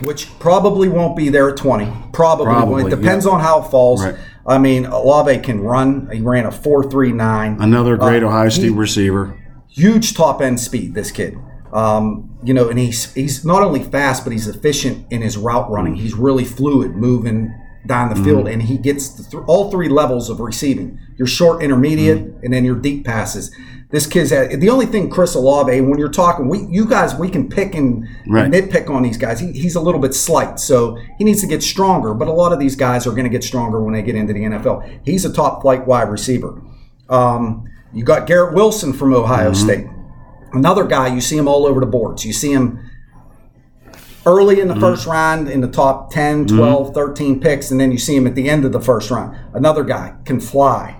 which 0.03 0.29
probably 0.39 0.89
won't 0.89 1.17
be 1.17 1.29
there 1.29 1.49
at 1.51 1.57
20. 1.57 1.93
Probably, 2.13 2.45
Probably. 2.47 2.85
It 2.85 2.91
depends 2.91 3.27
on 3.27 3.41
how 3.41 3.63
it 3.63 3.71
falls. 3.71 4.05
Right. 4.05 4.15
I 4.47 4.57
mean, 4.59 4.87
Olave 4.87 5.41
can 5.41 5.61
run. 5.61 6.09
He 6.13 6.21
ran 6.21 6.47
a 6.47 6.51
4.39. 6.51 7.61
Another 7.61 7.97
great 7.97 8.23
Uh, 8.23 8.29
Ohio 8.29 8.49
State 8.49 8.71
receiver. 8.71 9.35
Huge 9.69 10.15
top 10.15 10.41
end 10.41 10.59
speed, 10.59 10.95
this 10.95 11.11
kid. 11.11 11.37
Um, 11.73 12.31
you 12.43 12.55
know, 12.55 12.69
and 12.69 12.79
he's 12.79 13.13
he's 13.15 13.45
not 13.45 13.63
only 13.63 13.83
fast, 13.83 14.25
but 14.25 14.33
he's 14.33 14.47
efficient 14.49 15.07
in 15.11 15.23
his 15.23 15.37
route 15.37 15.71
running. 15.71 15.95
He's 15.97 16.15
really 16.15 16.45
fluid, 16.45 16.97
moving 16.97 17.53
down 17.87 18.11
the 18.11 18.23
field, 18.23 18.49
and 18.49 18.63
he 18.63 18.77
gets 18.77 19.09
the 19.11 19.23
th- 19.23 19.43
all 19.47 19.71
three 19.71 19.89
levels 19.89 20.31
of 20.31 20.41
receiving: 20.41 20.99
your 21.17 21.27
short, 21.27 21.63
intermediate, 21.63 22.19
and 22.43 22.53
then 22.53 22.65
your 22.65 22.77
deep 22.77 23.05
passes. 23.05 23.51
This 23.91 24.07
kid's 24.07 24.29
the 24.29 24.69
only 24.69 24.85
thing 24.85 25.09
Chris 25.09 25.35
Olave. 25.35 25.81
When 25.81 25.99
you're 25.99 26.11
talking, 26.11 26.49
we 26.49 26.67
you 26.67 26.85
guys 26.87 27.15
we 27.15 27.31
can 27.31 27.49
pick 27.49 27.75
and, 27.75 28.07
Right. 28.29 28.45
and 28.45 28.53
nitpick 28.53 28.91
on 28.91 29.03
these 29.03 29.17
guys. 29.17 29.41
He, 29.41 29.53
he's 29.53 29.77
a 29.77 29.81
little 29.81 30.01
bit 30.01 30.13
slight, 30.15 30.61
so 30.61 30.99
he 31.17 31.25
needs 31.25 31.41
to 31.41 31.47
get 31.47 31.63
stronger. 31.63 32.13
But 32.13 32.29
a 32.29 32.33
lot 32.33 32.53
of 32.53 32.59
these 32.59 32.77
guys 32.77 33.07
are 33.07 33.11
going 33.13 33.25
to 33.25 33.31
get 33.31 33.43
stronger 33.43 33.83
when 33.83 33.95
they 33.95 34.03
get 34.03 34.15
into 34.15 34.35
the 34.35 34.41
NFL. 34.41 35.01
He's 35.07 35.25
a 35.25 35.33
top 35.33 35.63
flight 35.63 35.87
wide 35.87 36.11
receiver. 36.11 36.61
Um, 37.09 37.65
you 37.95 38.05
got 38.05 38.27
Garrett 38.27 38.55
Wilson 38.55 38.93
from 38.93 39.15
Ohio 39.15 39.55
State. 39.55 39.87
Another 40.53 40.85
guy, 40.85 41.13
you 41.15 41.21
see 41.21 41.37
him 41.37 41.49
all 41.49 41.67
over 41.67 41.81
the 41.81 41.87
boards. 41.87 42.25
You 42.25 42.33
see 42.33 42.53
him 42.53 42.91
early 44.27 44.61
in 44.61 44.69
the 44.69 44.75
mm-hmm. 44.75 44.83
first 44.83 45.07
round 45.07 45.49
in 45.49 45.61
the 45.61 45.69
top 45.69 46.11
10, 46.11 46.47
mm-hmm. 46.47 46.57
12, 46.57 46.95
13 46.95 47.41
picks, 47.41 47.71
and 47.71 47.81
then 47.81 47.93
you 47.93 47.99
see 47.99 48.17
him 48.17 48.27
at 48.27 48.35
the 48.35 48.49
end 48.49 48.65
of 48.65 48.73
the 48.73 48.81
first 48.81 49.11
round. 49.11 49.37
Another 49.55 49.85
guy 49.85 50.15
can 50.25 50.41
fly. 50.41 50.99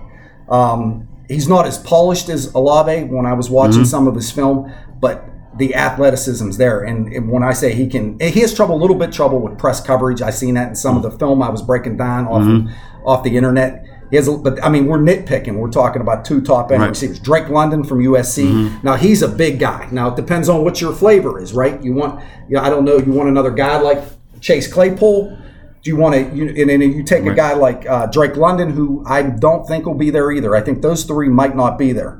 Um, 0.49 1.07
he's 1.27 1.47
not 1.47 1.65
as 1.65 1.77
polished 1.77 2.29
as 2.29 2.53
Olave 2.53 3.03
when 3.05 3.25
I 3.25 3.33
was 3.33 3.49
watching 3.49 3.81
mm-hmm. 3.81 3.83
some 3.85 4.07
of 4.07 4.15
his 4.15 4.31
film, 4.31 4.71
but 4.99 5.29
the 5.57 5.75
athleticism's 5.75 6.57
there. 6.57 6.81
And, 6.81 7.11
and 7.13 7.29
when 7.29 7.43
I 7.43 7.53
say 7.53 7.73
he 7.73 7.87
can, 7.87 8.19
he 8.19 8.39
has 8.39 8.53
trouble, 8.53 8.75
a 8.75 8.81
little 8.81 8.95
bit 8.95 9.11
trouble 9.11 9.39
with 9.39 9.57
press 9.57 9.81
coverage. 9.81 10.21
I 10.21 10.31
seen 10.31 10.55
that 10.55 10.69
in 10.69 10.75
some 10.75 10.97
of 10.97 11.03
the 11.03 11.11
film 11.11 11.43
I 11.43 11.49
was 11.49 11.61
breaking 11.61 11.97
down 11.97 12.27
off 12.27 12.47
of, 12.47 12.71
off 13.05 13.23
the 13.23 13.35
internet. 13.35 13.85
He 14.09 14.15
has, 14.15 14.27
a, 14.27 14.31
but 14.33 14.63
I 14.63 14.69
mean, 14.69 14.87
we're 14.87 14.97
nitpicking. 14.99 15.55
We're 15.55 15.69
talking 15.69 16.01
about 16.01 16.25
two 16.25 16.41
top 16.41 16.71
end 16.71 16.81
Right. 16.81 16.89
receivers. 16.89 17.19
Drake 17.19 17.49
London 17.49 17.83
from 17.83 17.99
USC. 18.01 18.83
Now 18.83 18.95
he's 18.95 19.21
a 19.21 19.27
big 19.27 19.59
guy. 19.59 19.87
Now 19.91 20.09
it 20.09 20.15
depends 20.15 20.49
on 20.49 20.63
what 20.63 20.81
your 20.81 20.93
flavor 20.93 21.39
is, 21.39 21.53
right? 21.53 21.79
You 21.83 21.93
want, 21.93 22.19
you 22.47 22.55
know, 22.55 22.61
I 22.63 22.69
don't 22.69 22.85
know. 22.85 22.97
You 22.97 23.11
want 23.11 23.29
another 23.29 23.51
guy 23.51 23.79
like 23.79 24.01
Chase 24.41 24.71
Claypool? 24.71 25.37
Do 25.81 25.89
you 25.89 25.95
want 25.95 26.15
to? 26.15 26.35
You, 26.35 26.47
and 26.49 26.69
then 26.69 26.81
you 26.81 27.03
take 27.03 27.25
a 27.25 27.33
guy 27.33 27.53
like 27.53 27.87
uh, 27.87 28.07
Drake 28.07 28.35
London, 28.35 28.71
who 28.71 29.03
I 29.07 29.21
don't 29.21 29.65
think 29.65 29.85
will 29.85 29.93
be 29.93 30.09
there 30.09 30.31
either. 30.31 30.55
I 30.55 30.61
think 30.61 30.81
those 30.81 31.03
three 31.05 31.29
might 31.29 31.55
not 31.55 31.77
be 31.77 31.93
there. 31.93 32.19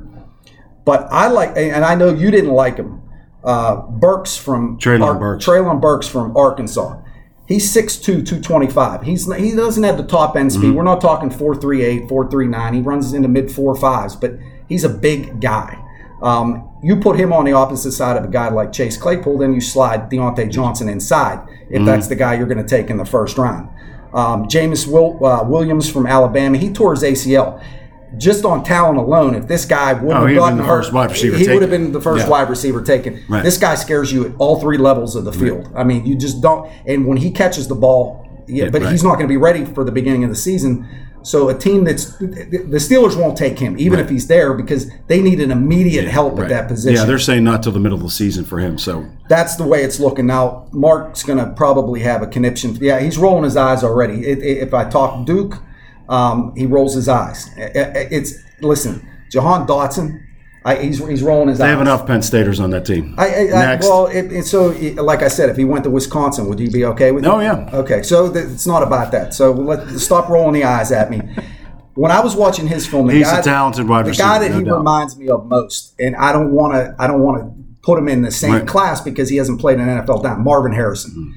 But 0.86 1.08
I 1.10 1.26
like, 1.28 1.52
and 1.56 1.84
I 1.84 1.94
know 1.94 2.08
you 2.14 2.30
didn't 2.30 2.52
like 2.52 2.76
him. 2.76 3.02
Uh, 3.44 3.76
Burks 3.82 4.36
from 4.36 4.78
Treylon 4.78 5.02
Ar- 5.04 5.14
Burks. 5.18 5.44
Treylon 5.44 5.80
Burks 5.80 6.06
from 6.08 6.36
Arkansas. 6.36 6.96
He's 7.50 7.70
6'2", 7.74 8.04
225. 8.24 9.02
He's 9.02 9.34
he 9.34 9.54
doesn't 9.56 9.82
have 9.82 9.96
the 9.96 10.04
top 10.04 10.36
end 10.36 10.50
Mm-hmm. 10.50 10.60
speed. 10.60 10.74
We're 10.74 10.84
not 10.84 11.00
talking 11.00 11.28
4.38, 11.30 12.08
4.39. 12.08 12.74
He 12.74 12.80
runs 12.80 13.12
into 13.12 13.26
mid 13.28 13.50
four 13.50 13.74
fives, 13.74 14.14
but 14.16 14.34
he's 14.68 14.84
a 14.84 14.88
big 14.88 15.40
guy. 15.40 15.76
Um, 16.22 16.68
you 16.82 16.96
put 16.96 17.18
him 17.18 17.32
on 17.32 17.44
the 17.46 17.52
opposite 17.52 17.90
side 17.92 18.16
of 18.16 18.24
a 18.24 18.28
guy 18.28 18.50
like 18.50 18.72
Chase 18.72 18.96
Claypool, 18.96 19.38
then 19.38 19.52
you 19.52 19.60
slide 19.60 20.08
Diontae 20.10 20.50
Johnson 20.50 20.88
inside 20.88 21.40
if 21.68 21.76
Mm-hmm. 21.76 21.84
that's 21.86 22.06
the 22.06 22.14
guy 22.16 22.34
you're 22.34 22.46
going 22.46 22.64
to 22.64 22.76
take 22.76 22.88
in 22.88 22.96
the 22.96 23.04
first 23.04 23.36
round. 23.36 23.68
Um, 24.14 24.44
Jameis 24.46 24.86
Will, 24.90 25.24
uh, 25.24 25.42
Williams 25.44 25.90
from 25.90 26.06
Alabama, 26.06 26.56
he 26.58 26.72
tore 26.72 26.94
his 26.94 27.02
ACL. 27.02 27.60
Just 28.18 28.44
on 28.44 28.64
talent 28.64 28.98
alone, 28.98 29.34
if 29.34 29.46
this 29.46 29.64
guy 29.64 29.92
wouldn't 29.92 30.12
Oh, 30.24 30.26
have 30.26 30.36
gotten 30.36 30.58
the 30.58 30.64
hurt, 30.64 30.82
first 30.82 30.92
wide 30.92 31.10
receiver 31.10 31.36
he 31.36 31.48
would 31.48 31.62
have 31.62 31.70
been 31.70 31.92
the 31.92 32.00
first 32.00 32.24
Yeah. 32.24 32.30
wide 32.30 32.50
receiver 32.50 32.82
taken. 32.82 33.20
Right. 33.28 33.44
This 33.44 33.56
guy 33.56 33.76
scares 33.76 34.12
you 34.12 34.24
at 34.26 34.32
all 34.38 34.60
three 34.60 34.78
levels 34.78 35.14
of 35.16 35.24
the 35.24 35.32
field. 35.32 35.68
I 35.76 35.84
mean, 35.84 36.04
you 36.04 36.16
just 36.16 36.40
don't. 36.42 36.68
And 36.86 37.06
when 37.06 37.18
he 37.18 37.30
catches 37.30 37.68
the 37.68 37.74
ball, 37.76 38.26
yeah, 38.48 38.68
but 38.70 38.82
right. 38.82 38.90
he's 38.90 39.04
not 39.04 39.14
going 39.14 39.26
to 39.26 39.32
be 39.32 39.36
ready 39.36 39.64
for 39.64 39.84
the 39.84 39.92
beginning 39.92 40.24
of 40.24 40.30
the 40.30 40.36
season. 40.36 40.86
So 41.22 41.50
a 41.50 41.54
team 41.54 41.84
that's 41.84 42.16
the 42.16 42.78
Steelers 42.80 43.14
won't 43.14 43.36
take 43.36 43.58
him, 43.58 43.76
even 43.78 44.00
if 44.00 44.08
he's 44.08 44.26
there, 44.26 44.54
because 44.54 44.90
they 45.06 45.20
need 45.20 45.38
an 45.40 45.50
immediate 45.50 46.08
help 46.08 46.38
Right. 46.38 46.44
at 46.44 46.48
that 46.48 46.68
position. 46.68 46.96
Yeah, 46.98 47.04
they're 47.04 47.18
saying 47.18 47.44
not 47.44 47.62
till 47.62 47.72
the 47.72 47.78
middle 47.78 47.98
of 47.98 48.02
the 48.04 48.10
season 48.10 48.42
for 48.44 48.58
him. 48.58 48.78
So 48.78 49.04
That's 49.28 49.54
the 49.56 49.64
way 49.66 49.82
it's 49.84 50.00
looking 50.00 50.26
now. 50.26 50.64
Mark's 50.72 51.22
going 51.22 51.38
to 51.38 51.46
probably 51.52 52.00
have 52.00 52.22
a 52.22 52.26
conniption. 52.26 52.76
Yeah, 52.80 53.00
he's 53.00 53.18
rolling 53.18 53.44
his 53.44 53.56
eyes 53.56 53.84
already. 53.84 54.26
If 54.26 54.72
I 54.72 54.84
talk 54.88 55.26
Duke, 55.26 55.58
um, 56.10 56.52
he 56.56 56.66
rolls 56.66 56.94
his 56.94 57.08
eyes. 57.08 57.48
It- 57.56 57.76
it- 57.76 58.08
it's 58.12 58.34
listen, 58.60 59.08
Jahan 59.30 59.66
Dotson. 59.66 60.20
I, 60.62 60.74
he's 60.76 60.98
he's 61.08 61.22
rolling 61.22 61.48
his 61.48 61.56
they 61.56 61.64
eyes. 61.64 61.68
They 61.68 61.70
have 61.70 61.80
enough 61.80 62.06
Penn 62.06 62.20
Staters 62.20 62.60
on 62.60 62.68
that 62.70 62.84
team. 62.84 63.14
I, 63.16 63.28
I, 63.34 63.44
Next. 63.46 63.86
well, 63.86 64.08
it, 64.08 64.30
it, 64.30 64.44
so 64.44 64.66
like 65.02 65.22
I 65.22 65.28
said, 65.28 65.48
if 65.48 65.56
he 65.56 65.64
went 65.64 65.84
to 65.84 65.90
Wisconsin, 65.90 66.48
would 66.50 66.60
you 66.60 66.70
be 66.70 66.84
okay 66.84 67.12
with? 67.12 67.24
Oh, 67.24 67.38
it? 67.38 67.44
yeah. 67.44 67.70
Okay, 67.72 68.02
so 68.02 68.30
th- 68.30 68.44
it's 68.44 68.66
not 68.66 68.82
about 68.82 69.10
that. 69.12 69.32
So 69.32 69.52
let 69.52 69.88
stop 69.98 70.28
rolling 70.28 70.52
the 70.52 70.64
eyes 70.64 70.92
at 70.92 71.10
me. 71.10 71.22
When 71.94 72.10
I 72.10 72.20
was 72.20 72.36
watching 72.36 72.66
his 72.66 72.86
film, 72.86 73.06
the 73.06 73.14
He's 73.14 73.26
guy, 73.30 73.38
a 73.38 73.42
talented 73.42 73.88
wide 73.88 74.04
the 74.04 74.12
guy 74.12 74.38
that 74.38 74.50
no 74.50 74.58
he 74.58 74.64
doubt. 74.64 74.76
reminds 74.78 75.16
me 75.16 75.28
of 75.30 75.46
most, 75.46 75.94
and 75.98 76.14
I 76.16 76.30
don't 76.32 76.52
want 76.52 76.74
to, 76.74 76.94
I 76.98 77.06
don't 77.06 77.20
want 77.22 77.40
to 77.42 77.64
put 77.82 77.98
him 77.98 78.08
in 78.08 78.20
the 78.20 78.30
same 78.30 78.52
Right. 78.52 78.66
class 78.66 79.00
because 79.00 79.30
he 79.30 79.36
hasn't 79.38 79.60
played 79.62 79.78
an 79.78 79.88
NFL 79.88 80.22
down. 80.22 80.44
Marvin 80.44 80.72
Harrison, 80.72 81.10
Mm-hmm. 81.12 81.30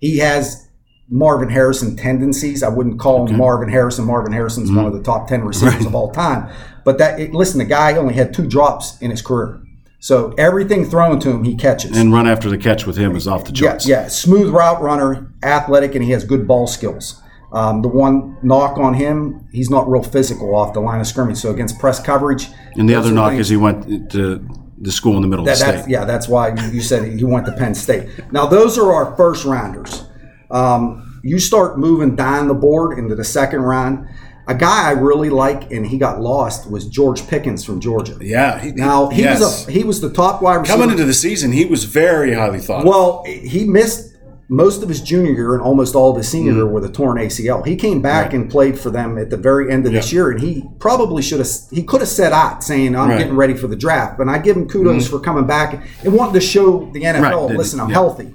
he 0.00 0.18
has 0.18 0.67
Marvin 1.10 1.48
Harrison 1.48 1.96
tendencies. 1.96 2.62
I 2.62 2.68
wouldn't 2.68 3.00
call 3.00 3.26
him 3.26 3.36
Marvin 3.38 3.68
Harrison. 3.68 4.04
Marvin 4.04 4.32
Harrison's 4.32 4.70
one 4.70 4.86
of 4.86 4.92
the 4.92 5.02
top 5.02 5.28
ten 5.28 5.42
receivers 5.44 5.74
Mm-hmm. 5.74 5.84
Right. 5.84 5.88
of 5.88 5.94
all 5.94 6.10
time. 6.12 6.50
But 6.84 6.98
that, 6.98 7.18
it, 7.20 7.32
listen, 7.32 7.58
the 7.58 7.64
guy 7.64 7.96
only 7.96 8.14
had 8.14 8.32
two 8.34 8.46
drops 8.46 9.00
in 9.00 9.10
his 9.10 9.22
career. 9.22 9.60
So 10.00 10.32
everything 10.38 10.84
thrown 10.84 11.18
to 11.20 11.30
him, 11.30 11.44
he 11.44 11.56
catches. 11.56 11.96
And 11.96 12.12
run 12.12 12.28
after 12.28 12.48
the 12.48 12.56
catch 12.58 12.86
with 12.86 12.96
him 12.96 13.16
is 13.16 13.26
off 13.26 13.44
the 13.44 13.50
Yeah, 13.52 13.70
charts. 13.70 13.86
yeah, 13.88 14.08
smooth 14.08 14.50
route 14.50 14.80
runner, 14.80 15.32
athletic, 15.42 15.94
and 15.96 16.04
he 16.04 16.12
has 16.12 16.24
good 16.24 16.46
ball 16.46 16.66
skills. 16.68 17.20
Um, 17.52 17.82
the 17.82 17.88
one 17.88 18.36
knock 18.42 18.78
on 18.78 18.94
him, 18.94 19.48
he's 19.52 19.70
not 19.70 19.88
real 19.90 20.02
physical 20.02 20.54
off 20.54 20.72
the 20.74 20.80
line 20.80 21.00
of 21.00 21.06
scrimmage. 21.06 21.38
So 21.38 21.50
against 21.50 21.78
press 21.80 21.98
coverage, 22.00 22.46
And 22.76 22.88
the 22.88 22.94
other 22.94 23.10
knock 23.10 23.30
things- 23.30 23.40
is 23.46 23.48
he 23.48 23.56
went 23.56 24.10
to 24.12 24.46
the 24.80 24.92
school 24.92 25.16
in 25.16 25.22
the 25.22 25.28
middle 25.28 25.44
that, 25.46 25.52
of 25.60 25.66
the 25.66 25.78
state. 25.82 25.90
yeah, 25.90 26.04
that's 26.04 26.28
why 26.28 26.54
you 26.70 26.80
said 26.80 27.18
he 27.18 27.24
went 27.24 27.46
to 27.46 27.52
Penn 27.52 27.74
State. 27.74 28.08
Now 28.30 28.46
those 28.46 28.78
are 28.78 28.92
our 28.92 29.16
first 29.16 29.44
rounders. 29.44 30.04
Um, 30.50 31.20
you 31.22 31.38
start 31.38 31.78
moving 31.78 32.16
down 32.16 32.48
the 32.48 32.54
board 32.54 32.98
into 32.98 33.14
the 33.14 33.24
second 33.24 33.60
round. 33.62 34.06
A 34.46 34.54
guy 34.54 34.88
I 34.88 34.92
really 34.92 35.28
like, 35.28 35.70
and 35.70 35.86
he 35.86 35.98
got 35.98 36.20
lost, 36.22 36.70
was 36.70 36.86
George 36.86 37.26
Pickens 37.28 37.64
from 37.64 37.80
Georgia. 37.80 38.16
Yeah. 38.20 38.58
He, 38.58 38.72
Now 38.72 39.08
he 39.10 39.22
yes. 39.22 39.40
was 39.40 39.68
a, 39.68 39.70
he 39.70 39.84
was 39.84 40.00
the 40.00 40.10
top 40.10 40.40
wide 40.40 40.56
receiver. 40.56 40.78
coming 40.78 40.90
into 40.90 41.04
the 41.04 41.12
season, 41.12 41.52
he 41.52 41.66
was 41.66 41.84
very 41.84 42.32
highly 42.32 42.58
thought. 42.58 42.86
Well, 42.86 43.24
he 43.26 43.64
missed 43.66 44.14
most 44.48 44.82
of 44.82 44.88
his 44.88 45.02
junior 45.02 45.32
year 45.32 45.52
and 45.52 45.62
almost 45.62 45.94
all 45.94 46.10
of 46.12 46.16
his 46.16 46.26
senior 46.30 46.52
year 46.52 46.66
with 46.66 46.82
a 46.82 46.88
torn 46.88 47.18
ACL. 47.18 47.66
He 47.66 47.76
came 47.76 48.00
back 48.00 48.26
Right. 48.28 48.34
and 48.36 48.50
played 48.50 48.78
for 48.80 48.88
them 48.88 49.18
at 49.18 49.28
the 49.28 49.36
very 49.36 49.70
end 49.70 49.84
of 49.84 49.92
this 49.92 50.10
year, 50.14 50.30
and 50.30 50.40
he 50.40 50.64
probably 50.78 51.20
should 51.20 51.40
have. 51.40 51.48
He 51.70 51.82
could 51.82 52.00
have 52.00 52.08
said 52.08 52.32
out 52.32 52.64
saying, 52.64 52.96
"I'm 52.96 53.10
Right. 53.10 53.18
Getting 53.18 53.36
ready 53.36 53.52
for 53.52 53.66
the 53.66 53.76
draft," 53.76 54.18
and 54.18 54.30
I 54.30 54.38
give 54.38 54.56
him 54.56 54.66
kudos 54.66 55.06
for 55.06 55.18
coming 55.20 55.46
back 55.46 55.82
and 56.02 56.14
wanting 56.14 56.32
to 56.32 56.40
show 56.40 56.88
the 56.94 57.04
NFL, 57.04 57.48
Right. 57.48 57.58
"Listen, 57.58 57.80
I'm 57.80 57.88
Yeah. 57.90 57.94
healthy." 57.96 58.32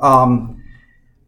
Um, 0.00 0.56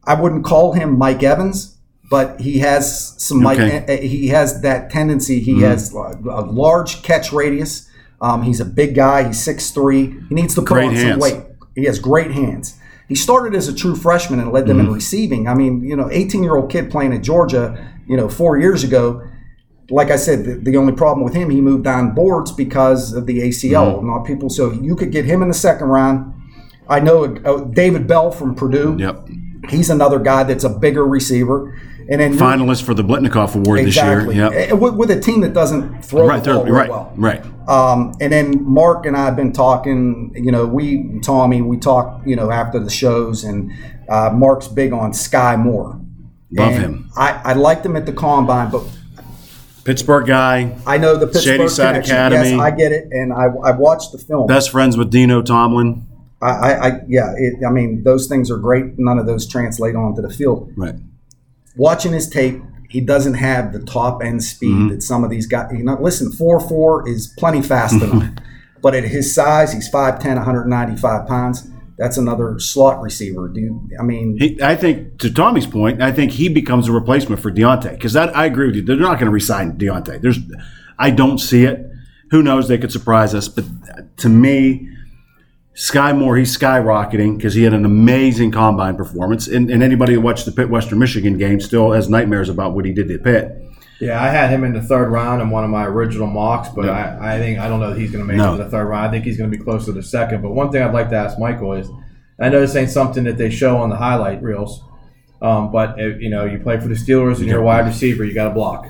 I 0.07 0.15
wouldn't 0.21 0.45
call 0.45 0.73
him 0.73 0.99
Mike 0.99 1.23
Evans. 1.23 1.71
but 2.11 2.39
he 2.41 2.59
has 2.59 3.15
some 3.17 3.45
Okay. 3.47 3.79
uh, 3.89 4.07
he 4.07 4.29
has 4.29 4.61
that 4.61 4.91
tendency. 4.91 5.41
He 5.41 5.63
has 5.63 5.93
a 5.95 5.99
a 6.41 6.43
large 6.63 7.03
catch 7.03 7.33
radius. 7.33 7.89
Um, 8.21 8.43
he's 8.43 8.61
a 8.61 8.65
big 8.65 8.95
guy. 8.95 9.25
He's 9.25 9.39
6'3". 9.39 10.29
He 10.29 10.35
needs 10.35 10.55
to 10.55 10.61
put 10.61 10.69
Great 10.75 10.89
on 10.89 10.95
hands. 10.95 11.11
some 11.13 11.21
weight. 11.21 11.41
He 11.75 11.85
has 11.85 11.99
great 11.99 12.31
hands. 12.31 12.79
He 13.09 13.15
started 13.15 13.55
as 13.55 13.69
a 13.69 13.75
true 13.75 13.97
freshman 13.97 14.39
and 14.39 14.53
led 14.53 14.67
them 14.67 14.77
Mm-hmm. 14.79 14.89
in 14.89 14.95
receiving. 14.95 15.49
I 15.49 15.55
mean, 15.55 15.83
you 15.83 15.97
know, 15.97 16.09
18 16.11 16.43
year 16.43 16.57
old 16.57 16.71
kid 16.71 16.91
playing 16.91 17.13
at 17.15 17.23
Georgia, 17.23 17.65
you 18.07 18.17
know, 18.17 18.29
four 18.29 18.59
years 18.59 18.85
ago. 18.85 19.23
Like 19.91 20.11
I 20.11 20.17
said, 20.17 20.45
the, 20.45 20.55
the 20.71 20.77
only 20.77 20.93
problem 20.93 21.25
with 21.25 21.35
him, 21.35 21.51
he 21.51 21.61
moved 21.61 21.87
on 21.87 22.15
boards 22.15 22.51
because 22.53 23.13
of 23.13 23.27
the 23.27 23.41
ACL. 23.49 23.97
Mm-hmm. 23.97 24.07
Not 24.07 24.25
people. 24.25 24.49
So 24.51 24.73
you 24.73 24.95
could 24.97 25.11
get 25.11 25.25
him 25.25 25.43
in 25.43 25.49
the 25.49 25.55
second 25.69 25.89
round. 25.89 26.33
I 26.89 27.01
know 27.01 27.25
uh, 27.45 27.65
David 27.65 28.07
Bell 28.07 28.31
from 28.31 28.55
Purdue. 28.55 28.97
Yep. 28.99 29.29
He's 29.69 29.91
another 29.91 30.19
guy 30.19 30.45
that's 30.45 30.65
a 30.65 30.69
bigger 30.69 31.07
receiver. 31.07 31.79
And 32.07 32.21
then 32.21 32.35
Finalist 32.37 32.83
for 32.85 32.93
the 32.93 33.03
Biletnikoff 33.03 33.55
Award 33.55 33.79
exactly 33.81 34.35
this 34.37 34.53
year. 34.53 34.69
Yep. 34.69 34.79
With, 34.79 34.95
with 34.95 35.11
a 35.11 35.19
team 35.19 35.41
that 35.41 35.55
doesn't 35.55 36.03
throw 36.05 36.27
Right, 36.27 36.45
the 36.45 36.53
ball 36.53 36.65
right, 36.67 36.91
well. 36.91 37.13
right. 37.17 37.43
Um, 37.67 38.13
and 38.21 38.31
then 38.31 38.63
Mark 38.63 39.07
and 39.07 39.17
I 39.17 39.25
have 39.25 39.37
been 39.37 39.53
talking. 39.53 40.31
You 40.37 40.53
know, 40.53 40.67
we 40.67 41.19
Tommy, 41.23 41.63
we 41.63 41.79
talk. 41.79 42.21
You 42.27 42.37
know, 42.37 42.51
after 42.51 42.79
the 42.79 42.91
shows, 42.91 43.43
and 43.43 43.73
uh, 44.11 44.31
Mark's 44.35 44.69
big 44.69 44.93
on 44.93 45.13
Skyy 45.13 45.59
Moore. 45.59 45.99
Love 46.53 46.73
And 46.73 46.83
him. 46.83 47.11
I, 47.17 47.41
I 47.43 47.53
liked 47.55 47.87
him 47.87 47.97
at 47.97 48.05
the 48.05 48.13
combine, 48.13 48.71
but 48.71 48.83
Pittsburgh 49.85 50.27
guy, 50.27 50.77
I 50.87 50.99
know 50.99 51.17
the 51.17 51.27
Pittsburgh 51.27 51.43
Shady 51.59 51.69
Side 51.69 51.89
connection. 52.05 52.15
Academy. 52.17 52.51
Yes, 52.51 52.61
I 52.61 52.71
get 52.71 52.93
it, 52.93 53.09
and 53.13 53.33
I, 53.33 53.45
I 53.47 53.71
watched 53.73 54.13
the 54.13 54.19
film. 54.19 54.47
best 54.47 54.71
friends 54.71 54.97
with 54.99 55.11
Dino 55.11 55.41
Tomlin. 55.43 56.07
I, 56.45 56.51
I, 56.51 56.89
I 56.89 57.01
yeah, 57.09 57.33
it, 57.37 57.55
I 57.67 57.71
mean 57.71 58.03
those 58.05 58.27
things 58.29 58.51
are 58.51 58.59
great. 58.59 58.99
None 58.99 59.19
of 59.19 59.27
those 59.27 59.47
translate 59.47 59.97
onto 59.97 60.23
the 60.23 60.31
field. 60.31 60.71
Right. 60.77 60.95
watching 61.77 62.13
his 62.13 62.29
tape, 62.29 62.61
he 62.89 63.01
doesn't 63.01 63.35
have 63.35 63.73
the 63.73 63.81
top 63.81 64.23
end 64.23 64.45
speed 64.45 64.71
Mm-hmm. 64.71 64.89
that 64.89 65.03
some 65.03 65.25
of 65.25 65.31
these 65.31 65.47
guys. 65.47 65.71
You 65.73 65.85
know, 65.85 65.97
listen, 66.01 66.31
four 66.31 66.61
four 66.61 67.09
is 67.09 67.35
plenty 67.39 67.63
fast 67.63 68.01
enough, 68.03 68.31
but 68.83 68.95
at 68.95 69.05
his 69.05 69.35
size, 69.35 69.73
he's 69.73 69.91
5'10", 69.91 70.37
195 70.37 71.27
pounds. 71.27 71.69
That's 71.97 72.17
another 72.17 72.59
slot 72.59 73.01
receiver, 73.01 73.49
dude. 73.49 73.93
I 74.01 74.03
mean, 74.03 74.37
He, 74.37 74.61
I 74.61 74.75
think, 74.75 75.19
to 75.21 75.33
Tommy's 75.33 75.67
point, 75.67 76.03
I 76.03 76.11
think 76.11 76.33
he 76.33 76.49
becomes 76.49 76.89
a 76.89 76.93
replacement 76.93 77.41
for 77.41 77.53
Diontae 77.53 77.93
because 77.93 78.13
that 78.15 78.37
I 78.37 78.47
agree 78.47 78.67
with 78.67 78.75
you. 78.77 78.83
They're 78.83 78.97
not 78.97 79.15
going 79.21 79.27
to 79.27 79.31
resign 79.31 79.79
Diontae. 79.79 80.21
There's, 80.21 80.39
I 80.99 81.11
don't 81.11 81.39
see 81.39 81.65
it. 81.65 81.87
Who 82.33 82.43
knows? 82.43 82.67
They 82.67 82.79
could 82.79 82.91
surprise 82.91 83.33
us. 83.33 83.47
But 83.47 83.65
to 84.19 84.29
me, 84.29 84.89
Skyy 85.75 86.17
Moore, 86.17 86.37
he's 86.37 86.57
skyrocketing 86.57 87.37
because 87.37 87.55
he 87.55 87.65
had 87.65 87.75
an 87.75 87.85
amazing 87.85 88.53
combine 88.53 88.97
performance. 88.97 89.49
And, 89.49 89.71
and 89.71 89.83
anybody 89.83 90.15
who 90.15 90.21
watched 90.21 90.47
the 90.47 90.53
Pitt 90.53 90.71
Western 90.71 90.99
Michigan 91.01 91.37
game 91.37 91.61
still 91.61 91.91
has 91.93 92.09
nightmares 92.09 92.49
about 92.49 92.75
what 92.75 92.85
he 92.85 92.93
did 92.93 93.09
to 93.09 93.19
Pitt. 93.19 93.61
Yeah, 94.01 94.23
I 94.23 94.29
had 94.29 94.51
him 94.51 94.65
in 94.65 94.73
the 94.73 94.83
third 94.83 95.09
round 95.11 95.41
in 95.43 95.51
one 95.51 95.65
of 95.65 95.71
my 95.71 95.85
original 95.85 96.27
mocks, 96.27 96.69
but 96.69 96.89
I, 96.89 97.37
I 97.37 97.39
think 97.39 97.59
I 97.59 97.69
don't 97.69 97.81
know 97.81 97.91
that 97.91 97.99
he's 97.99 98.11
going 98.13 98.27
to 98.27 98.29
make 98.29 98.37
No. 98.37 98.55
it 98.55 98.59
to 98.59 98.65
the 98.65 98.71
third 98.71 98.87
round. 98.87 99.07
I 99.07 99.11
think 99.11 99.25
he's 99.25 99.37
going 99.37 99.51
to 99.51 99.57
be 99.57 99.63
closer 99.63 99.87
to 99.87 99.93
the 99.93 100.03
second. 100.03 100.43
But 100.43 100.51
one 100.51 100.71
thing 100.71 100.83
I'd 100.83 100.93
like 100.95 101.11
to 101.11 101.17
ask 101.17 101.39
Michael 101.39 101.73
is, 101.75 101.89
I 102.41 102.49
know 102.49 102.61
this 102.61 102.75
ain't 102.77 102.91
something 102.91 103.25
that 103.25 103.39
they 103.39 103.51
show 103.51 103.77
on 103.79 103.91
the 103.91 103.97
highlight 103.97 104.43
reels, 104.43 104.83
um, 105.43 105.71
but 105.71 105.95
if, 105.99 106.21
you 106.21 106.29
know 106.29 106.45
you 106.45 106.59
play 106.59 106.79
for 106.81 106.89
the 106.89 106.95
Steelers 106.95 107.39
and 107.39 107.47
you're 107.47 107.61
a 107.61 107.65
wide 107.65 107.87
receiver, 107.87 108.25
you 108.25 108.35
got 108.35 108.49
to 108.49 108.55
block, 108.55 108.89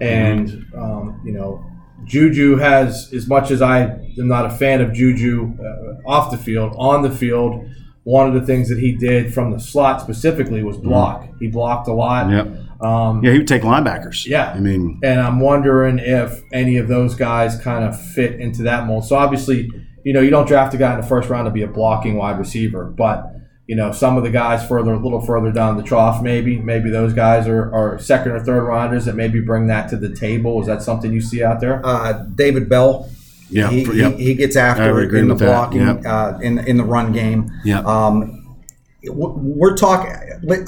and 0.00 0.66
um, 0.76 1.20
you 1.24 1.32
know 1.32 1.64
Juju 2.04 2.56
has 2.56 3.12
as 3.14 3.28
much 3.28 3.52
as 3.52 3.62
I 3.62 4.01
am 4.18 4.28
not 4.28 4.46
a 4.46 4.50
fan 4.50 4.80
of 4.80 4.92
Juju 4.92 5.54
uh, 5.60 6.08
off 6.08 6.30
the 6.30 6.38
field, 6.38 6.74
on 6.76 7.02
the 7.02 7.10
field. 7.10 7.68
One 8.04 8.26
of 8.26 8.34
the 8.34 8.44
things 8.44 8.68
that 8.68 8.78
he 8.78 8.92
did 8.92 9.32
from 9.32 9.52
the 9.52 9.60
slot 9.60 10.00
specifically 10.00 10.64
was 10.64 10.76
block. 10.76 11.28
He 11.38 11.46
blocked 11.46 11.86
a 11.86 11.92
lot. 11.92 12.28
Yep. 12.28 12.82
Um, 12.84 13.24
Yeah, 13.24 13.30
he 13.30 13.38
would 13.38 13.46
take 13.46 13.62
linebackers. 13.62 14.26
Yeah. 14.26 14.50
I 14.50 14.58
mean, 14.58 14.98
and 15.04 15.20
I'm 15.20 15.38
wondering 15.38 16.00
if 16.00 16.42
any 16.52 16.78
of 16.78 16.88
those 16.88 17.14
guys 17.14 17.56
kind 17.60 17.84
of 17.84 18.00
fit 18.12 18.40
into 18.40 18.64
that 18.64 18.86
mold. 18.86 19.04
So 19.04 19.14
obviously, 19.14 19.70
you 20.04 20.12
know, 20.12 20.20
you 20.20 20.30
don't 20.30 20.48
draft 20.48 20.74
a 20.74 20.78
guy 20.78 20.94
in 20.94 21.00
the 21.00 21.06
first 21.06 21.28
round 21.28 21.46
to 21.46 21.52
be 21.52 21.62
a 21.62 21.68
blocking 21.68 22.16
wide 22.16 22.40
receiver, 22.40 22.86
but 22.86 23.28
you 23.68 23.76
know, 23.76 23.92
some 23.92 24.16
of 24.16 24.24
the 24.24 24.30
guys 24.30 24.66
further, 24.66 24.92
a 24.92 24.98
little 24.98 25.20
further 25.20 25.52
down 25.52 25.76
the 25.76 25.84
trough, 25.84 26.20
maybe, 26.20 26.58
maybe 26.58 26.90
those 26.90 27.12
guys 27.12 27.46
are, 27.46 27.72
are 27.72 27.98
second 28.00 28.32
or 28.32 28.40
third 28.40 28.64
rounders 28.64 29.04
that 29.04 29.14
maybe 29.14 29.40
bring 29.40 29.68
that 29.68 29.88
to 29.90 29.96
the 29.96 30.12
table. 30.12 30.60
Is 30.60 30.66
that 30.66 30.82
something 30.82 31.12
you 31.12 31.20
see 31.20 31.44
out 31.44 31.60
there? 31.60 31.80
uh, 31.86 32.12
David 32.34 32.68
Bell, 32.68 33.08
yeah. 33.52 33.70
he, 33.70 33.82
yep. 33.98 34.16
he, 34.16 34.24
he 34.26 34.34
gets 34.34 34.56
after 34.56 35.00
it 35.02 35.14
in 35.14 35.28
the 35.28 35.34
blocking, 35.34 35.80
yep. 35.80 36.04
uh, 36.06 36.38
in 36.42 36.58
in 36.60 36.76
the 36.76 36.84
run 36.84 37.12
game. 37.12 37.50
Yeah. 37.64 37.80
Um, 37.80 38.56
we're 39.04 39.76
talking. 39.76 40.12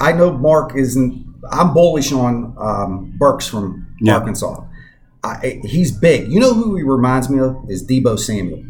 I 0.01 0.11
know 0.11 0.31
Mark 0.37 0.75
isn't. 0.75 1.25
I'm 1.51 1.73
bullish 1.73 2.11
on 2.11 2.55
um, 2.57 3.13
Burks 3.17 3.47
from 3.47 3.87
Yeah. 4.01 4.15
Arkansas. 4.17 4.63
I, 5.23 5.59
he's 5.63 5.91
big. 5.91 6.31
You 6.31 6.39
know 6.39 6.53
who 6.53 6.75
he 6.75 6.83
reminds 6.83 7.29
me 7.29 7.39
of 7.39 7.55
is 7.69 7.85
Deebo 7.85 8.19
Samuel. 8.19 8.63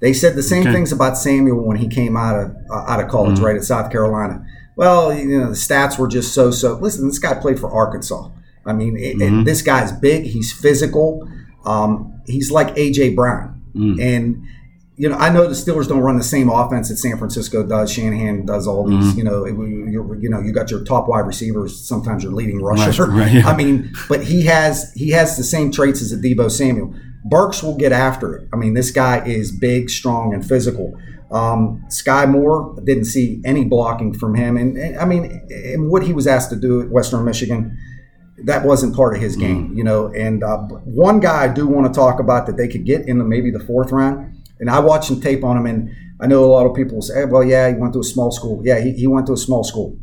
They 0.00 0.12
said 0.12 0.34
the 0.34 0.42
same 0.42 0.62
Okay. 0.62 0.72
things 0.72 0.92
about 0.92 1.16
Samuel 1.18 1.62
when 1.66 1.76
he 1.78 1.88
came 1.88 2.16
out 2.16 2.38
of 2.38 2.54
uh, 2.70 2.84
out 2.86 3.00
of 3.02 3.08
college, 3.10 3.38
right 3.40 3.56
at 3.56 3.64
South 3.64 3.90
Carolina. 3.90 4.44
Well, 4.76 5.12
you 5.14 5.38
know 5.38 5.46
the 5.48 5.54
stats 5.56 5.98
were 5.98 6.08
just 6.08 6.34
so 6.34 6.50
so. 6.50 6.74
Listen, 6.74 7.08
this 7.08 7.18
guy 7.18 7.34
played 7.34 7.58
for 7.58 7.70
Arkansas. 7.70 8.30
I 8.66 8.72
mean, 8.72 8.96
it, 8.96 9.20
it- 9.20 9.44
this 9.44 9.62
guy's 9.62 9.92
big. 9.92 10.24
He's 10.24 10.52
physical. 10.52 11.28
Um, 11.66 12.22
he's 12.26 12.50
like 12.50 12.74
AJ 12.76 13.16
Brown, 13.16 13.62
and 14.00 14.46
you 14.96 15.08
know 15.08 15.16
I 15.16 15.30
know 15.30 15.46
the 15.46 15.54
Steelers 15.54 15.88
don't 15.88 16.00
run 16.00 16.16
the 16.16 16.24
same 16.24 16.48
offense 16.48 16.88
that 16.88 16.96
San 16.96 17.18
Francisco 17.18 17.66
does. 17.66 17.92
Shanahan 17.92 18.46
does 18.46 18.66
all 18.66 18.86
these. 18.88 19.16
You 19.16 19.24
know, 19.24 19.44
you're, 19.44 20.14
you 20.16 20.30
know 20.30 20.40
you 20.40 20.52
got 20.52 20.70
your 20.70 20.84
top 20.84 21.08
wide 21.08 21.26
receivers. 21.26 21.78
Sometimes 21.86 22.22
your 22.22 22.32
leading 22.32 22.62
rusher. 22.62 23.06
right, 23.10 23.32
yeah. 23.32 23.48
I 23.48 23.56
mean, 23.56 23.92
but 24.08 24.24
he 24.24 24.46
has 24.46 24.92
he 24.94 25.10
has 25.10 25.36
the 25.36 25.44
same 25.44 25.70
traits 25.70 26.00
as 26.00 26.12
a 26.12 26.16
Deebo 26.16 26.50
Samuel. 26.50 26.94
Burks 27.28 27.62
will 27.62 27.76
get 27.76 27.90
after 27.90 28.36
it. 28.36 28.48
I 28.52 28.56
mean, 28.56 28.74
this 28.74 28.92
guy 28.92 29.24
is 29.26 29.50
big, 29.50 29.90
strong, 29.90 30.32
and 30.32 30.46
physical. 30.46 30.96
Um, 31.32 31.84
Skyy 31.88 32.30
Moore 32.30 32.76
didn't 32.84 33.06
see 33.06 33.42
any 33.44 33.64
blocking 33.64 34.14
from 34.14 34.36
him, 34.36 34.56
and, 34.56 34.76
and, 34.76 34.96
I 34.96 35.04
mean, 35.04 35.44
and 35.50 35.90
what 35.90 36.04
he 36.04 36.12
was 36.12 36.28
asked 36.28 36.50
to 36.50 36.56
do 36.56 36.80
at 36.80 36.88
Western 36.88 37.24
Michigan, 37.24 37.76
that 38.44 38.64
wasn't 38.64 38.94
part 38.94 39.14
of 39.16 39.20
his 39.22 39.36
mm. 39.36 39.40
game, 39.40 39.72
you 39.74 39.84
know. 39.84 40.12
And 40.14 40.42
uh, 40.42 40.58
one 40.58 41.20
guy 41.20 41.44
I 41.44 41.48
do 41.48 41.66
want 41.66 41.92
to 41.92 41.98
talk 41.98 42.20
about 42.20 42.46
that 42.46 42.56
they 42.56 42.68
could 42.68 42.84
get 42.84 43.08
in 43.08 43.18
the 43.18 43.24
maybe 43.24 43.50
the 43.50 43.60
fourth 43.60 43.92
round, 43.92 44.42
and 44.60 44.70
I 44.70 44.80
watched 44.80 45.08
some 45.08 45.20
tape 45.20 45.44
on 45.44 45.56
him, 45.56 45.66
and 45.66 45.90
I 46.20 46.26
know 46.26 46.44
a 46.44 46.46
lot 46.46 46.66
of 46.66 46.74
people 46.74 47.02
say, 47.02 47.24
well, 47.24 47.44
yeah, 47.44 47.68
he 47.68 47.74
went 47.74 47.92
to 47.94 48.00
a 48.00 48.04
small 48.04 48.30
school. 48.30 48.62
Yeah, 48.64 48.80
he, 48.80 48.92
he 48.92 49.06
went 49.06 49.26
to 49.26 49.32
a 49.32 49.36
small 49.38 49.64
school. 49.64 49.98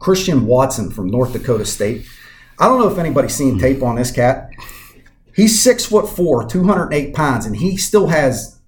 Christian 0.00 0.46
Watson 0.46 0.90
from 0.90 1.08
North 1.08 1.32
Dakota 1.32 1.64
State. 1.64 2.06
I 2.58 2.68
don't 2.68 2.78
know 2.78 2.88
if 2.88 2.98
anybody's 2.98 3.34
seen 3.34 3.56
mm. 3.56 3.60
tape 3.60 3.82
on 3.82 3.96
this 3.96 4.10
cat. 4.10 4.50
He's 5.34 5.62
six 5.62 5.84
foot 5.84 6.08
four, 6.08 6.46
208 6.46 7.14
pounds, 7.14 7.44
and 7.44 7.56
he 7.56 7.76
still 7.76 8.06
has 8.08 8.58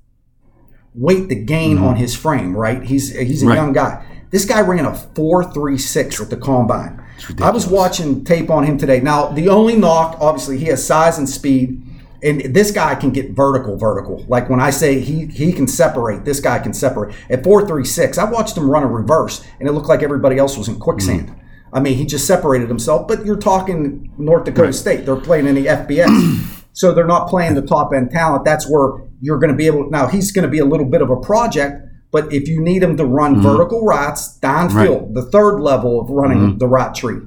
weight 0.94 1.28
to 1.30 1.34
gain 1.34 1.76
mm-hmm. 1.76 1.86
on 1.86 1.96
his 1.96 2.14
frame, 2.14 2.54
right? 2.56 2.82
He's 2.82 3.16
he's 3.16 3.42
a 3.42 3.46
Right. 3.46 3.54
young 3.54 3.72
guy. 3.72 4.04
This 4.30 4.44
guy 4.44 4.60
ran 4.60 4.84
a 4.84 4.90
4.36 4.90 6.20
at 6.20 6.28
the 6.28 6.36
combine. 6.36 7.02
I 7.40 7.50
was 7.50 7.66
watching 7.66 8.24
tape 8.24 8.50
on 8.50 8.64
him 8.64 8.78
today. 8.78 9.00
Now, 9.00 9.28
the 9.28 9.48
only 9.48 9.76
knock, 9.76 10.18
obviously, 10.20 10.58
he 10.58 10.66
has 10.66 10.84
size 10.84 11.18
and 11.18 11.28
speed, 11.28 11.82
and 12.22 12.40
this 12.54 12.70
guy 12.70 12.94
can 12.94 13.10
get 13.10 13.30
vertical, 13.30 13.76
vertical. 13.76 14.24
Like 14.28 14.48
when 14.48 14.60
I 14.60 14.70
say 14.70 15.00
he 15.00 15.26
he 15.26 15.52
can 15.52 15.66
separate, 15.66 16.24
this 16.24 16.40
guy 16.40 16.58
can 16.58 16.72
separate. 16.72 17.14
At 17.30 17.42
4.36, 17.42 18.18
I 18.18 18.30
watched 18.30 18.56
him 18.56 18.70
run 18.70 18.82
a 18.82 18.88
reverse, 18.88 19.44
and 19.60 19.68
it 19.68 19.72
looked 19.72 19.88
like 19.88 20.02
everybody 20.02 20.38
else 20.38 20.56
was 20.56 20.68
in 20.68 20.78
quicksand. 20.78 21.30
Hmm. 21.30 21.38
I 21.72 21.80
mean, 21.80 21.96
he 21.96 22.06
just 22.06 22.26
separated 22.26 22.68
himself. 22.68 23.06
But 23.06 23.26
you're 23.26 23.36
talking 23.36 24.12
North 24.18 24.44
Dakota 24.44 24.72
State; 24.72 25.04
they're 25.04 25.16
playing 25.16 25.46
in 25.46 25.54
the 25.54 25.66
FBS. 25.66 26.54
So 26.78 26.92
they're 26.92 27.08
not 27.08 27.28
playing 27.28 27.54
the 27.54 27.62
top 27.62 27.92
end 27.92 28.12
talent. 28.12 28.44
That's 28.44 28.70
where 28.70 29.02
you're 29.20 29.40
going 29.40 29.50
to 29.50 29.56
be 29.56 29.66
able. 29.66 29.90
Now 29.90 30.06
he's 30.06 30.30
going 30.30 30.44
to 30.44 30.48
be 30.48 30.60
a 30.60 30.64
little 30.64 30.86
bit 30.86 31.02
of 31.02 31.10
a 31.10 31.16
project, 31.16 31.87
but 32.10 32.32
if 32.32 32.48
you 32.48 32.60
need 32.60 32.82
him 32.82 32.96
to 32.96 33.04
run 33.04 33.34
mm-hmm. 33.34 33.42
vertical 33.42 33.84
routes 33.84 34.38
downfield, 34.40 35.14
the 35.14 35.22
third 35.22 35.58
level 35.60 36.00
of 36.00 36.10
running 36.10 36.38
mm-hmm. 36.38 36.58
the 36.58 36.66
route 36.66 36.94
tree, 36.94 37.20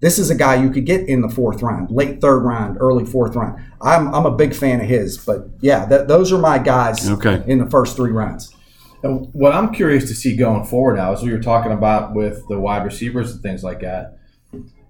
this 0.00 0.18
is 0.18 0.30
a 0.30 0.34
guy 0.34 0.56
you 0.56 0.70
could 0.70 0.84
get 0.84 1.08
in 1.08 1.20
the 1.20 1.28
fourth 1.28 1.62
round, 1.62 1.90
late 1.90 2.20
third 2.20 2.40
round, 2.40 2.76
early 2.80 3.04
fourth 3.04 3.36
round. 3.36 3.62
I'm, 3.80 4.12
I'm 4.14 4.26
a 4.26 4.36
big 4.36 4.54
fan 4.54 4.80
of 4.80 4.86
his, 4.86 5.18
but 5.18 5.48
yeah, 5.60 5.84
that, 5.86 6.08
those 6.08 6.32
are 6.32 6.38
my 6.38 6.58
guys 6.58 7.08
Okay. 7.08 7.42
in 7.46 7.58
the 7.58 7.70
first 7.70 7.94
three 7.94 8.10
rounds. 8.10 8.54
And 9.02 9.28
what 9.32 9.52
I'm 9.52 9.72
curious 9.72 10.08
to 10.08 10.14
see 10.14 10.36
going 10.36 10.64
forward 10.64 10.96
now 10.96 11.12
is 11.12 11.22
we 11.22 11.32
were 11.32 11.40
talking 11.40 11.72
about 11.72 12.14
with 12.14 12.46
the 12.48 12.58
wide 12.58 12.84
receivers 12.84 13.32
and 13.32 13.42
things 13.42 13.62
like 13.64 13.80
that. 13.80 14.18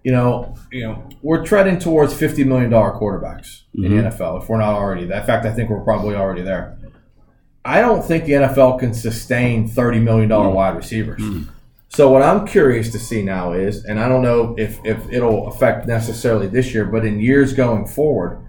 You 0.04 0.10
know, 0.12 0.56
you 0.70 0.82
know, 0.82 1.08
we're 1.22 1.44
treading 1.44 1.78
towards 1.78 2.12
fifty 2.12 2.42
million 2.42 2.70
dollar 2.70 2.92
quarterbacks 2.98 3.62
in 3.74 3.84
mm-hmm. 3.84 3.96
the 3.96 4.02
NFL. 4.02 4.42
If 4.42 4.48
we're 4.48 4.58
not 4.58 4.74
already, 4.74 5.04
there. 5.04 5.20
in 5.20 5.26
fact, 5.26 5.46
I 5.46 5.52
think 5.52 5.70
we're 5.70 5.84
probably 5.84 6.16
already 6.16 6.42
there. 6.42 6.76
I 7.64 7.80
don't 7.80 8.04
think 8.04 8.24
the 8.24 8.32
NFL 8.32 8.80
can 8.80 8.92
sustain 8.92 9.68
thirty 9.68 10.00
million 10.00 10.28
dollar 10.28 10.48
mm. 10.48 10.54
wide 10.54 10.76
receivers. 10.76 11.20
Mm. 11.20 11.48
So 11.88 12.08
what 12.08 12.22
I'm 12.22 12.46
curious 12.46 12.90
to 12.92 12.98
see 12.98 13.22
now 13.22 13.52
is, 13.52 13.84
and 13.84 14.00
I 14.00 14.08
don't 14.08 14.22
know 14.22 14.54
if 14.58 14.80
if 14.84 14.98
it'll 15.10 15.48
affect 15.48 15.86
necessarily 15.86 16.46
this 16.46 16.72
year, 16.72 16.86
but 16.86 17.04
in 17.04 17.20
years 17.20 17.52
going 17.52 17.86
forward, 17.86 18.42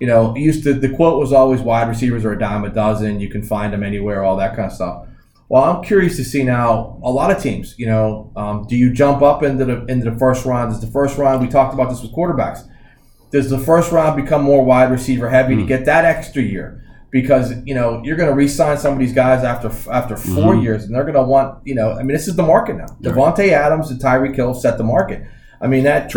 you 0.00 0.06
know, 0.06 0.36
used 0.36 0.64
to 0.64 0.74
the 0.74 0.88
quote 0.88 1.18
was 1.18 1.32
always 1.32 1.60
wide 1.60 1.88
receivers 1.88 2.24
are 2.24 2.32
a 2.32 2.38
dime 2.38 2.64
a 2.64 2.70
dozen. 2.70 3.20
You 3.20 3.28
can 3.28 3.42
find 3.42 3.72
them 3.72 3.82
anywhere, 3.82 4.24
all 4.24 4.36
that 4.36 4.56
kind 4.56 4.66
of 4.66 4.72
stuff. 4.72 5.06
Well, 5.48 5.64
I'm 5.64 5.82
curious 5.82 6.16
to 6.16 6.24
see 6.24 6.42
now. 6.42 6.98
A 7.02 7.10
lot 7.10 7.30
of 7.30 7.42
teams, 7.42 7.74
you 7.78 7.86
know, 7.86 8.30
um, 8.36 8.66
do 8.66 8.76
you 8.76 8.92
jump 8.92 9.22
up 9.22 9.42
into 9.42 9.64
the 9.64 9.86
into 9.86 10.10
the 10.10 10.18
first 10.18 10.44
round? 10.44 10.72
Is 10.72 10.80
the 10.80 10.88
first 10.88 11.16
round? 11.16 11.40
We 11.40 11.48
talked 11.48 11.72
about 11.72 11.88
this 11.88 12.02
with 12.02 12.12
quarterbacks. 12.12 12.68
Does 13.30 13.48
the 13.48 13.58
first 13.58 13.92
round 13.92 14.22
become 14.22 14.42
more 14.42 14.64
wide 14.64 14.90
receiver 14.90 15.30
heavy 15.30 15.54
to 15.56 15.62
mm. 15.62 15.68
get 15.68 15.84
that 15.84 16.04
extra 16.04 16.42
year? 16.42 16.84
Because 17.10 17.54
you 17.64 17.74
know 17.74 18.02
you're 18.04 18.16
going 18.16 18.28
to 18.28 18.34
re-sign 18.34 18.76
some 18.76 18.92
of 18.92 18.98
these 18.98 19.14
guys 19.14 19.42
after 19.42 19.70
after 19.90 20.14
4 20.16 20.56
years, 20.56 20.84
and 20.84 20.94
they're 20.94 21.04
going 21.04 21.14
to 21.14 21.22
want 21.22 21.66
you 21.66 21.74
know. 21.74 21.92
I 21.92 21.98
mean, 22.02 22.08
this 22.14 22.28
is 22.28 22.36
the 22.36 22.42
market 22.42 22.76
now. 22.76 22.86
Davante 23.02 23.48
Adams 23.50 23.90
and 23.90 23.98
Tyreek 24.00 24.36
Hill 24.36 24.52
set 24.54 24.76
the 24.76 24.84
market. 24.84 25.22
I 25.60 25.68
mean 25.68 25.84
that 25.84 26.12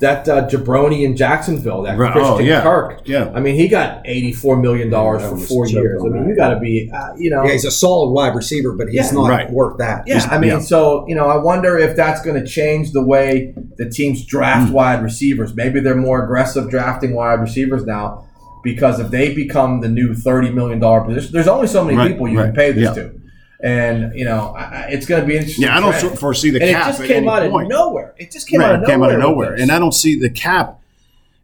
that 0.00 0.28
uh, 0.28 0.46
Jabroni 0.46 1.04
in 1.04 1.16
Jacksonville, 1.16 1.80
that 1.84 1.96
Right. 1.96 2.12
Christian 2.12 2.34
Oh, 2.34 2.38
yeah. 2.38 2.60
Kirk. 2.62 3.00
Yeah. 3.06 3.32
I 3.34 3.40
mean, 3.40 3.54
he 3.54 3.66
got 3.66 4.02
eighty-four 4.04 4.58
million 4.58 4.90
dollars 4.90 5.22
Yeah, 5.22 5.30
for 5.30 5.38
four 5.38 5.66
years. 5.68 6.02
I 6.02 6.06
on 6.06 6.12
mean, 6.12 6.22
that. 6.24 6.28
you 6.28 6.36
got 6.36 6.50
to 6.50 6.60
be, 6.60 6.90
uh, 6.92 7.14
you 7.16 7.30
know, 7.30 7.44
Yeah, 7.44 7.52
he's 7.52 7.64
a 7.64 7.70
solid 7.70 8.10
wide 8.12 8.34
receiver, 8.34 8.72
but 8.72 8.88
he's 8.88 8.96
Yeah. 8.96 9.10
not 9.12 9.30
Right. 9.30 9.50
worth 9.50 9.78
that. 9.78 10.02
yeah, 10.06 10.26
I 10.30 10.38
mean, 10.38 10.50
yeah. 10.50 10.58
so 10.58 11.06
you 11.08 11.14
know, 11.14 11.26
I 11.28 11.36
wonder 11.38 11.78
if 11.78 11.96
that's 11.96 12.20
going 12.20 12.38
to 12.38 12.46
change 12.46 12.92
the 12.92 13.02
way 13.02 13.54
the 13.78 13.88
teams 13.88 14.26
draft 14.26 14.70
wide 14.70 15.02
receivers. 15.02 15.54
Maybe 15.56 15.80
they're 15.80 15.94
more 15.96 16.22
aggressive 16.22 16.68
drafting 16.68 17.14
wide 17.14 17.40
receivers 17.40 17.86
now 17.86 18.25
because 18.72 19.00
if 19.00 19.10
they 19.10 19.32
become 19.34 19.80
the 19.80 19.88
new 19.88 20.14
thirty 20.14 20.50
million 20.50 20.78
dollar 20.80 21.00
position, 21.02 21.32
there's 21.32 21.48
only 21.48 21.66
so 21.68 21.84
many 21.84 21.96
Right, 21.96 22.10
people 22.10 22.28
you 22.28 22.38
right, 22.38 22.46
can 22.46 22.54
pay 22.54 22.72
this 22.72 22.84
yeah. 22.84 22.94
to, 23.02 23.20
and 23.62 24.12
you 24.18 24.24
know, 24.24 24.54
I, 24.56 24.88
it's 24.90 25.06
going 25.06 25.22
to 25.22 25.26
be 25.26 25.36
interesting. 25.36 25.64
Yeah, 25.64 25.76
I 25.76 25.80
don't 25.80 25.98
trend. 25.98 26.18
foresee 26.18 26.50
the 26.50 26.60
and 26.62 26.70
cap 26.70 26.88
it 26.94 26.96
just 26.98 27.04
came 27.08 27.28
out 27.28 27.48
point. 27.50 27.66
of 27.66 27.70
nowhere. 27.70 28.14
It 28.18 28.30
just 28.32 28.46
came 28.48 28.60
Right, 28.60 28.70
out 28.70 28.74
of 28.76 28.82
it 28.82 28.88
nowhere. 28.88 28.92
came 28.92 29.02
out 29.04 29.12
of 29.14 29.18
nowhere. 29.20 29.54
And 29.54 29.70
I 29.72 29.78
don't 29.78 29.92
see 29.94 30.18
the 30.18 30.28
cap, 30.30 30.78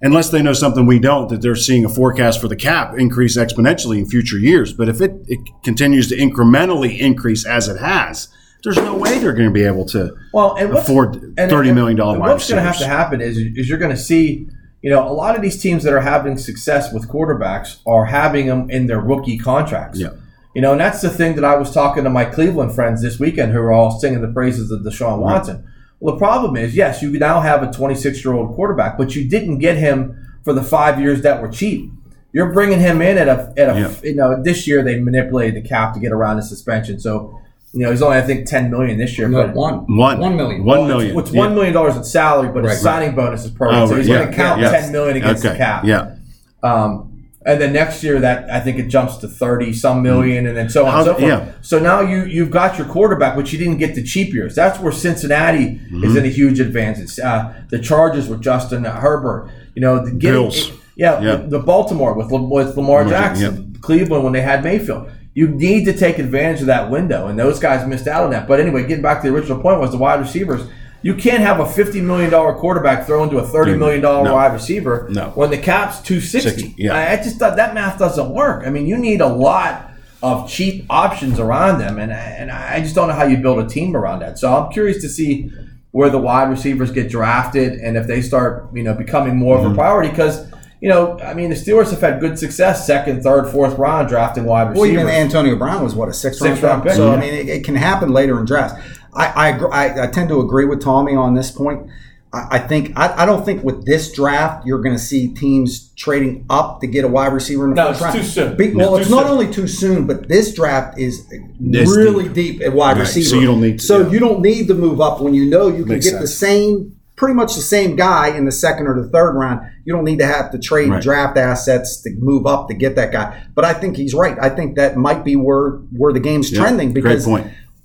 unless 0.03 0.31
they 0.31 0.43
know 0.43 0.53
something 0.53 0.85
we 0.85 0.99
don't, 0.99 1.29
that 1.31 1.41
they're 1.43 1.55
seeing 1.57 1.85
a 1.85 1.89
forecast 1.89 2.41
for 2.41 2.49
the 2.49 2.57
cap 2.57 2.99
increase 2.99 3.37
exponentially 3.39 3.99
in 3.99 4.07
future 4.07 4.39
years. 4.39 4.73
But 4.73 4.89
if 4.89 5.01
it, 5.01 5.13
it 5.29 5.39
continues 5.65 6.09
to 6.09 6.17
incrementally 6.17 6.99
increase 6.99 7.47
as 7.47 7.69
it 7.69 7.79
has, 7.79 8.29
there's 8.65 8.77
no 8.77 8.95
way 8.97 9.19
they're 9.19 9.33
going 9.33 9.49
to 9.49 9.53
be 9.55 9.65
able 9.65 9.85
to 9.87 10.15
well, 10.33 10.55
and 10.57 10.73
afford 10.77 11.15
$30 11.37 11.75
million 11.75 11.99
and 12.01 12.21
What's 12.21 12.49
going 12.49 12.63
to 12.63 12.67
have 12.67 12.79
to 12.79 12.87
happen 12.87 13.21
is, 13.21 13.37
is 13.39 13.69
you're 13.69 13.79
going 13.79 13.91
to 13.91 13.97
see, 14.01 14.49
you 14.83 14.91
know, 14.91 15.09
a 15.09 15.13
lot 15.13 15.37
of 15.37 15.43
these 15.43 15.61
teams 15.61 15.85
that 15.85 15.93
are 15.93 16.01
having 16.01 16.37
success 16.37 16.93
with 16.93 17.09
quarterbacks 17.09 17.79
are 17.87 18.05
having 18.07 18.47
them 18.47 18.69
in 18.71 18.87
their 18.89 19.01
rookie 19.01 19.39
contracts. 19.39 19.99
Yeah. 19.99 20.11
You 20.55 20.61
know, 20.61 20.73
and 20.73 20.81
that's 20.81 21.01
the 21.01 21.09
thing 21.09 21.35
that 21.37 21.45
I 21.45 21.57
was 21.57 21.73
talking 21.73 22.05
to 22.05 22.11
my 22.11 22.25
Cleveland 22.27 22.75
friends 22.75 23.01
this 23.01 23.19
weekend 23.19 23.53
who 23.53 23.59
are 23.61 23.73
all 23.73 23.99
singing 23.99 24.21
the 24.21 24.29
praises 24.29 24.71
of 24.71 24.81
Deshaun 24.83 25.21
Watson. 25.21 25.67
Well, 26.01 26.15
the 26.15 26.19
problem 26.19 26.57
is, 26.57 26.75
yes, 26.77 27.01
you 27.01 27.11
now 27.19 27.41
have 27.41 27.63
a 27.63 27.73
26 27.73 28.25
year 28.25 28.35
old 28.35 28.55
quarterback, 28.55 28.99
but 28.99 29.15
you 29.15 29.29
didn't 29.29 29.59
get 29.59 29.77
him 29.77 30.19
for 30.45 30.53
the 30.53 30.63
five 30.63 31.01
years 31.01 31.23
that 31.23 31.41
were 31.41 31.49
cheap. 31.49 31.91
You're 32.33 32.53
bringing 32.53 32.81
him 32.81 33.01
in 33.01 33.19
at 33.19 33.29
a, 33.29 33.53
at 33.57 33.71
a 33.77 33.79
Yeah. 33.81 33.95
you 34.03 34.15
know, 34.17 34.43
this 34.43 34.67
year 34.67 34.83
they 34.83 34.99
manipulated 34.99 35.63
the 35.63 35.69
cap 35.69 35.95
to 35.95 36.01
get 36.01 36.13
around 36.13 36.37
the 36.39 36.43
suspension. 36.43 36.99
So, 36.99 37.39
you 37.73 37.81
know, 37.85 37.91
he's 37.91 38.03
only, 38.03 38.19
I 38.19 38.23
think, 38.23 38.47
10 38.47 38.71
million 38.71 38.99
this 38.99 39.17
year. 39.19 39.29
No, 39.29 39.47
but 39.47 39.55
one. 39.55 39.75
One. 39.97 40.19
One 40.19 40.37
million. 40.37 40.65
One 40.65 40.87
million. 40.89 41.19
It's 41.19 41.31
Yeah. 41.33 41.39
one 41.41 41.55
million 41.55 41.73
dollars 41.73 41.97
in 41.97 42.05
salary, 42.05 42.49
but 42.49 42.65
Right, 42.65 42.73
his 42.73 42.81
signing 42.83 43.15
bonus 43.15 43.45
is 43.45 43.51
perfect. 43.51 43.79
Oh, 43.81 43.87
so 43.87 43.97
he's 43.97 44.09
right, 44.11 44.17
going 44.19 44.31
to 44.31 44.35
count 44.37 44.61
yeah, 44.61 44.71
ten 44.71 44.93
million 44.93 45.17
against 45.17 45.45
okay. 45.45 45.55
the 45.55 45.59
cap. 45.59 45.85
Yeah. 45.85 46.17
Um, 46.63 47.09
and 47.45 47.61
then 47.61 47.73
next 47.73 48.05
year, 48.05 48.21
that 48.21 48.49
I 48.51 48.61
think 48.61 48.79
it 48.79 48.87
jumps 48.87 49.17
to 49.17 49.27
thirty 49.27 49.73
some 49.73 50.01
million, 50.01 50.47
and 50.47 50.57
then 50.57 50.69
so 50.69 50.87
on 50.87 50.95
and 50.95 51.05
so 51.07 51.13
forth. 51.15 51.25
yeah. 51.27 51.53
So 51.61 51.81
now 51.81 52.01
you 52.01 52.23
you've 52.25 52.53
got 52.53 52.79
your 52.79 52.87
quarterback, 52.87 53.37
which 53.37 53.53
you 53.53 53.59
didn't 53.59 53.79
get 53.79 53.97
the 53.97 54.03
cheap 54.05 54.33
years. 54.33 54.55
That's 54.55 54.79
where 54.79 54.93
Cincinnati 54.93 55.81
Mm-hmm. 55.81 56.05
is 56.05 56.15
in 56.15 56.25
a 56.25 56.29
huge 56.29 56.61
advantage. 56.61 57.19
Uh, 57.19 57.51
the 57.71 57.81
Chargers 57.81 58.29
with 58.29 58.43
Justin 58.43 58.85
Herbert, 58.85 59.51
you 59.75 59.83
know, 59.83 60.05
the 60.05 60.13
getting, 60.13 60.41
Bills. 60.43 60.71
yeah, 60.95 61.21
Yeah. 61.21 61.37
The, 61.37 61.49
the 61.49 61.59
Baltimore 61.59 62.15
with 62.15 62.31
with 62.31 62.77
Lamar 62.77 63.03
Lamar 63.03 63.05
Jackson, 63.09 63.45
Jackson, 63.57 63.79
Cleveland 63.81 64.23
when 64.23 64.33
they 64.35 64.43
had 64.43 64.63
Mayfield. 64.63 65.11
You 65.35 65.49
need 65.49 65.87
to 65.87 65.93
take 65.97 66.19
advantage 66.19 66.61
of 66.61 66.67
that 66.67 66.91
window, 66.91 67.29
and 67.29 67.39
those 67.39 67.59
guys 67.59 67.87
missed 67.87 68.07
out 68.07 68.25
on 68.25 68.31
that. 68.33 68.47
But 68.47 68.61
anyway, 68.61 68.83
getting 68.87 69.03
back 69.03 69.23
to 69.23 69.29
the 69.31 69.35
original 69.35 69.61
point 69.61 69.81
was 69.81 69.91
the 69.91 69.97
wide 69.99 70.21
receivers. 70.21 70.63
You 71.01 71.15
can't 71.15 71.43
have 71.43 71.59
a 71.59 71.67
fifty 71.67 72.01
million 72.01 72.31
dollar 72.31 72.53
quarterback 72.55 73.07
throw 73.07 73.25
into 73.25 73.39
a 73.39 73.47
thirty 73.47 73.75
million 73.75 74.01
dollar 74.03 74.25
No. 74.25 74.35
wide 74.35 74.53
receiver 74.53 75.09
No. 75.11 75.31
when 75.31 75.51
the 75.51 75.59
cap's 75.59 76.01
two 76.03 76.21
sixty. 76.21 76.51
Sixty, 76.51 76.75
yeah. 76.83 76.95
I, 76.95 77.13
I 77.13 77.17
just 77.17 77.39
thought 77.39 77.57
that 77.57 77.75
math 77.75 77.99
doesn't 77.99 78.31
work. 78.31 78.67
I 78.67 78.71
mean, 78.71 78.87
you 78.87 78.97
need 78.99 79.21
a 79.21 79.27
lot 79.27 79.91
of 80.23 80.49
cheap 80.49 80.85
options 80.91 81.41
around 81.41 81.79
them, 81.79 81.99
and 81.99 82.13
and 82.13 82.51
I 82.53 82.81
just 82.81 82.95
don't 82.95 83.09
know 83.09 83.15
how 83.15 83.25
you 83.25 83.39
build 83.39 83.59
a 83.59 83.67
team 83.69 83.97
around 83.97 84.21
that. 84.21 84.39
So 84.39 84.55
I'm 84.55 84.71
curious 84.71 85.01
to 85.03 85.09
see 85.09 85.51
where 85.93 86.09
the 86.11 86.19
wide 86.19 86.51
receivers 86.51 86.91
get 86.93 87.11
drafted 87.11 87.73
and 87.81 87.97
if 87.97 88.07
they 88.07 88.23
start, 88.23 88.69
you 88.75 88.83
know, 88.83 88.95
becoming 88.95 89.37
more 89.37 89.57
Mm-hmm. 89.57 89.67
of 89.67 89.73
a 89.73 89.75
priority 89.77 90.11
because. 90.11 90.47
You 90.83 90.89
know, 90.89 91.17
I 91.21 91.33
mean, 91.33 91.49
the 91.51 91.55
Steelers 91.55 91.91
have 91.93 92.01
had 92.01 92.19
good 92.19 92.41
success 92.41 92.85
second, 92.85 93.23
third, 93.23 93.49
fourth 93.53 93.79
round 93.79 94.09
drafting 94.09 94.45
wide 94.45 94.71
receivers. 94.71 94.81
Well, 94.97 95.07
even. 95.07 95.15
Antonio 95.15 95.55
Brown 95.55 95.85
was 95.85 95.95
what 95.95 96.09
a 96.09 96.13
sixth, 96.13 96.41
Sixth 96.41 96.61
round 96.61 96.65
round 96.65 96.83
pick. 96.83 96.91
pick, 96.91 96.97
So 96.97 97.13
I 97.13 97.17
mean, 97.21 97.33
it, 97.33 97.49
it 97.49 97.65
can 97.65 97.77
happen 97.77 98.13
later 98.13 98.39
in 98.41 98.45
drafts. 98.47 98.83
I 99.15 99.27
I, 99.27 99.59
I 99.67 100.03
I 100.05 100.07
tend 100.09 100.29
to 100.31 100.41
agree 100.41 100.65
with 100.65 100.83
Tommy 100.83 101.15
on 101.15 101.35
this 101.35 101.53
point. 101.53 101.87
I, 102.33 102.47
I 102.57 102.59
think 102.59 102.99
I, 102.99 103.23
I 103.23 103.27
don't 103.27 103.45
think 103.45 103.63
with 103.63 103.87
this 103.87 104.11
draft 104.13 104.67
you're 104.67 104.81
going 104.83 104.97
to 104.97 105.01
see 105.03 105.29
teams 105.29 105.91
trading 105.95 106.45
up 106.51 106.81
to 106.81 106.89
get 106.89 107.05
a 107.05 107.09
wide 107.09 107.33
receiver 107.33 107.63
in 107.69 107.75
the 107.75 107.77
No, 107.77 107.93
first 107.93 108.01
it's 108.01 108.03
round. 108.03 108.17
too 108.17 108.25
soon. 108.25 108.57
Be- 108.57 108.75
well, 108.75 108.97
It's 108.97 109.03
it's 109.03 109.11
not 109.15 109.23
soon. 109.23 109.31
only 109.31 109.53
too 109.53 109.69
soon, 109.69 110.07
but 110.09 110.27
this 110.29 110.53
draft 110.53 110.99
is 110.99 111.29
This 111.61 111.89
really 111.97 112.29
deep. 112.29 112.61
at 112.61 112.73
wide 112.73 112.95
Right, 112.97 113.03
receiver. 113.03 113.29
so 113.29 113.39
you 113.39 113.47
don't 113.47 113.61
need 113.61 113.79
to- 113.79 113.85
So 113.87 114.01
yeah. 114.01 114.09
you 114.11 114.19
don't 114.19 114.41
need 114.41 114.67
to 114.67 114.75
move 114.75 115.01
up 115.01 115.21
when 115.21 115.33
you 115.33 115.45
know 115.49 115.69
you 115.69 115.85
can 115.85 115.93
Makes 115.93 116.11
get 116.11 116.21
the 116.21 116.27
same. 116.27 116.97
Pretty 117.23 117.35
much 117.37 117.55
the 117.55 117.61
same 117.63 117.95
guy 117.95 118.37
in 118.37 118.47
the 118.47 118.51
second 118.51 118.89
or 118.89 119.01
the 119.01 119.09
third 119.09 119.35
round. 119.35 119.61
You 119.85 119.93
don't 119.95 120.03
need 120.05 120.19
to 120.19 120.27
have 120.27 120.51
to 120.51 120.59
trade 120.59 120.91
Right. 120.91 121.01
draft 121.01 121.39
assets 121.39 122.03
to 122.03 122.11
move 122.19 122.47
up 122.49 122.67
to 122.67 122.75
get 122.75 122.97
that 122.97 123.13
guy. 123.13 123.41
But 123.55 123.65
I 123.65 123.75
think 123.75 123.97
he's 123.97 124.13
right. 124.13 124.37
I 124.43 124.49
think 124.49 124.75
that 124.75 124.97
might 124.97 125.25
be 125.25 125.37
where 125.37 125.79
where 125.97 126.13
the 126.13 126.19
game's 126.19 126.51
Yeah, 126.51 126.63
trending 126.63 126.93
because 126.93 127.25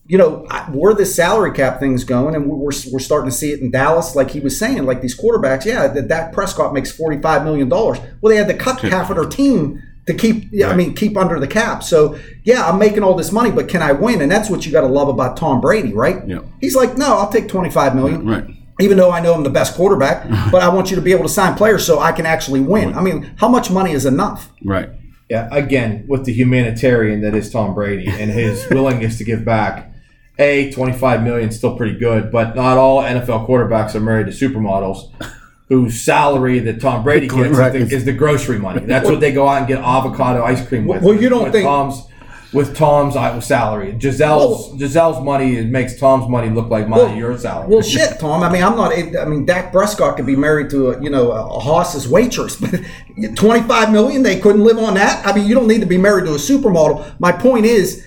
you 0.08 0.18
know 0.18 0.48
where 0.72 0.96
the 0.96 1.06
salary 1.06 1.52
cap 1.52 1.80
thing's 1.80 2.04
going, 2.04 2.34
and 2.34 2.48
we're 2.48 2.72
we're 2.92 3.00
starting 3.00 3.30
to 3.30 3.36
see 3.36 3.52
it 3.52 3.60
in 3.60 3.70
Dallas, 3.70 4.16
like 4.16 4.32
he 4.32 4.40
was 4.40 4.58
saying, 4.58 4.86
like 4.86 5.02
these 5.02 5.16
quarterbacks. 5.16 5.66
Yeah, 5.66 5.86
that 5.88 6.08
Dak 6.08 6.34
Prescott 6.34 6.74
makes 6.74 6.92
forty 6.92 7.22
five 7.22 7.44
million 7.44 7.70
dollars. 7.70 8.00
Well, 8.22 8.32
they 8.32 8.38
had 8.38 8.48
to 8.48 8.56
cut 8.56 8.80
half 8.82 9.12
of 9.12 9.18
their 9.18 9.26
team 9.26 9.84
to 10.08 10.16
keep. 10.16 10.46
Yeah, 10.52 10.70
I 10.72 10.76
mean, 10.76 10.96
keep 10.96 11.16
under 11.16 11.40
the 11.40 11.46
cap. 11.48 11.84
So 11.84 12.18
yeah, 12.44 12.68
I'm 12.68 12.80
making 12.80 13.04
all 13.04 13.14
this 13.14 13.32
money, 13.32 13.52
but 13.52 13.68
can 13.68 13.84
I 13.84 13.92
win? 13.92 14.22
And 14.22 14.32
that's 14.32 14.50
what 14.50 14.66
you 14.66 14.72
got 14.72 14.82
to 14.82 14.88
love 14.88 15.10
about 15.10 15.38
Tom 15.38 15.62
Brady, 15.62 15.94
right? 15.94 16.28
Yeah. 16.28 16.40
He's 16.60 16.76
like, 16.76 16.98
no, 16.98 17.18
I'll 17.20 17.30
take 17.32 17.48
twenty 17.48 17.70
five 17.70 17.94
million 17.94 18.26
Right. 18.26 18.46
Even 18.80 18.98
though 18.98 19.12
I 19.12 19.20
know 19.20 19.34
I'm 19.34 19.44
the 19.44 19.50
best 19.50 19.76
quarterback, 19.76 20.28
but 20.52 20.62
I 20.62 20.70
want 20.70 20.90
you 20.90 20.96
to 20.96 21.02
be 21.02 21.12
able 21.12 21.24
to 21.24 21.30
sign 21.30 21.56
players 21.56 21.86
so 21.86 22.00
I 22.00 22.12
can 22.12 22.26
actually 22.26 22.60
win. 22.60 22.94
I 22.94 23.02
mean, 23.02 23.32
how 23.38 23.48
much 23.48 23.70
money 23.72 23.92
is 23.92 24.06
enough? 24.06 24.52
Right. 24.64 24.90
Yeah, 25.30 25.50
again, 25.52 26.06
with 26.08 26.26
the 26.26 26.32
humanitarian 26.34 27.22
that 27.22 27.36
is 27.36 27.52
Tom 27.52 27.74
Brady 27.74 28.08
and 28.08 28.32
his 28.32 28.66
willingness 28.72 29.18
to 29.18 29.24
give 29.24 29.44
back. 29.44 29.92
A, 30.40 30.72
25 30.72 31.24
million 31.24 31.50
is 31.50 31.58
still 31.58 31.76
pretty 31.76 31.98
good, 31.98 32.32
but 32.32 32.56
not 32.56 32.78
all 32.78 33.02
NFL 33.02 33.48
quarterbacks 33.48 33.96
are 33.96 34.00
married 34.00 34.28
to 34.28 34.32
supermodels 34.50 35.12
whose 35.68 36.00
salary 36.02 36.60
that 36.60 36.80
Tom 36.80 37.04
Brady 37.04 37.28
gets 37.28 37.58
Right. 37.58 37.76
is, 37.76 37.90
the, 37.90 37.96
is 37.98 38.06
the 38.06 38.14
grocery 38.14 38.58
money. 38.58 38.86
That's 38.86 39.10
what 39.10 39.20
they 39.20 39.34
go 39.34 39.48
out 39.50 39.58
and 39.58 39.68
get 39.68 39.80
avocado 39.80 40.44
ice 40.44 40.66
cream 40.66 40.86
with. 40.86 41.04
Well, 41.04 41.16
you 41.16 41.28
don't 41.28 41.46
with 41.46 41.54
think- 41.54 41.66
Tom's 41.66 42.07
with 42.54 42.76
Tom's 42.76 43.14
salary. 43.46 43.94
Gisele's 43.94 44.80
Gisele's 44.82 45.24
money 45.24 45.58
it 45.58 45.68
makes 45.68 46.00
Tom's 46.00 46.30
money 46.30 46.50
look 46.50 46.70
like 46.70 46.88
mine 46.88 47.00
Well- 47.00 47.16
your 47.16 47.38
salary. 47.38 47.68
Well, 47.68 47.82
shit, 47.82 48.20
Tom. 48.20 48.42
I 48.44 48.52
mean, 48.52 48.64
I'm 48.64 48.76
not. 48.76 48.94
I 48.98 49.26
mean, 49.26 49.46
Dak 49.46 49.72
Prescott 49.72 50.16
could 50.16 50.26
be 50.26 50.36
married 50.36 50.70
to 50.72 50.92
a 50.92 51.02
you 51.04 51.10
know 51.10 51.32
a 51.32 51.60
Haas's 51.60 52.08
waitress, 52.08 52.56
but 52.56 52.80
25 53.36 53.92
million 53.92 54.24
they 54.24 54.40
couldn't 54.40 54.64
live 54.64 54.78
on 54.78 54.94
that. 54.96 55.26
I 55.26 55.36
mean, 55.36 55.48
you 55.48 55.56
don't 55.56 55.68
need 55.68 55.82
to 55.82 55.88
be 55.88 55.98
married 55.98 56.26
to 56.26 56.32
a 56.32 56.36
supermodel. 56.38 57.20
My 57.20 57.32
point 57.32 57.66
is, 57.66 58.06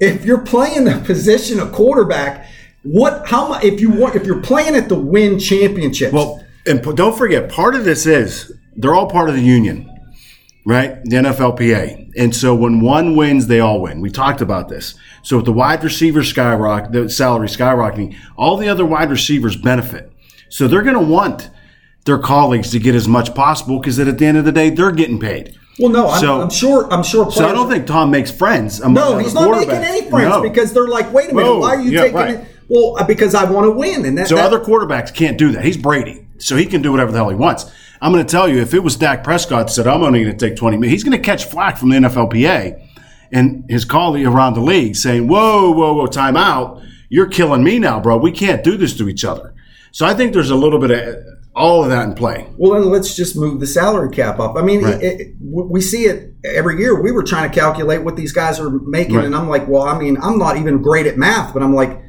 if 0.00 0.24
you're 0.24 0.42
playing 0.44 0.84
the 0.84 0.98
position 1.04 1.60
of 1.60 1.72
quarterback, 1.72 2.46
what? 2.82 3.28
How 3.28 3.48
much? 3.48 3.64
If 3.64 3.80
you 3.80 3.90
want, 3.90 4.16
if 4.16 4.26
you're 4.26 4.40
playing 4.42 4.74
it 4.74 4.88
to 4.88 4.96
win 4.96 5.38
championships, 5.38 6.12
Well, 6.12 6.44
and 6.66 6.82
don't 6.96 7.16
forget, 7.16 7.48
part 7.50 7.74
of 7.76 7.84
this 7.84 8.06
is 8.06 8.52
they're 8.76 8.94
all 8.94 9.08
part 9.08 9.28
of 9.28 9.34
the 9.36 9.42
union, 9.42 9.88
right? 10.64 11.02
The 11.04 11.16
NFLPA. 11.16 12.12
And 12.16 12.34
so 12.34 12.54
when 12.54 12.80
one 12.80 13.16
wins, 13.16 13.46
they 13.46 13.60
all 13.60 13.80
win. 13.80 14.00
We 14.00 14.10
talked 14.10 14.40
about 14.40 14.68
this. 14.68 14.94
So 15.22 15.36
with 15.36 15.46
the 15.46 15.52
wide 15.52 15.82
receiver 15.82 16.22
skyrocket, 16.22 16.92
the 16.92 17.08
salary 17.08 17.48
skyrocketing, 17.48 18.16
all 18.36 18.56
the 18.56 18.68
other 18.68 18.84
wide 18.84 19.10
receivers 19.10 19.56
benefit. 19.56 20.12
So 20.48 20.68
they're 20.68 20.82
going 20.82 20.98
to 20.98 21.12
want 21.12 21.50
their 22.04 22.18
colleagues 22.18 22.70
to 22.72 22.78
get 22.78 22.94
as 22.94 23.08
much 23.08 23.34
possible 23.34 23.78
because 23.78 23.98
at 23.98 24.18
the 24.18 24.26
end 24.26 24.36
of 24.38 24.44
the 24.44 24.52
day, 24.52 24.70
they're 24.70 24.92
getting 24.92 25.18
paid. 25.18 25.56
well, 25.78 25.90
no, 25.90 26.08
I'm, 26.08 26.20
so- 26.20 26.40
I'm 26.42 26.50
sure. 26.50 26.92
I'm 26.92 27.02
sure. 27.02 27.30
So 27.32 27.48
I 27.48 27.52
don't 27.52 27.70
think 27.70 27.86
Tom 27.86 28.10
makes 28.10 28.30
friends. 28.30 28.80
No, 28.80 29.18
he's 29.18 29.34
not 29.34 29.50
making 29.50 29.70
any 29.76 30.10
friends 30.10 30.28
No. 30.28 30.42
because 30.42 30.72
they're 30.72 30.88
like, 30.88 31.12
wait 31.12 31.30
a 31.30 31.34
minute, 31.34 31.48
Whoa, 31.48 31.58
why 31.60 31.76
are 31.76 31.80
you 31.80 31.92
yeah, 31.92 32.00
taking 32.02 32.16
right. 32.16 32.34
it? 32.34 32.46
Well, 32.68 32.96
because 33.06 33.34
I 33.34 33.50
want 33.50 33.66
to 33.66 33.70
win, 33.70 34.04
and 34.04 34.16
that, 34.18 34.28
So 34.28 34.36
that- 34.36 34.44
other 34.46 34.60
quarterbacks 34.60 35.14
can't 35.14 35.38
do 35.38 35.52
that. 35.52 35.64
He's 35.64 35.76
Brady, 35.76 36.26
so 36.38 36.56
he 36.56 36.66
can 36.66 36.82
do 36.82 36.90
whatever 36.90 37.12
the 37.12 37.18
hell 37.18 37.28
he 37.28 37.36
wants. 37.36 37.70
I'm 38.02 38.12
going 38.12 38.26
to 38.26 38.30
tell 38.30 38.48
you, 38.48 38.60
if 38.60 38.74
it 38.74 38.80
was 38.82 38.96
Dak 38.96 39.22
Prescott 39.22 39.68
that 39.68 39.72
said, 39.72 39.86
"I'm 39.86 40.02
only 40.02 40.24
going 40.24 40.36
to 40.36 40.48
take 40.48 40.56
20 40.56 40.76
minutes," 40.76 40.92
he's 40.92 41.04
going 41.04 41.16
to 41.16 41.24
catch 41.24 41.44
flack 41.46 41.78
from 41.78 41.90
the 41.90 41.96
NFLPA 41.96 42.78
and 43.32 43.64
his 43.68 43.84
colleague 43.84 44.26
around 44.26 44.54
the 44.54 44.60
league 44.60 44.96
saying, 44.96 45.28
"Whoa, 45.28 45.70
whoa, 45.70 45.94
whoa, 45.94 46.06
time 46.06 46.36
out! 46.36 46.82
You're 47.08 47.28
killing 47.28 47.62
me 47.62 47.78
now, 47.78 48.00
bro. 48.00 48.16
We 48.18 48.32
can't 48.32 48.64
do 48.64 48.76
this 48.76 48.96
to 48.98 49.08
each 49.08 49.24
other." 49.24 49.54
So 49.92 50.04
I 50.04 50.14
think 50.14 50.32
there's 50.32 50.50
a 50.50 50.56
little 50.56 50.78
bit 50.80 50.90
of 50.90 51.16
all 51.54 51.84
of 51.84 51.90
that 51.90 52.08
in 52.08 52.14
play. 52.14 52.48
Well, 52.56 52.72
then 52.80 52.90
let's 52.90 53.14
just 53.14 53.36
move 53.36 53.60
the 53.60 53.66
salary 53.66 54.08
cap 54.10 54.40
up. 54.40 54.56
I 54.56 54.62
mean, 54.62 54.82
Right. 54.82 55.02
it, 55.02 55.20
it, 55.20 55.34
we 55.40 55.82
see 55.82 56.04
it 56.06 56.34
every 56.46 56.78
year. 56.78 57.00
We 57.00 57.12
were 57.12 57.22
trying 57.22 57.50
to 57.50 57.54
calculate 57.54 58.02
what 58.02 58.16
these 58.16 58.32
guys 58.32 58.58
are 58.58 58.70
making, 58.70 59.16
Right. 59.16 59.26
and 59.26 59.34
I'm 59.36 59.48
like, 59.50 59.68
well, 59.68 59.82
I 59.82 59.98
mean, 59.98 60.16
I'm 60.22 60.38
not 60.38 60.56
even 60.56 60.80
great 60.80 61.06
at 61.06 61.18
math, 61.18 61.52
but 61.52 61.62
I'm 61.62 61.74
like, 61.74 62.00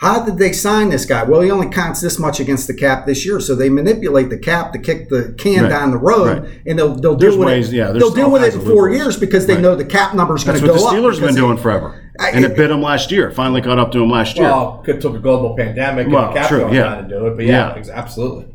how 0.00 0.24
did 0.24 0.38
they 0.38 0.50
sign 0.52 0.88
this 0.88 1.04
guy? 1.04 1.22
Well, 1.24 1.42
he 1.42 1.50
only 1.50 1.68
counts 1.68 2.00
this 2.00 2.18
much 2.18 2.40
against 2.40 2.66
the 2.66 2.72
cap 2.74 3.04
this 3.06 3.26
year, 3.26 3.38
so 3.38 3.54
they 3.54 3.68
manipulate 3.68 4.30
the 4.30 4.38
cap 4.38 4.72
to 4.72 4.78
kick 4.78 5.10
the 5.10 5.34
can 5.36 5.64
Right. 5.64 5.68
down 5.68 5.90
the 5.90 5.98
road, 5.98 6.42
Right. 6.42 6.50
and 6.66 6.78
they'll 6.78 6.94
they'll 6.94 7.16
There's 7.16 7.34
deal 7.34 7.40
with 7.40 7.46
ways- 7.48 7.68
it. 7.72 7.76
yeah, 7.76 7.92
they'll 7.92 8.10
deal 8.10 8.30
with 8.30 8.42
it 8.42 8.54
in 8.54 8.60
four 8.62 8.88
years 8.88 9.16
because 9.18 9.44
they 9.46 9.54
Right. 9.54 9.62
know 9.62 9.74
the 9.76 9.84
cap 9.84 10.14
number's 10.14 10.42
going 10.44 10.54
That's 10.58 10.64
to 10.66 10.72
what 10.72 10.78
go 10.78 10.98
the 11.00 11.06
up. 11.06 11.12
Steelers 11.12 11.18
have 11.18 11.26
been 11.28 11.34
doing 11.36 11.56
they- 11.56 11.62
forever, 11.62 11.94
I- 12.18 12.30
and 12.30 12.44
it 12.46 12.56
bit 12.56 12.68
them 12.68 12.80
last 12.82 13.12
year. 13.12 13.30
Finally 13.30 13.60
caught 13.60 13.78
up 13.78 13.92
to 13.92 13.98
them 13.98 14.10
last 14.10 14.36
year. 14.38 14.46
Well, 14.46 14.82
could 14.84 15.00
took 15.02 15.14
a 15.14 15.18
global 15.18 15.54
pandemic 15.54 16.06
and 16.06 16.14
Well, 16.14 16.32
the 16.32 16.38
cap 16.40 16.48
true, 16.48 16.60
going 16.60 16.74
yeah. 16.74 16.82
down 16.82 17.02
to 17.04 17.08
do 17.08 17.26
it, 17.26 17.36
but 17.36 17.44
yeah, 17.44 17.74
Yeah. 17.76 17.92
absolutely. 17.94 18.46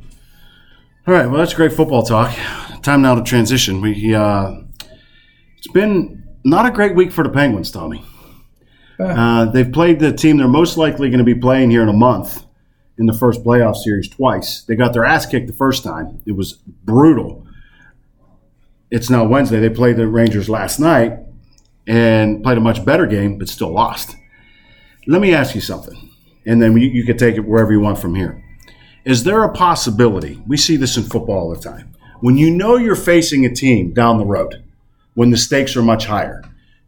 All 1.07 1.13
right, 1.13 1.29
well, 1.29 1.37
that's 1.37 1.53
great 1.53 1.71
football 1.73 2.01
talk. 2.01 2.31
Time 2.81 3.03
now 3.03 3.13
to 3.13 3.21
transition. 3.21 3.81
We 3.81 4.15
uh, 4.15 4.49
it's 5.59 5.67
been 5.71 6.23
not 6.43 6.65
a 6.65 6.71
great 6.71 6.95
week 6.95 7.11
for 7.11 7.23
the 7.23 7.29
Penguins, 7.29 7.69
Tommy. 7.69 8.03
Uh, 8.99 9.45
they've 9.45 9.71
played 9.71 9.99
the 9.99 10.11
team 10.11 10.37
they're 10.37 10.47
most 10.47 10.77
likely 10.77 11.09
going 11.09 11.19
to 11.19 11.25
be 11.25 11.35
playing 11.35 11.69
here 11.69 11.83
in 11.83 11.89
a 11.89 11.93
month 11.93 12.45
in 12.97 13.05
the 13.05 13.13
first 13.13 13.43
playoff 13.43 13.75
series 13.75 14.07
twice. 14.07 14.61
They 14.63 14.75
got 14.75 14.93
their 14.93 15.05
ass 15.05 15.25
kicked 15.25 15.47
the 15.47 15.53
first 15.53 15.83
time. 15.83 16.21
It 16.25 16.33
was 16.33 16.53
brutal. 16.53 17.45
It's 18.89 19.09
now 19.09 19.25
Wednesday. 19.25 19.59
They 19.59 19.69
played 19.69 19.97
the 19.97 20.07
Rangers 20.07 20.49
last 20.49 20.79
night 20.79 21.19
and 21.87 22.43
played 22.43 22.57
a 22.57 22.61
much 22.61 22.85
better 22.85 23.05
game, 23.05 23.37
but 23.37 23.49
still 23.49 23.73
lost. 23.73 24.15
Let 25.07 25.21
me 25.21 25.33
ask 25.33 25.53
you 25.53 25.61
something, 25.61 26.09
and 26.45 26.61
then 26.61 26.75
you, 26.77 26.87
you 26.87 27.03
can 27.03 27.17
take 27.17 27.35
it 27.35 27.41
wherever 27.41 27.71
you 27.71 27.79
want 27.79 27.99
from 27.99 28.15
here. 28.15 28.41
Is 29.03 29.23
there 29.23 29.43
a 29.43 29.51
possibility? 29.51 30.41
We 30.47 30.57
see 30.57 30.77
this 30.77 30.97
in 30.97 31.03
football 31.03 31.37
all 31.37 31.55
the 31.55 31.61
time. 31.61 31.93
When 32.21 32.37
you 32.37 32.49
know 32.49 32.77
you're 32.77 32.95
facing 32.95 33.45
a 33.45 33.53
team 33.53 33.93
down 33.93 34.17
the 34.17 34.25
road, 34.25 34.63
when 35.13 35.29
the 35.29 35.37
stakes 35.37 35.75
are 35.75 35.83
much 35.83 36.05
higher, 36.05 36.41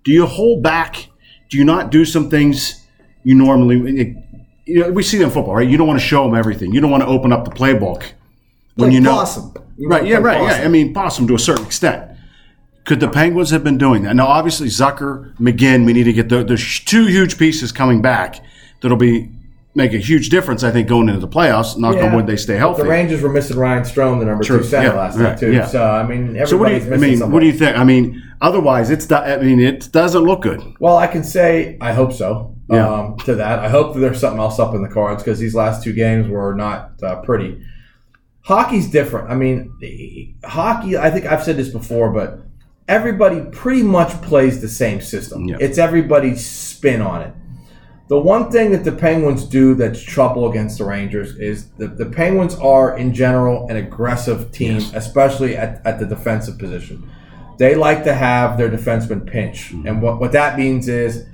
do 0.03 0.11
you 0.11 0.25
hold 0.25 0.63
back? 0.63 1.09
Do 1.49 1.57
you 1.57 1.63
not 1.65 1.91
do 1.91 2.05
some 2.05 2.29
things 2.29 2.85
you 3.23 3.35
normally? 3.35 4.15
You 4.65 4.81
know, 4.81 4.91
we 4.91 5.01
see 5.03 5.17
them 5.17 5.27
in 5.27 5.33
football, 5.33 5.55
right? 5.55 5.67
You 5.67 5.77
don't 5.77 5.87
want 5.87 5.99
to 5.99 6.05
show 6.05 6.23
them 6.25 6.35
everything. 6.35 6.73
You 6.73 6.81
don't 6.81 6.91
want 6.91 7.03
to 7.03 7.07
open 7.07 7.31
up 7.31 7.45
the 7.45 7.51
playbook 7.51 8.03
when 8.75 8.89
Like 8.89 8.93
you 8.93 8.99
know. 9.01 9.11
possum. 9.11 9.53
You 9.77 9.87
Right? 9.87 10.05
Yeah. 10.05 10.17
Right. 10.17 10.37
possum. 10.39 10.59
Yeah. 10.59 10.65
I 10.65 10.67
mean, 10.69 10.93
possum 10.93 11.27
to 11.27 11.35
a 11.35 11.39
certain 11.39 11.65
extent. 11.65 12.03
Could 12.83 12.99
the 12.99 13.09
Penguins 13.09 13.49
have 13.49 13.63
been 13.63 13.77
doing 13.77 14.03
that? 14.03 14.15
Now, 14.15 14.27
obviously, 14.27 14.67
Zucker, 14.67 15.35
McGinn, 15.37 15.85
we 15.85 15.91
need 15.93 16.05
to 16.05 16.13
get 16.13 16.29
the, 16.29 16.43
there's 16.43 16.79
two 16.81 17.05
huge 17.07 17.37
pieces 17.37 17.71
coming 17.73 18.01
back 18.01 18.39
that'll 18.81 18.97
be 18.97 19.29
make 19.77 19.93
a 19.93 19.99
huge 19.99 20.29
difference. 20.29 20.63
I 20.63 20.71
think 20.71 20.89
going 20.89 21.07
into 21.07 21.21
the 21.21 21.27
playoffs. 21.27 21.77
Knock 21.77 21.95
on 21.97 22.13
wood, 22.13 22.25
they 22.27 22.35
stay 22.35 22.57
healthy. 22.57 22.81
The 22.81 22.89
Rangers 22.89 23.21
were 23.21 23.29
missing 23.29 23.57
Ryan 23.57 23.83
Strome, 23.83 24.19
the 24.19 24.25
number 24.25 24.43
True, 24.43 24.57
two 24.57 24.63
center 24.65 24.87
yeah, 24.87 24.93
last 24.93 25.17
right, 25.17 25.29
night 25.29 25.39
too. 25.39 25.53
yeah. 25.53 25.67
So 25.67 25.83
I 25.85 26.03
mean, 26.03 26.35
everybody's 26.35 26.49
so 26.49 26.57
what 26.57 26.67
do 26.67 26.73
you? 26.73 26.81
I 26.81 26.89
missing 26.89 27.01
mean, 27.01 27.17
somebody. 27.19 27.33
what 27.33 27.39
do 27.39 27.45
you 27.45 27.53
think? 27.53 27.77
I 27.77 27.83
mean, 27.85 28.23
otherwise, 28.41 28.89
it's. 28.89 29.09
I 29.09 29.37
mean, 29.37 29.59
it 29.59 29.89
doesn't 29.91 30.23
look 30.23 30.41
good. 30.41 30.61
Well, 30.79 30.97
I 30.97 31.07
can 31.07 31.23
say 31.23 31.77
I 31.79 31.93
hope 31.93 32.11
so. 32.11 32.55
Yeah. 32.69 32.89
Um, 32.89 33.17
to 33.19 33.35
that, 33.35 33.59
I 33.59 33.69
hope 33.69 33.93
that 33.93 34.01
there's 34.01 34.19
something 34.19 34.41
else 34.41 34.59
up 34.59 34.75
in 34.75 34.81
the 34.81 34.89
cards 34.89 35.23
because 35.23 35.39
these 35.39 35.55
last 35.55 35.83
two 35.83 35.93
games 35.93 36.27
were 36.27 36.53
not 36.53 37.01
uh, 37.01 37.21
pretty. 37.21 37.63
Hockey's 38.41 38.89
different. 38.89 39.29
I 39.29 39.35
mean, 39.35 39.73
the- 39.79 40.33
hockey. 40.43 40.97
I 40.97 41.11
think 41.11 41.25
I've 41.27 41.43
said 41.43 41.55
this 41.55 41.69
before, 41.69 42.11
but 42.11 42.39
everybody 42.87 43.41
pretty 43.51 43.83
much 43.83 44.09
plays 44.21 44.59
the 44.59 44.69
same 44.69 45.01
system. 45.01 45.45
Yeah. 45.45 45.57
It's 45.59 45.77
everybody's 45.77 46.45
spin 46.45 47.01
on 47.01 47.21
it. 47.21 47.33
The 48.09 48.17
one 48.17 48.49
thing 48.49 48.71
that 48.71 48.85
the 48.85 48.91
Penguins 48.93 49.43
do 49.43 49.75
that's 49.75 50.01
trouble 50.01 50.49
against 50.49 50.77
the 50.77 50.85
Rangers 50.85 51.35
is 51.37 51.69
the, 51.71 51.87
the 51.87 52.05
Penguins 52.05 52.55
are, 52.55 52.97
in 52.97 53.13
general, 53.13 53.67
an 53.69 53.75
aggressive 53.75 54.51
team, 54.53 54.77
especially 54.93 55.57
at, 55.57 55.85
at 55.85 55.99
the 55.99 56.05
defensive 56.05 56.57
position. 56.57 57.09
They 57.57 57.75
like 57.75 58.05
to 58.05 58.13
have 58.13 58.57
their 58.57 58.69
defenseman 58.69 59.29
pinch. 59.29 59.73
Mm-hmm. 59.73 59.87
And 59.87 60.01
what, 60.01 60.21
what 60.21 60.31
that 60.31 60.57
means 60.57 60.87
is 60.87 61.25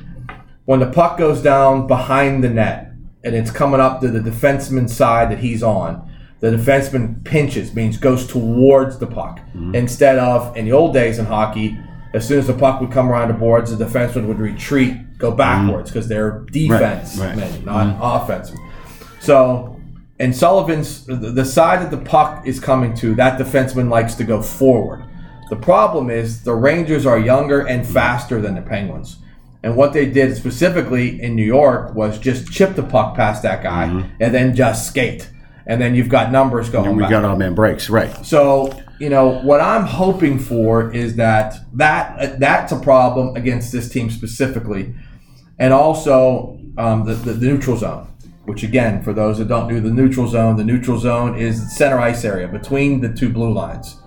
when 0.66 0.80
the 0.80 0.90
puck 0.90 1.18
goes 1.18 1.44
down 1.44 1.86
behind 1.86 2.44
the 2.44 2.50
net 2.50 2.92
and 3.24 3.36
it's 3.36 3.52
coming 3.52 3.80
up 3.80 4.02
to 4.02 4.08
the 4.08 4.20
defenseman's 4.20 4.96
side 4.96 5.30
that 5.30 5.40
he's 5.40 5.62
on, 5.62 6.10
the 6.40 6.50
defenseman 6.50 7.24
pinches, 7.24 7.76
means 7.76 7.98
goes 7.98 8.26
towards 8.26 8.98
the 8.98 9.08
puck. 9.08 9.40
Mm-hmm. 9.40 9.76
Instead 9.76 10.18
of, 10.18 10.58
in 10.58 10.66
the 10.66 10.72
old 10.72 10.94
days 10.94 11.20
in 11.20 11.26
hockey, 11.26 11.78
as 12.14 12.28
soon 12.28 12.40
as 12.40 12.48
the 12.48 12.54
puck 12.54 12.82
would 12.82 12.92
come 12.92 13.10
around 13.10 13.28
the 13.28 13.34
boards, 13.36 13.76
the 13.76 13.86
defenseman 13.86 14.28
would 14.28 14.40
retreat, 14.40 14.98
go 15.18 15.30
mm-hmm. 15.30 15.38
backwards 15.38 15.92
because 15.92 16.08
they're 16.08 16.40
defense 16.52 17.18
right. 17.18 17.36
men, 17.36 17.66
not 17.66 17.88
mm-hmm. 17.88 18.02
offensive. 18.02 18.58
So, 19.20 19.80
and 20.20 20.36
Sullivan's, 20.36 21.06
the 21.06 21.46
side 21.46 21.82
that 21.82 21.92
the 21.92 22.04
puck 22.04 22.46
is 22.46 22.60
coming 22.60 22.94
to, 22.96 23.16
that 23.16 23.40
defenseman 23.40 23.90
likes 23.90 24.16
to 24.16 24.24
go 24.24 24.42
forward. 24.42 25.06
The 25.50 25.56
problem 25.56 26.10
is 26.10 26.44
the 26.44 26.54
Rangers 26.54 27.06
are 27.06 27.18
younger 27.18 27.62
and 27.68 27.84
mm-hmm. 27.84 27.94
faster 27.94 28.42
than 28.42 28.56
the 28.56 28.62
Penguins. 28.62 29.18
And 29.64 29.78
what 29.78 29.94
they 29.94 30.06
did 30.06 30.36
specifically 30.36 31.22
in 31.22 31.36
New 31.36 31.46
York 31.46 31.96
was 31.96 32.20
just 32.20 32.52
chip 32.52 32.76
the 32.76 32.84
puck 32.84 33.16
past 33.16 33.44
that 33.44 33.64
guy 33.64 33.86
and 34.20 34.34
then 34.34 34.56
just 34.56 34.88
skate. 34.88 35.30
And 35.66 35.80
then 35.80 35.96
you've 35.96 36.10
got 36.10 36.34
numbers 36.34 36.70
going 36.70 36.90
And 36.90 36.98
we 36.98 37.08
got 37.08 37.24
our 37.24 37.38
man 37.38 37.56
breaks, 37.56 37.90
right? 37.90 38.26
So 38.26 38.78
you 39.04 39.10
know 39.10 39.42
what 39.42 39.60
I'm 39.60 39.84
hoping 39.84 40.40
for 40.40 40.90
is 40.94 41.18
that 41.18 41.56
that 41.74 42.40
that's 42.40 42.72
a 42.72 42.80
problem 42.80 43.36
against 43.36 43.74
this 43.74 43.90
team 43.90 44.10
specifically, 44.10 44.96
and 45.60 45.74
also 45.74 46.58
um, 46.78 47.04
the, 47.04 47.14
the 47.14 47.34
the 47.34 47.48
neutral 47.48 47.76
zone. 47.76 48.08
Which 48.46 48.64
again, 48.64 49.04
for 49.04 49.12
those 49.12 49.40
that 49.40 49.50
don't 49.50 49.68
do 49.68 49.82
the 49.82 49.90
neutral 49.90 50.28
zone, 50.28 50.56
the 50.56 50.64
neutral 50.64 50.98
zone 50.98 51.38
is 51.38 51.64
the 51.64 51.70
center 51.70 52.00
ice 52.00 52.24
area 52.24 52.48
between 52.48 53.02
the 53.02 53.14
two 53.14 53.30
blue 53.30 53.54
lines, 53.54 53.98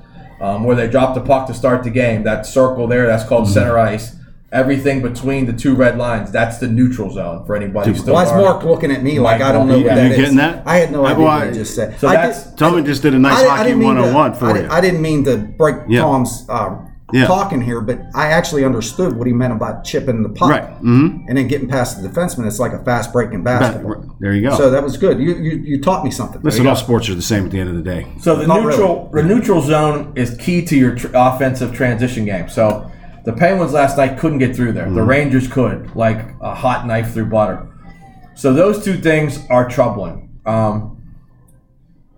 um, 0.41 0.65
where 0.65 0.77
they 0.77 0.89
drop 0.89 1.15
the 1.15 1.21
puck 1.21 1.47
to 1.49 1.55
start 1.55 1.85
the 1.85 1.91
game. 1.91 2.23
That 2.23 2.47
circle 2.47 2.87
there, 2.87 3.07
that's 3.07 3.25
called 3.25 3.49
center 3.49 3.79
ice. 3.79 4.16
Everything 4.53 5.03
between 5.03 5.45
the 5.47 5.53
two 5.53 5.75
red 5.75 5.99
lines, 5.99 6.31
that's 6.31 6.59
the 6.59 6.69
neutral 6.69 7.11
zone 7.11 7.45
for 7.47 7.57
anybody 7.57 7.91
who's 7.91 8.01
still 8.01 8.15
Why 8.15 8.25
is. 8.25 8.31
Mark 8.31 8.63
looking 8.63 8.93
at 8.93 9.03
me 9.03 9.19
like 9.19 9.43
I 9.43 9.51
don't 9.51 9.67
know 9.67 9.77
You- 9.77 9.85
what 9.87 9.97
you 9.97 10.03
that 10.03 10.11
is? 10.13 10.17
getting 10.17 10.37
that? 10.37 10.63
I 10.65 10.77
had 10.77 10.93
no 10.93 11.05
idea 11.05 11.25
well, 11.25 11.39
what 11.39 11.49
I 11.49 11.51
just 11.53 11.75
said. 11.75 11.99
So 11.99 12.07
I 12.09 12.13
that's- 12.15 12.45
did- 12.51 12.59
Tommy 12.59 12.83
just 12.85 13.03
did 13.03 13.13
a 13.15 13.19
nice 13.19 13.39
I, 13.39 13.45
I 13.45 13.49
hockey 13.59 13.65
didn't 13.71 13.79
mean 13.81 13.95
to- 13.97 14.03
101 14.03 14.35
for 14.35 14.47
I, 14.57 14.61
you. 14.61 14.69
I 14.71 14.81
didn't 14.81 15.03
mean 15.03 15.25
to 15.25 15.37
break 15.39 15.77
Yeah. 15.89 16.03
Tom's 16.03 16.47
uh, 16.49 16.77
Yeah. 17.13 17.27
talking 17.27 17.61
here, 17.61 17.81
but 17.81 18.01
I 18.15 18.29
actually 18.29 18.65
understood 18.65 19.17
what 19.17 19.27
he 19.27 19.33
meant 19.33 19.53
about 19.53 19.83
chipping 19.85 20.23
the 20.23 20.29
puck 20.29 20.49
Right. 20.51 20.63
Mm-hmm. 20.77 21.27
and 21.29 21.37
then 21.39 21.49
getting 21.49 21.69
past 21.69 22.01
the 22.01 22.09
defenseman. 22.09 22.47
It's 22.47 22.61
like 22.61 22.73
a 22.73 22.83
fast 22.85 23.13
breaking 23.13 23.43
basketball. 23.43 24.17
There 24.21 24.33
you 24.33 24.49
go. 24.49 24.57
So 24.57 24.71
that 24.71 24.83
was 24.83 24.97
good. 24.97 25.19
You 25.19 25.35
you, 25.35 25.57
you 25.59 25.81
taught 25.83 26.05
me 26.05 26.13
something. 26.13 26.41
Listen, 26.43 26.69
all 26.69 26.77
sports 26.77 27.09
are 27.11 27.17
the 27.17 27.21
same 27.21 27.47
at 27.47 27.51
the 27.51 27.59
end 27.59 27.69
of 27.69 27.75
the 27.77 27.83
day. 27.83 28.07
So 28.21 28.37
the 28.37 28.47
Not 28.47 28.63
neutral 28.63 29.11
the 29.13 29.25
neutral 29.25 29.61
zone 29.61 30.13
is 30.15 30.37
key 30.37 30.65
to 30.67 30.77
your 30.77 30.95
tr- 30.95 31.09
offensive 31.15 31.75
transition 31.75 32.25
game. 32.25 32.49
So 32.49 32.91
the 33.27 33.33
Penguins 33.33 33.73
last 33.73 33.97
night 33.97 34.21
couldn't 34.21 34.39
get 34.39 34.55
through 34.55 34.73
there. 34.73 34.85
The 34.85 35.01
mm-hmm. 35.01 35.09
Rangers 35.09 35.49
could, 35.49 35.95
like 35.97 36.25
a 36.41 36.55
hot 36.55 36.87
knife 36.87 37.13
through 37.13 37.27
butter. 37.27 37.69
So 38.37 38.55
those 38.55 38.85
two 38.85 38.97
things 38.97 39.41
are 39.51 39.69
troubling. 39.69 40.39
Um, 40.47 41.03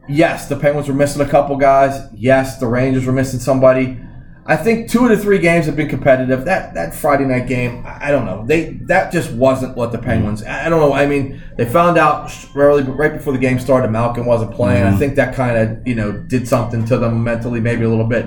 yes, 0.06 0.50
the 0.50 0.56
Penguins 0.56 0.86
were 0.86 0.94
missing 0.94 1.22
a 1.22 1.28
couple 1.28 1.56
guys. 1.56 1.98
Yes, 2.14 2.58
the 2.58 2.66
Rangers 2.66 3.06
were 3.06 3.12
missing 3.12 3.40
somebody. 3.40 3.98
I 4.44 4.56
think 4.56 4.90
two 4.90 5.04
of 5.04 5.10
the 5.10 5.16
three 5.16 5.38
games 5.38 5.64
have 5.64 5.76
been 5.76 5.88
competitive. 5.88 6.44
That 6.44 6.74
that 6.74 6.94
Friday 6.94 7.24
night 7.24 7.46
game, 7.46 7.84
I 7.86 8.10
don't 8.10 8.26
know. 8.26 8.44
They 8.46 8.72
that 8.82 9.10
just 9.10 9.32
wasn't 9.32 9.78
what 9.78 9.92
the 9.92 9.98
Penguins. 9.98 10.42
Mm-hmm. 10.42 10.50
I 10.50 10.66
I 10.66 10.68
don't 10.68 10.80
know. 10.80 10.92
I 10.92 11.06
mean, 11.06 11.42
they 11.56 11.64
found 11.64 11.96
out 11.96 12.30
early, 12.54 12.82
right 12.82 13.14
before 13.14 13.32
the 13.32 13.38
game 13.38 13.58
started, 13.58 13.90
Malkin 13.90 14.26
wasn't 14.26 14.54
playing. 14.54 14.84
I 14.84 14.90
mm-hmm. 14.90 14.98
think 14.98 15.16
that 15.16 15.34
kind 15.34 15.56
of 15.56 15.86
you 15.86 15.94
know 15.94 16.12
did 16.12 16.46
something 16.46 16.84
to 16.86 16.98
them 16.98 17.24
mentally, 17.24 17.60
maybe 17.60 17.84
a 17.84 17.88
little 17.88 18.06
bit. 18.06 18.26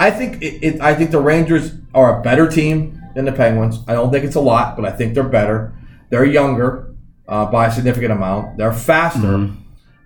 I 0.00 0.10
think 0.10 0.42
it, 0.42 0.64
it. 0.64 0.80
I 0.80 0.94
think 0.94 1.10
the 1.10 1.20
Rangers 1.20 1.74
are 1.94 2.18
a 2.18 2.22
better 2.22 2.48
team 2.48 3.00
than 3.14 3.26
the 3.26 3.32
Penguins. 3.32 3.80
I 3.86 3.92
don't 3.92 4.10
think 4.10 4.24
it's 4.24 4.34
a 4.34 4.40
lot, 4.40 4.74
but 4.74 4.86
I 4.86 4.92
think 4.92 5.12
they're 5.14 5.22
better. 5.24 5.74
They're 6.08 6.24
younger 6.24 6.94
uh, 7.28 7.46
by 7.46 7.66
a 7.66 7.70
significant 7.70 8.12
amount. 8.12 8.56
They're 8.56 8.72
faster, 8.72 9.50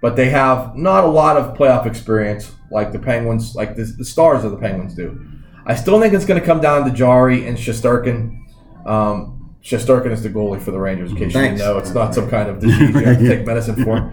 but 0.02 0.16
they 0.16 0.30
have 0.30 0.74
not 0.76 1.04
a 1.04 1.06
lot 1.06 1.36
of 1.36 1.56
playoff 1.56 1.86
experience 1.86 2.50
like 2.72 2.90
the 2.90 2.98
Penguins, 2.98 3.54
like 3.54 3.76
the, 3.76 3.84
the 3.84 4.04
stars 4.04 4.42
of 4.42 4.50
the 4.50 4.58
Penguins 4.58 4.94
do. 4.96 5.24
I 5.64 5.76
still 5.76 6.00
think 6.00 6.12
it's 6.12 6.26
going 6.26 6.40
to 6.40 6.46
come 6.46 6.60
down 6.60 6.84
to 6.84 6.90
Jarry 6.90 7.46
and 7.46 7.56
Shesterkin. 7.56 8.36
Um, 8.84 9.54
Shesterkin 9.62 10.10
is 10.10 10.24
the 10.24 10.28
goalie 10.28 10.60
for 10.60 10.72
the 10.72 10.78
Rangers, 10.78 11.12
in 11.12 11.16
case 11.16 11.26
you 11.28 11.40
Thanks. 11.40 11.60
didn't 11.60 11.72
know. 11.72 11.78
It's 11.78 11.94
not 11.94 12.14
some 12.14 12.28
kind 12.28 12.50
of 12.50 12.58
disease 12.60 12.90
you 12.90 13.04
have 13.04 13.18
to 13.18 13.28
take 13.28 13.46
medicine 13.46 13.82
for. 13.84 14.12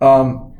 Um, 0.00 0.54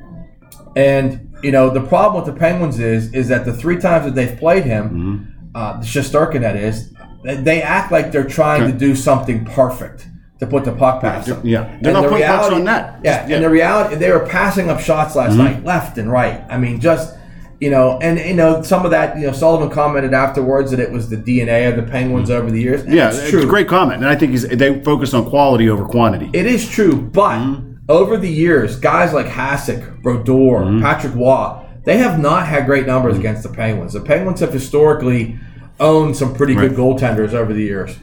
and 0.77 1.28
you 1.43 1.53
know 1.53 1.71
the 1.71 1.81
problem 1.81 2.23
with 2.25 2.33
the 2.33 2.39
Penguins 2.39 2.79
is 2.81 3.13
is 3.15 3.29
that 3.29 3.45
the 3.45 3.53
three 3.53 3.79
times 3.79 4.05
that 4.07 4.15
they've 4.15 4.37
played 4.39 4.65
him, 4.65 5.51
uh, 5.55 5.79
Shesterkin 5.81 6.41
that 6.41 6.57
is, 6.57 6.93
they- 7.25 7.63
act 7.63 7.91
like 7.93 8.13
they're 8.13 8.25
trying 8.25 8.71
to 8.71 8.77
do 8.77 8.95
something 8.95 9.45
perfect 9.45 10.07
to 10.41 10.47
put 10.47 10.65
the 10.65 10.73
puck 10.73 11.01
past 11.01 11.27
them. 11.29 11.41
Yeah. 11.45 11.63
They're 11.65 11.75
And 11.75 11.83
not 11.95 12.03
the 12.03 12.09
putting 12.11 12.27
pucks 12.27 12.49
reality- 12.49 12.55
on 12.57 12.65
net. 12.65 12.95
Yeah, 13.03 13.27
yeah. 13.27 13.35
and 13.37 13.45
the 13.45 13.51
reality 13.51 13.97
they 13.97 14.11
were 14.11 14.27
passing 14.27 14.71
up 14.71 14.79
shots 14.81 15.17
last 15.17 15.31
Mm-hmm. 15.33 15.39
night, 15.39 15.65
left 15.65 15.99
and 15.99 16.11
right. 16.13 16.43
I 16.49 16.59
mean, 16.59 16.81
just 16.81 17.15
you 17.61 17.71
know, 17.71 17.99
and 18.01 18.21
you 18.21 18.35
know 18.35 18.63
some 18.63 18.85
of 18.85 18.93
that. 18.93 19.19
You 19.19 19.27
know, 19.27 19.33
Sullivan 19.33 19.69
commented 19.71 20.15
afterwards 20.15 20.71
that 20.71 20.79
it 20.79 20.93
was 20.93 21.09
the 21.11 21.17
DNA 21.17 21.69
of 21.69 21.75
the 21.75 21.83
Penguins 21.83 22.31
over 22.31 22.51
the 22.53 22.61
years. 22.61 22.83
And 22.83 22.95
Yeah, 22.95 23.09
it's 23.09 23.19
it's 23.19 23.31
true. 23.31 23.43
a 23.43 23.47
great 23.47 23.67
comment, 23.67 24.01
and 24.01 24.09
I 24.09 24.15
think 24.15 24.31
he's, 24.31 24.47
they 24.47 24.81
focus 24.83 25.13
on 25.13 25.29
quality 25.29 25.69
over 25.69 25.85
quantity. 25.85 26.31
It 26.33 26.47
is 26.47 26.69
true, 26.69 26.95
but 26.97 27.39
Mm-hmm. 27.39 27.68
Over 27.89 28.17
the 28.19 28.29
years, 28.29 28.77
guys 28.77 29.13
like 29.13 29.27
Hasek, 29.27 30.03
Brodeur, 30.03 30.61
Mm-hmm. 30.65 30.83
Patrick 30.83 31.15
Roy, 31.15 31.65
they 31.85 31.97
have 31.99 32.19
not 32.19 32.47
had 32.47 32.67
great 32.67 32.87
numbers 32.87 33.17
against 33.17 33.43
the 33.43 33.49
Penguins. 33.49 33.95
The 33.95 34.01
Penguins 34.01 34.41
have 34.41 34.53
historically 34.53 35.39
owned 35.81 36.17
some 36.17 36.35
pretty 36.35 36.55
Right. 36.55 36.69
good 36.69 36.77
goaltenders 36.79 37.33
over 37.33 37.53
the 37.53 37.63
years. 37.63 37.97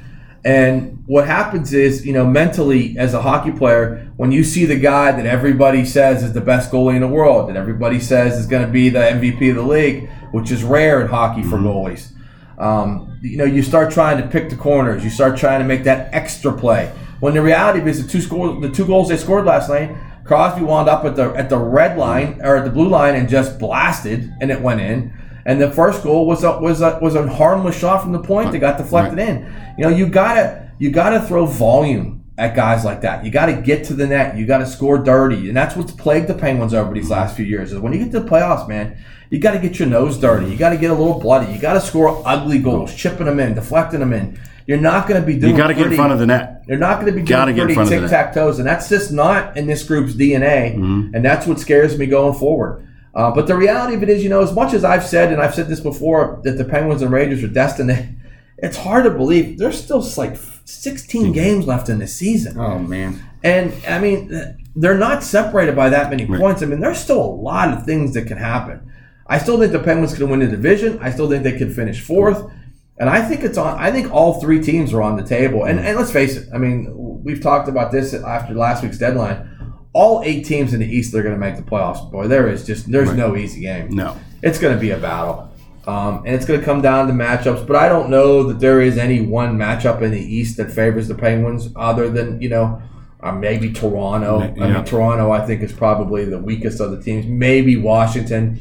And 0.43 1.03
what 1.07 1.25
happens 1.27 1.73
is, 1.73 2.05
you 2.05 2.13
know, 2.13 2.25
mentally 2.25 2.95
as 2.97 3.13
a 3.13 3.21
hockey 3.21 3.51
player, 3.51 4.07
when 4.17 4.31
you 4.31 4.43
see 4.43 4.65
the 4.65 4.75
guy 4.75 5.11
that 5.11 5.25
everybody 5.25 5.83
says 5.86 6.23
is 6.23 6.33
the 6.33 6.41
best 6.41 6.71
goalie 6.71 6.95
in 6.95 7.01
the 7.01 7.07
world, 7.07 7.49
that 7.49 7.55
everybody 7.55 7.99
says 7.99 8.38
is 8.39 8.45
going 8.47 8.65
to 8.65 8.71
be 8.71 8.89
the 8.89 8.99
MVP 8.99 9.49
of 9.49 9.55
the 9.55 9.63
league, 9.63 10.07
which 10.31 10.51
is 10.51 10.63
rare 10.63 11.01
in 11.01 11.07
hockey 11.07 11.41
for 11.43 11.57
goalies, 11.57 12.11
um, 12.59 13.17
you 13.21 13.38
know, 13.38 13.43
you 13.43 13.61
start 13.63 13.91
trying 13.91 14.21
to 14.21 14.27
pick 14.27 14.49
the 14.49 14.55
corners. 14.55 15.03
You 15.03 15.09
start 15.09 15.36
trying 15.38 15.59
to 15.59 15.65
make 15.65 15.83
that 15.86 16.13
extra 16.13 16.53
play. 16.53 16.91
When 17.20 17.34
the 17.34 17.41
reality 17.41 17.88
is, 17.89 18.05
the 18.05 18.11
two 18.11 18.22
score, 18.22 18.59
the 18.59 18.70
two 18.70 18.86
goals 18.86 19.09
they 19.09 19.18
scored 19.18 19.45
last 19.45 19.70
night, 19.70 19.95
Crosby 20.26 20.61
wound 20.61 20.89
up 20.89 21.05
at 21.05 21.16
the 21.16 21.34
at 21.34 21.49
the 21.49 21.57
red 21.57 21.97
line 21.97 22.39
or 22.41 22.57
at 22.57 22.66
the 22.66 22.72
blue 22.72 22.89
line 22.89 23.16
and 23.16 23.30
just 23.30 23.59
blasted, 23.59 24.34
and 24.41 24.51
it 24.51 24.61
went 24.61 24.82
in. 24.82 25.13
And 25.45 25.61
the 25.61 25.72
first 25.72 26.03
goal 26.03 26.26
was 26.26 26.43
a, 26.43 26.59
was 26.59 26.82
a, 26.82 26.97
was 27.01 27.13
a 27.13 27.28
harmless 27.28 27.78
shot 27.78 28.01
from 28.01 28.11
the 28.11 28.20
point 28.20 28.51
that 28.51 28.59
got 28.59 28.80
deflected 28.80 29.20
in. 29.20 29.45
You 29.78 29.84
know, 29.84 29.89
you 29.89 30.07
gotta 30.07 30.72
you 30.80 30.89
gotta 30.89 31.22
throw 31.22 31.45
volume 31.45 32.14
at 32.38 32.55
guys 32.55 32.83
like 32.83 33.01
that. 33.01 33.23
You 33.23 33.31
got 33.31 33.45
to 33.47 33.53
get 33.61 33.86
to 33.86 33.93
the 33.93 34.05
net. 34.07 34.36
You 34.38 34.45
got 34.45 34.57
to 34.59 34.65
score 34.65 34.97
dirty, 34.97 35.47
and 35.47 35.55
that's 35.55 35.75
what's 35.75 35.91
plagued 35.91 36.27
the 36.27 36.33
Penguins 36.33 36.73
over 36.73 36.93
these 36.93 37.09
last 37.09 37.36
few 37.36 37.45
years. 37.45 37.71
Is 37.71 37.79
when 37.79 37.93
you 37.93 37.99
get 37.99 38.11
to 38.11 38.19
the 38.19 38.27
playoffs, 38.29 38.67
man, 38.67 38.97
you 39.29 39.39
got 39.39 39.51
to 39.51 39.59
get 39.59 39.79
your 39.79 39.88
nose 39.88 40.17
dirty. 40.17 40.47
You 40.51 40.57
got 40.57 40.69
to 40.71 40.77
get 40.77 40.91
a 40.91 40.93
little 40.93 41.19
bloody. 41.19 41.51
You 41.53 41.59
got 41.59 41.73
to 41.73 41.81
score 41.81 42.21
ugly 42.25 42.59
goals, 42.59 42.93
chipping 42.93 43.25
them 43.25 43.39
in, 43.39 43.53
deflecting 43.53 43.99
them 44.01 44.13
in. 44.13 44.39
You're 44.67 44.79
not 44.79 45.07
going 45.07 45.21
to 45.21 45.25
be 45.25 45.38
doing. 45.38 45.51
You 45.51 45.57
got 45.57 45.67
to 45.67 45.73
get 45.75 45.88
in 45.88 45.93
front 45.95 46.11
of 46.11 46.19
the 46.19 46.25
net. 46.25 46.63
You're 46.67 46.79
not 46.79 46.95
going 46.99 47.05
to 47.13 47.19
be 47.19 47.21
Gotta 47.25 47.53
doing 47.53 47.65
pretty 47.67 47.75
front 47.75 47.93
of 47.93 48.01
the 48.01 48.07
tic 48.07 48.09
tac 48.09 48.33
toes, 48.33 48.57
and 48.59 48.67
that's 48.67 48.89
just 48.89 49.11
not 49.11 49.55
in 49.57 49.67
this 49.67 49.83
group's 49.83 50.13
DNA, 50.13 50.75
Mm-hmm. 50.75 51.13
and 51.15 51.23
that's 51.23 51.45
what 51.45 51.59
scares 51.59 51.97
me 51.97 52.07
going 52.07 52.33
forward. 52.38 52.88
Uh, 53.13 53.31
but 53.31 53.45
the 53.47 53.55
reality 53.55 53.93
of 53.95 54.03
it 54.03 54.09
is, 54.09 54.23
you 54.23 54.29
know, 54.29 54.41
as 54.41 54.51
much 54.51 54.73
as 54.73 54.83
I've 54.83 55.05
said, 55.05 55.31
and 55.31 55.41
I've 55.41 55.53
said 55.55 55.67
this 55.69 55.79
before, 55.79 56.41
that 56.43 56.57
the 56.57 56.65
Penguins 56.65 57.01
and 57.01 57.11
Rangers 57.11 57.43
are 57.43 57.47
destined, 57.47 58.17
it's 58.58 58.78
hard 58.78 59.03
to 59.03 59.12
believe 59.12 59.58
there's 59.58 59.82
still 59.82 60.06
like 60.18 60.38
16 60.66 61.32
games 61.34 61.68
left 61.68 61.89
in 61.89 61.99
the 61.99 62.08
season. 62.08 62.60
Oh 62.60 62.80
man. 62.80 63.22
And 63.43 63.74
I 63.88 63.99
mean, 63.99 64.34
uh, 64.34 64.53
they're 64.76 64.97
not 64.97 65.24
separated 65.24 65.76
by 65.76 65.89
that 65.89 66.10
many 66.10 66.26
points. 66.26 66.62
I 66.62 66.66
mean, 66.66 66.80
there's 66.80 66.99
still 66.99 67.22
a 67.22 67.36
lot 67.36 67.70
of 67.70 67.86
things 67.86 68.14
that 68.14 68.28
can 68.28 68.38
happen. 68.38 68.91
I 69.28 69.39
still 69.39 69.60
think 69.60 69.72
the 69.72 69.80
Penguins 69.80 70.16
can 70.16 70.30
win 70.30 70.39
the 70.39 70.47
division. 70.47 70.99
I 71.01 71.12
still 71.12 71.30
think 71.30 71.43
they 71.43 71.58
could 71.58 71.76
finish 71.76 72.01
fourth. 72.01 72.51
And 72.97 73.10
I 73.10 73.22
think 73.22 73.43
it's 73.43 73.58
on. 73.58 73.78
I 73.78 73.91
think 73.91 74.12
all 74.12 74.39
three 74.39 74.62
teams 74.62 74.93
are 74.93 75.01
on 75.01 75.18
the 75.18 75.24
table. 75.24 75.66
And 75.66 75.80
and 75.80 75.97
let's 75.97 76.12
face 76.12 76.38
it. 76.38 76.47
I 76.53 76.58
mean, 76.58 76.91
we've 77.24 77.41
talked 77.41 77.68
about 77.68 77.91
this 77.91 78.14
after 78.14 78.53
last 78.53 78.84
week's 78.84 78.97
deadline. 78.97 79.51
All 79.93 80.22
eight 80.24 80.45
teams 80.45 80.74
in 80.74 80.80
the 80.80 80.86
East 80.86 81.14
are 81.14 81.22
going 81.22 81.34
to 81.34 81.39
make 81.39 81.56
the 81.56 81.62
playoffs. 81.62 82.10
Boy, 82.12 82.28
there 82.28 82.49
is 82.49 82.66
just 82.66 82.89
there's 82.89 83.14
no 83.14 83.36
easy 83.36 83.62
game. 83.62 83.89
No. 83.89 84.18
It's 84.41 84.60
going 84.60 84.76
to 84.76 84.80
be 84.80 84.91
a 84.91 84.97
battle. 84.97 85.51
Um, 85.88 86.23
and 86.25 86.33
it's 86.36 86.45
going 86.45 86.59
to 86.59 86.65
come 86.65 86.81
down 86.81 87.07
to 87.07 87.13
matchups, 87.13 87.67
but 87.67 87.75
I 87.75 87.88
don't 87.89 88.09
know 88.09 88.43
that 88.43 88.59
there 88.59 88.81
is 88.81 88.97
any 88.97 89.21
one 89.21 89.55
matchup 89.57 90.01
in 90.01 90.11
the 90.11 90.19
East 90.19 90.57
that 90.57 90.71
favors 90.71 91.07
the 91.07 91.13
Penguins, 91.15 91.69
other 91.75 92.09
than 92.09 92.41
you 92.41 92.49
know 92.49 92.81
uh, 93.21 93.31
maybe 93.31 93.71
Toronto. 93.71 94.39
I 94.41 94.47
mean, 94.51 94.83
Toronto 94.86 95.31
I 95.31 95.45
think 95.45 95.61
is 95.61 95.71
probably 95.71 96.25
the 96.25 96.39
weakest 96.39 96.79
of 96.79 96.89
the 96.91 97.01
teams. 97.01 97.27
Maybe 97.27 97.77
Washington, 97.77 98.59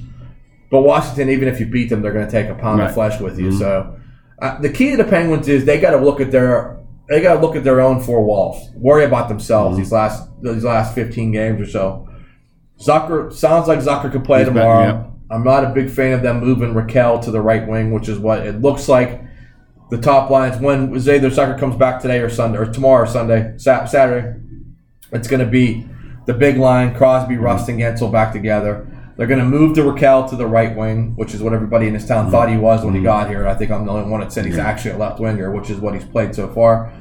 but 0.70 0.82
Washington, 0.82 1.30
even 1.30 1.48
if 1.48 1.58
you 1.60 1.66
beat 1.66 1.88
them, 1.88 2.02
they're 2.02 2.12
going 2.12 2.26
to 2.26 2.30
take 2.30 2.48
a 2.50 2.54
pound 2.54 2.80
Right. 2.80 2.88
of 2.88 2.94
flesh 2.94 3.18
with 3.20 3.38
you. 3.38 3.52
So 3.52 3.96
uh, 4.42 4.58
the 4.60 4.68
key 4.68 4.90
to 4.90 4.96
the 4.98 5.04
Penguins 5.04 5.48
is 5.48 5.64
they 5.64 5.80
got 5.80 5.92
to 5.92 5.98
look 6.04 6.20
at 6.20 6.30
their 6.30 6.78
they 7.08 7.20
got 7.22 7.34
to 7.34 7.40
look 7.40 7.56
at 7.56 7.64
their 7.64 7.80
own 7.80 8.00
four 8.02 8.22
walls, 8.24 8.70
worry 8.76 9.04
about 9.04 9.28
themselves 9.28 9.78
these 9.78 9.92
last 9.92 10.28
these 10.42 10.64
last 10.64 10.94
fifteen 10.94 11.32
games 11.32 11.58
or 11.58 11.66
so. 11.66 12.06
Zucker 12.78 13.32
sounds 13.32 13.66
like 13.68 13.78
Zucker 13.78 14.12
could 14.12 14.24
play 14.24 14.40
He's 14.40 14.48
tomorrow. 14.48 14.82
yeah. 14.84 15.04
I'm 15.30 15.44
not 15.44 15.64
a 15.64 15.70
big 15.70 15.90
fan 15.90 16.12
of 16.12 16.22
them 16.22 16.40
moving 16.40 16.74
Rakell 16.74 17.22
to 17.24 17.30
the 17.30 17.40
right 17.40 17.66
wing, 17.66 17.92
which 17.92 18.08
is 18.08 18.18
what 18.18 18.46
it 18.46 18.60
looks 18.60 18.88
like. 18.88 19.22
The 19.90 19.98
top 19.98 20.30
lines 20.30 20.60
when 20.60 20.94
either 20.94 21.30
Zucker 21.30 21.58
comes 21.58 21.76
back 21.76 22.00
today 22.00 22.18
or 22.18 22.28
Sunday 22.28 22.58
or 22.58 22.66
tomorrow 22.66 23.04
or 23.04 23.06
Sunday, 23.06 23.54
Saturday. 23.58 24.40
It's 25.12 25.28
going 25.28 25.40
to 25.40 25.50
be 25.50 25.86
the 26.26 26.34
big 26.34 26.56
line: 26.56 26.94
Crosby, 26.94 27.36
Rust, 27.36 27.68
and 27.68 27.78
Guentzel 27.78 28.10
back 28.10 28.32
together. 28.32 28.86
They're 29.16 29.28
going 29.28 29.40
to 29.40 29.46
move 29.46 29.76
the 29.76 29.82
Rakell 29.82 30.28
to 30.30 30.36
the 30.36 30.46
right 30.46 30.76
wing, 30.76 31.14
which 31.14 31.34
is 31.34 31.42
what 31.42 31.52
everybody 31.52 31.86
in 31.86 31.92
this 31.92 32.06
town 32.06 32.30
thought 32.30 32.48
he 32.48 32.56
was 32.56 32.84
when 32.84 32.94
he 32.94 33.02
got 33.02 33.28
here. 33.28 33.46
I 33.46 33.54
think 33.54 33.70
I'm 33.70 33.86
the 33.86 33.92
only 33.92 34.10
one 34.10 34.20
that 34.20 34.32
said 34.32 34.44
he's 34.44 34.58
actually 34.58 34.92
a 34.92 34.96
left 34.98 35.20
winger, 35.20 35.52
which 35.52 35.70
is 35.70 35.78
what 35.78 35.94
he's 35.94 36.04
played 36.04 36.34
so 36.34 36.52
far. 36.52 36.92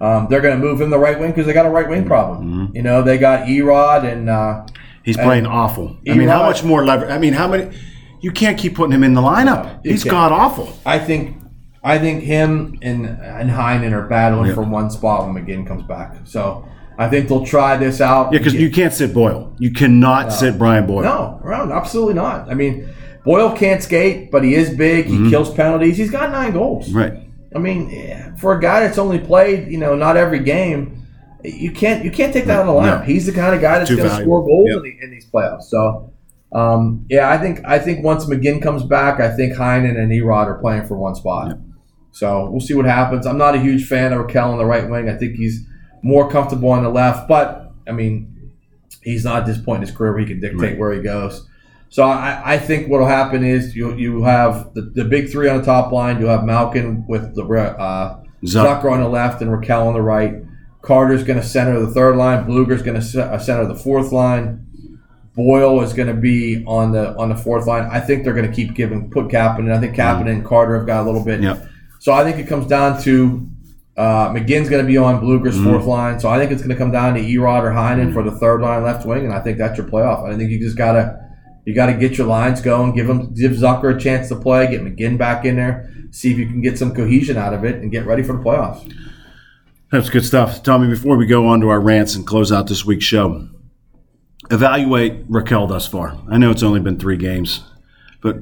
Um, 0.00 0.28
they're 0.30 0.42
going 0.42 0.60
to 0.60 0.64
move 0.64 0.80
him 0.80 0.90
the 0.90 0.98
right 0.98 1.18
wing 1.18 1.30
because 1.30 1.46
they 1.46 1.52
got 1.52 1.66
a 1.66 1.70
right 1.70 1.88
wing 1.88 2.04
problem. 2.04 2.70
You 2.74 2.82
know, 2.82 3.02
they 3.02 3.18
got 3.18 3.48
Erod 3.48 4.04
and 4.04 4.28
uh, 4.30 4.66
He's 5.06 5.16
playing 5.16 5.46
awful. 5.46 5.96
I 6.06 6.12
mean, 6.14 6.28
how 6.28 6.42
much 6.42 6.62
more 6.62 6.84
lever? 6.84 7.08
I 7.10 7.16
mean, 7.18 7.32
how 7.32 7.48
many? 7.48 7.74
You 8.20 8.32
can't 8.32 8.58
keep 8.58 8.74
putting 8.74 8.92
him 8.92 9.04
in 9.04 9.14
the 9.14 9.20
lineup. 9.22 9.80
He's 9.86 10.02
can't. 10.02 10.10
god 10.12 10.32
awful. 10.32 10.68
I 10.84 10.98
think 10.98 11.36
I 11.82 11.98
think 11.98 12.22
him 12.24 12.78
and 12.82 13.06
and 13.06 13.48
Heinen 13.48 13.92
are 13.92 14.06
battling 14.08 14.52
for 14.54 14.62
one 14.62 14.90
spot 14.90 15.26
when 15.26 15.34
McGinn 15.42 15.66
comes 15.66 15.84
back. 15.84 16.16
So 16.24 16.68
I 16.98 17.08
think 17.08 17.28
they'll 17.28 17.46
try 17.46 17.76
this 17.76 18.00
out. 18.00 18.32
Yeah, 18.32 18.38
because 18.40 18.54
you 18.54 18.70
can't 18.70 18.92
sit 18.92 19.14
Boyle. 19.14 19.54
You 19.58 19.70
cannot 19.70 20.32
sit 20.32 20.58
Brian 20.58 20.86
Boyle. 20.86 21.04
no, 21.04 21.40
no, 21.44 21.72
absolutely 21.72 22.14
not. 22.14 22.50
I 22.50 22.54
mean, 22.54 22.88
Boyle 23.24 23.52
can't 23.56 23.82
skate, 23.82 24.30
but 24.32 24.42
he 24.42 24.54
is 24.54 24.70
big. 24.70 25.06
He 25.06 25.12
Mm-hmm. 25.12 25.30
kills 25.30 25.54
penalties. 25.54 25.96
He's 25.98 26.10
got 26.10 26.32
nine 26.32 26.52
goals. 26.52 26.92
Right. 26.92 27.12
I 27.54 27.58
mean, 27.58 28.34
for 28.38 28.58
a 28.58 28.60
guy 28.60 28.80
that's 28.80 28.98
only 28.98 29.18
played, 29.20 29.70
you 29.70 29.78
know, 29.78 29.94
not 29.94 30.16
every 30.16 30.40
game, 30.40 31.05
you 31.44 31.70
can't 31.70 32.04
you 32.04 32.10
can't 32.10 32.32
take 32.32 32.46
that 32.46 32.58
out 32.60 32.68
of 32.68 32.74
the 32.74 32.80
lineup. 32.80 33.00
No. 33.00 33.04
He's 33.06 33.26
the 33.26 33.32
kind 33.32 33.54
of 33.54 33.60
guy 33.60 33.78
that's 33.78 33.90
going 33.94 34.02
to 34.08 34.22
score 34.22 34.44
goals 34.44 34.68
Yep. 34.68 34.76
in, 34.78 34.82
the, 34.82 35.04
in 35.04 35.10
these 35.10 35.26
playoffs. 35.26 35.64
So, 35.64 36.12
um, 36.52 37.06
yeah, 37.08 37.30
I 37.30 37.38
think 37.38 37.60
I 37.64 37.78
think 37.78 38.04
once 38.04 38.24
McGinn 38.26 38.62
comes 38.62 38.82
back, 38.82 39.20
I 39.20 39.34
think 39.34 39.54
Heinen 39.54 39.98
and 39.98 40.10
Erod 40.12 40.46
are 40.46 40.58
playing 40.58 40.86
for 40.86 40.96
one 40.96 41.14
spot. 41.14 41.58
So 42.12 42.48
we'll 42.50 42.60
see 42.60 42.74
what 42.74 42.86
happens. 42.86 43.26
I'm 43.26 43.36
not 43.38 43.54
a 43.54 43.60
huge 43.60 43.86
fan 43.86 44.12
of 44.12 44.26
Rakell 44.26 44.46
on 44.50 44.58
the 44.58 44.64
right 44.64 44.88
wing. 44.88 45.08
I 45.10 45.16
think 45.16 45.36
he's 45.36 45.66
more 46.02 46.30
comfortable 46.30 46.70
on 46.70 46.82
the 46.82 46.88
left, 46.88 47.28
but 47.28 47.72
I 47.86 47.92
mean, 47.92 48.52
he's 49.02 49.24
not 49.24 49.40
at 49.42 49.46
this 49.46 49.58
point 49.58 49.82
in 49.82 49.86
his 49.88 49.94
career 49.96 50.12
where 50.12 50.20
he 50.20 50.26
can 50.26 50.40
dictate 50.40 50.60
Right. 50.60 50.78
where 50.78 50.92
he 50.94 51.02
goes. 51.02 51.46
So 51.90 52.02
I, 52.04 52.54
I 52.54 52.58
think 52.58 52.88
what 52.88 53.00
will 53.00 53.06
happen 53.06 53.44
is 53.44 53.76
you 53.76 53.94
you 53.94 54.22
have 54.24 54.72
the, 54.74 54.82
the 54.82 55.04
big 55.04 55.30
three 55.30 55.48
on 55.48 55.58
the 55.58 55.64
top 55.64 55.92
line. 55.92 56.18
You'll 56.18 56.30
have 56.30 56.44
Malkin 56.44 57.04
with 57.06 57.34
the 57.34 57.44
uh, 57.44 58.20
Zucker 58.44 58.90
on 58.90 59.00
the 59.00 59.08
left 59.08 59.40
and 59.42 59.50
Rakell 59.50 59.86
on 59.86 59.94
the 59.94 60.02
right. 60.02 60.34
Carter's 60.86 61.24
going 61.24 61.40
to 61.40 61.44
center 61.46 61.80
the 61.80 61.88
third 61.92 62.16
line. 62.16 62.46
Blueger's 62.46 62.82
going 62.82 63.00
to 63.00 63.24
uh, 63.24 63.38
center 63.38 63.66
the 63.66 63.74
fourth 63.74 64.12
line. 64.12 64.62
Boyle 65.34 65.82
is 65.82 65.92
going 65.92 66.08
to 66.08 66.14
be 66.14 66.64
on 66.64 66.92
the 66.92 67.14
on 67.16 67.28
the 67.28 67.36
fourth 67.36 67.66
line. 67.66 67.88
I 67.90 68.00
think 68.00 68.22
they're 68.24 68.32
going 68.34 68.48
to 68.48 68.54
keep 68.54 68.74
giving 68.74 69.10
put 69.10 69.26
Kapanen. 69.26 69.72
I 69.76 69.80
think 69.80 69.96
Kapanen 69.96 70.30
and 70.30 70.44
Carter 70.46 70.76
have 70.78 70.86
got 70.86 71.02
a 71.02 71.06
little 71.06 71.24
bit. 71.24 71.42
Yep. 71.42 71.68
So 71.98 72.12
I 72.12 72.22
think 72.24 72.38
it 72.38 72.46
comes 72.46 72.66
down 72.68 73.02
to 73.02 73.46
uh, 73.96 74.30
McGinn's 74.30 74.68
going 74.70 74.82
to 74.84 74.86
be 74.86 74.96
on 74.96 75.20
Blueger's 75.20 75.56
Mm-hmm. 75.56 75.70
fourth 75.70 75.86
line. 75.86 76.20
So 76.20 76.28
I 76.28 76.38
think 76.38 76.52
it's 76.52 76.62
going 76.62 76.70
to 76.70 76.76
come 76.76 76.92
down 76.92 77.14
to 77.14 77.20
Erod 77.20 77.62
or 77.64 77.70
Heinen 77.72 78.12
for 78.12 78.22
the 78.22 78.30
third 78.30 78.60
line 78.62 78.82
left 78.84 79.04
wing, 79.06 79.24
and 79.24 79.34
I 79.34 79.40
think 79.40 79.58
that's 79.58 79.76
your 79.76 79.86
playoff. 79.88 80.24
I 80.32 80.36
think 80.36 80.50
you 80.50 80.58
just 80.60 80.76
gotta 80.76 81.18
you 81.64 81.74
got 81.74 81.86
to 81.86 81.94
get 81.94 82.16
your 82.16 82.28
lines 82.28 82.60
going, 82.60 82.94
give 82.94 83.08
them 83.08 83.34
give 83.34 83.52
Zucker 83.52 83.96
a 83.96 83.98
chance 83.98 84.28
to 84.28 84.36
play, 84.36 84.70
get 84.70 84.82
McGinn 84.82 85.18
back 85.18 85.44
in 85.44 85.56
there, 85.56 85.92
see 86.12 86.30
if 86.30 86.38
you 86.38 86.46
can 86.46 86.60
get 86.60 86.78
some 86.78 86.94
cohesion 86.94 87.36
out 87.36 87.52
of 87.52 87.64
it, 87.64 87.74
and 87.82 87.90
get 87.90 88.06
ready 88.06 88.22
for 88.22 88.34
the 88.34 88.42
playoffs. 88.42 88.90
That's 89.90 90.10
good 90.10 90.24
stuff. 90.24 90.62
Tommy, 90.62 90.88
before 90.88 91.16
we 91.16 91.26
go 91.26 91.46
on 91.46 91.60
to 91.60 91.68
our 91.68 91.80
rants 91.80 92.16
and 92.16 92.26
close 92.26 92.50
out 92.50 92.66
this 92.66 92.84
week's 92.84 93.04
show, 93.04 93.48
evaluate 94.50 95.30
Rakell 95.30 95.68
thus 95.68 95.86
far. 95.86 96.18
I 96.28 96.38
know 96.38 96.50
it's 96.50 96.62
only 96.62 96.80
been 96.80 96.98
three 96.98 97.16
games, 97.16 97.62
but 98.20 98.38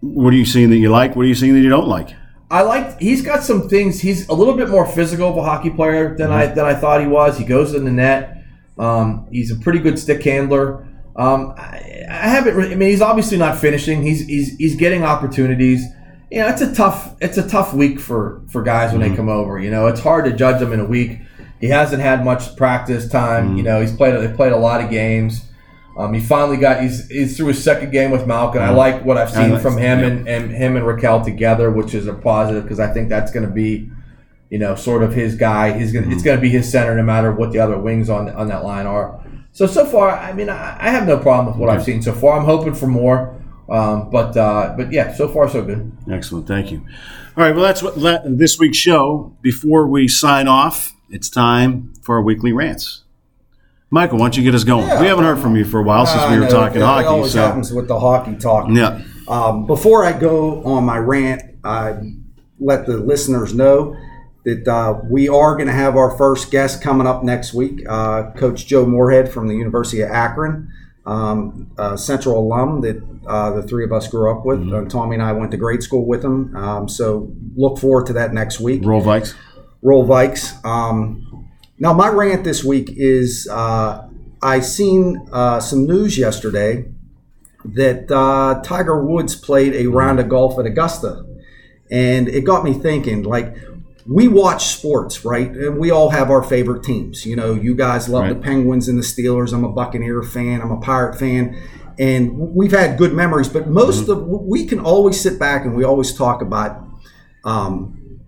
what 0.00 0.34
are 0.34 0.36
you 0.36 0.44
seeing 0.44 0.70
that 0.70 0.76
you 0.76 0.90
like? 0.90 1.16
What 1.16 1.24
are 1.24 1.28
you 1.28 1.34
seeing 1.34 1.54
that 1.54 1.60
you 1.60 1.70
don't 1.70 1.88
like? 1.88 2.14
I 2.50 2.60
like 2.60 3.00
he's 3.00 3.22
got 3.22 3.42
some 3.42 3.66
things. 3.70 4.00
He's 4.00 4.28
a 4.28 4.34
little 4.34 4.54
bit 4.54 4.68
more 4.68 4.86
physical 4.86 5.30
of 5.30 5.36
a 5.38 5.42
hockey 5.42 5.70
player 5.70 6.14
than 6.14 6.30
I 6.30 6.46
than 6.46 6.66
I 6.66 6.74
thought 6.74 7.00
he 7.00 7.06
was. 7.06 7.38
He 7.38 7.44
goes 7.44 7.72
in 7.72 7.86
the 7.86 7.90
net. 7.90 8.44
Um, 8.78 9.26
he's 9.32 9.50
a 9.50 9.56
pretty 9.56 9.78
good 9.78 9.98
stick 9.98 10.22
handler. 10.22 10.86
Um, 11.16 11.54
I, 11.56 12.04
I 12.10 12.28
haven't. 12.28 12.54
Really, 12.54 12.72
I 12.72 12.74
mean, 12.74 12.90
he's 12.90 13.00
obviously 13.00 13.38
not 13.38 13.58
finishing. 13.58 14.02
He's 14.02 14.26
he's 14.26 14.54
he's 14.56 14.76
getting 14.76 15.02
opportunities. 15.02 15.82
You 16.32 16.38
know, 16.38 16.48
it's 16.48 16.62
a 16.62 16.74
tough 16.74 17.14
it's 17.20 17.36
a 17.36 17.46
tough 17.46 17.74
week 17.74 18.00
for 18.00 18.40
for 18.48 18.62
guys 18.62 18.92
when 18.92 19.02
they 19.02 19.08
mm-hmm. 19.08 19.16
come 19.16 19.28
over. 19.28 19.58
You 19.58 19.70
know, 19.70 19.86
it's 19.86 20.00
hard 20.00 20.24
to 20.24 20.32
judge 20.32 20.60
them 20.60 20.72
in 20.72 20.80
a 20.80 20.84
week. 20.86 21.18
He 21.60 21.68
hasn't 21.68 22.00
had 22.00 22.24
much 22.24 22.56
practice 22.56 23.06
time. 23.06 23.48
Mm-hmm. 23.48 23.56
You 23.58 23.62
know, 23.64 23.80
he's 23.82 23.94
played 23.94 24.14
they 24.14 24.34
played 24.34 24.52
a 24.52 24.56
lot 24.56 24.82
of 24.82 24.88
games. 24.88 25.44
Um, 25.98 26.14
he 26.14 26.20
finally 26.20 26.56
got 26.56 26.80
he's, 26.80 27.06
he's 27.10 27.36
through 27.36 27.48
his 27.48 27.62
second 27.62 27.90
game 27.90 28.10
with 28.10 28.26
Malkin. 28.26 28.62
I 28.62 28.68
mm-hmm. 28.68 28.76
like 28.78 29.04
what 29.04 29.18
I've 29.18 29.30
seen 29.30 29.50
like- 29.50 29.60
from 29.60 29.76
him 29.76 30.00
yeah. 30.00 30.06
and, 30.06 30.26
and 30.26 30.50
him 30.50 30.74
and 30.76 30.86
Rakell 30.86 31.22
together, 31.22 31.70
which 31.70 31.92
is 31.92 32.06
a 32.06 32.14
positive 32.14 32.62
because 32.62 32.80
I 32.80 32.90
think 32.90 33.10
that's 33.10 33.30
going 33.30 33.46
to 33.46 33.52
be, 33.52 33.90
you 34.48 34.58
know, 34.58 34.74
sort 34.74 35.02
of 35.02 35.12
his 35.12 35.34
guy. 35.34 35.78
He's 35.78 35.92
gonna 35.92 36.08
it's 36.08 36.22
going 36.22 36.38
to 36.38 36.40
be 36.40 36.48
his 36.48 36.72
center 36.72 36.96
no 36.96 37.02
matter 37.02 37.30
what 37.30 37.52
the 37.52 37.58
other 37.58 37.76
wings 37.76 38.08
on 38.08 38.30
on 38.30 38.48
that 38.48 38.64
line 38.64 38.86
are. 38.86 39.22
So 39.52 39.66
so 39.66 39.84
far, 39.84 40.08
I 40.08 40.32
mean, 40.32 40.48
I, 40.48 40.78
I 40.80 40.88
have 40.88 41.06
no 41.06 41.18
problem 41.18 41.48
with 41.48 41.56
what 41.56 41.68
I've 41.68 41.84
seen 41.84 42.00
so 42.00 42.14
far. 42.14 42.38
I'm 42.38 42.46
hoping 42.46 42.72
for 42.72 42.86
more, 42.86 43.38
um, 43.68 44.10
but 44.10 44.36
uh, 44.36 44.74
but 44.76 44.92
yeah, 44.92 45.12
so 45.14 45.28
far 45.28 45.48
so 45.48 45.62
good. 45.64 45.92
Excellent. 46.10 46.46
Thank 46.46 46.70
you. 46.72 46.78
All 47.36 47.44
right. 47.44 47.54
Well, 47.54 47.64
that's 47.64 47.82
what 47.82 47.96
let, 47.98 48.22
this 48.38 48.58
week's 48.58 48.76
show. 48.78 49.34
Before 49.40 49.86
we 49.86 50.08
sign 50.08 50.48
off, 50.48 50.94
it's 51.10 51.30
time 51.30 51.94
for 52.02 52.16
our 52.16 52.22
weekly 52.22 52.52
rants. 52.52 53.02
Michael, 53.90 54.18
why 54.18 54.24
don't 54.24 54.36
you 54.38 54.42
get 54.42 54.54
us 54.54 54.64
going? 54.64 54.84
we 55.00 55.06
haven't 55.06 55.24
heard 55.24 55.38
from 55.38 55.54
you 55.54 55.64
for 55.66 55.80
a 55.80 55.82
while 55.82 56.06
since 56.06 56.22
I 56.22 56.32
we 56.32 56.38
were 56.38 56.44
know, 56.44 56.50
talking 56.50 56.80
it, 56.80 56.84
hockey. 56.84 57.04
It 57.04 57.08
always 57.08 57.32
so 57.32 57.42
happens 57.42 57.72
with 57.72 57.88
the 57.88 58.00
hockey 58.00 58.36
talk. 58.36 58.68
yeah, 58.70 59.02
Um, 59.28 59.66
before 59.66 60.04
I 60.04 60.18
go 60.18 60.62
on 60.64 60.84
my 60.84 60.96
rant, 60.96 61.42
I 61.62 61.96
let 62.58 62.86
the 62.86 62.96
listeners 62.96 63.52
know 63.54 63.94
that 64.44 64.66
uh, 64.66 64.98
we 65.10 65.28
are 65.28 65.54
going 65.56 65.66
to 65.66 65.74
have 65.74 65.94
our 65.96 66.16
first 66.16 66.50
guest 66.50 66.82
coming 66.82 67.06
up 67.06 67.22
next 67.22 67.52
week. 67.52 67.82
Uh, 67.88 68.30
Coach 68.32 68.66
Joe 68.66 68.86
Moorhead 68.86 69.30
from 69.30 69.46
the 69.46 69.54
University 69.54 70.00
of 70.00 70.10
Akron, 70.10 70.72
um, 71.04 71.70
Central 71.96 72.38
alum 72.38 72.80
that 72.82 73.02
uh, 73.26 73.50
the 73.52 73.62
three 73.62 73.84
of 73.84 73.92
us 73.92 74.08
grew 74.08 74.30
up 74.30 74.44
with. 74.44 74.60
Mm-hmm. 74.60 74.86
Uh, 74.86 74.88
Tommy 74.88 75.14
and 75.14 75.22
I 75.22 75.32
went 75.32 75.50
to 75.50 75.56
grade 75.56 75.82
school 75.82 76.06
with 76.06 76.24
him. 76.24 76.54
Um, 76.56 76.88
so 76.88 77.32
look 77.56 77.78
forward 77.78 78.06
to 78.06 78.12
that 78.14 78.32
next 78.32 78.60
week. 78.60 78.82
Roll 78.84 79.02
Vikes. 79.02 79.34
Roll 79.82 80.06
Vikes. 80.06 80.64
Um, 80.64 81.48
now 81.78 81.92
my 81.92 82.08
rant 82.08 82.44
this 82.44 82.62
week 82.62 82.88
is 82.96 83.48
uh, 83.50 84.08
I 84.42 84.60
seen 84.60 85.26
some 85.60 85.86
news 85.86 86.18
yesterday 86.18 86.84
that 87.64 88.08
Tiger 88.64 89.04
Woods 89.04 89.34
played 89.36 89.74
a 89.74 89.86
round 89.86 90.20
of 90.20 90.28
golf 90.28 90.58
at 90.58 90.66
Augusta. 90.66 91.24
And 91.90 92.26
it 92.26 92.46
got 92.46 92.64
me 92.64 92.72
thinking, 92.72 93.22
like, 93.22 93.54
we 94.06 94.28
watch 94.28 94.66
sports, 94.66 95.24
right? 95.24 95.50
And 95.50 95.78
we 95.78 95.90
all 95.90 96.10
have 96.10 96.30
our 96.30 96.42
favorite 96.42 96.82
teams. 96.82 97.24
You 97.24 97.36
know, 97.36 97.54
you 97.54 97.74
guys 97.74 98.08
love 98.08 98.24
right. 98.24 98.34
the 98.34 98.40
Penguins 98.40 98.88
and 98.88 98.98
the 98.98 99.02
Steelers. 99.02 99.52
I'm 99.52 99.64
a 99.64 99.72
Buccaneer 99.72 100.22
fan. 100.22 100.60
I'm 100.60 100.70
a 100.70 100.80
Pirate 100.80 101.18
fan. 101.18 101.60
And 101.98 102.36
we've 102.54 102.72
had 102.72 102.98
good 102.98 103.12
memories, 103.12 103.48
but 103.48 103.68
most 103.68 104.06
mm-hmm. 104.06 104.12
of 104.12 104.26
we 104.26 104.66
can 104.66 104.80
always 104.80 105.20
sit 105.20 105.38
back 105.38 105.64
and 105.64 105.76
we 105.76 105.84
always 105.84 106.14
talk 106.14 106.40
about 106.40 106.82
um, 107.44 108.20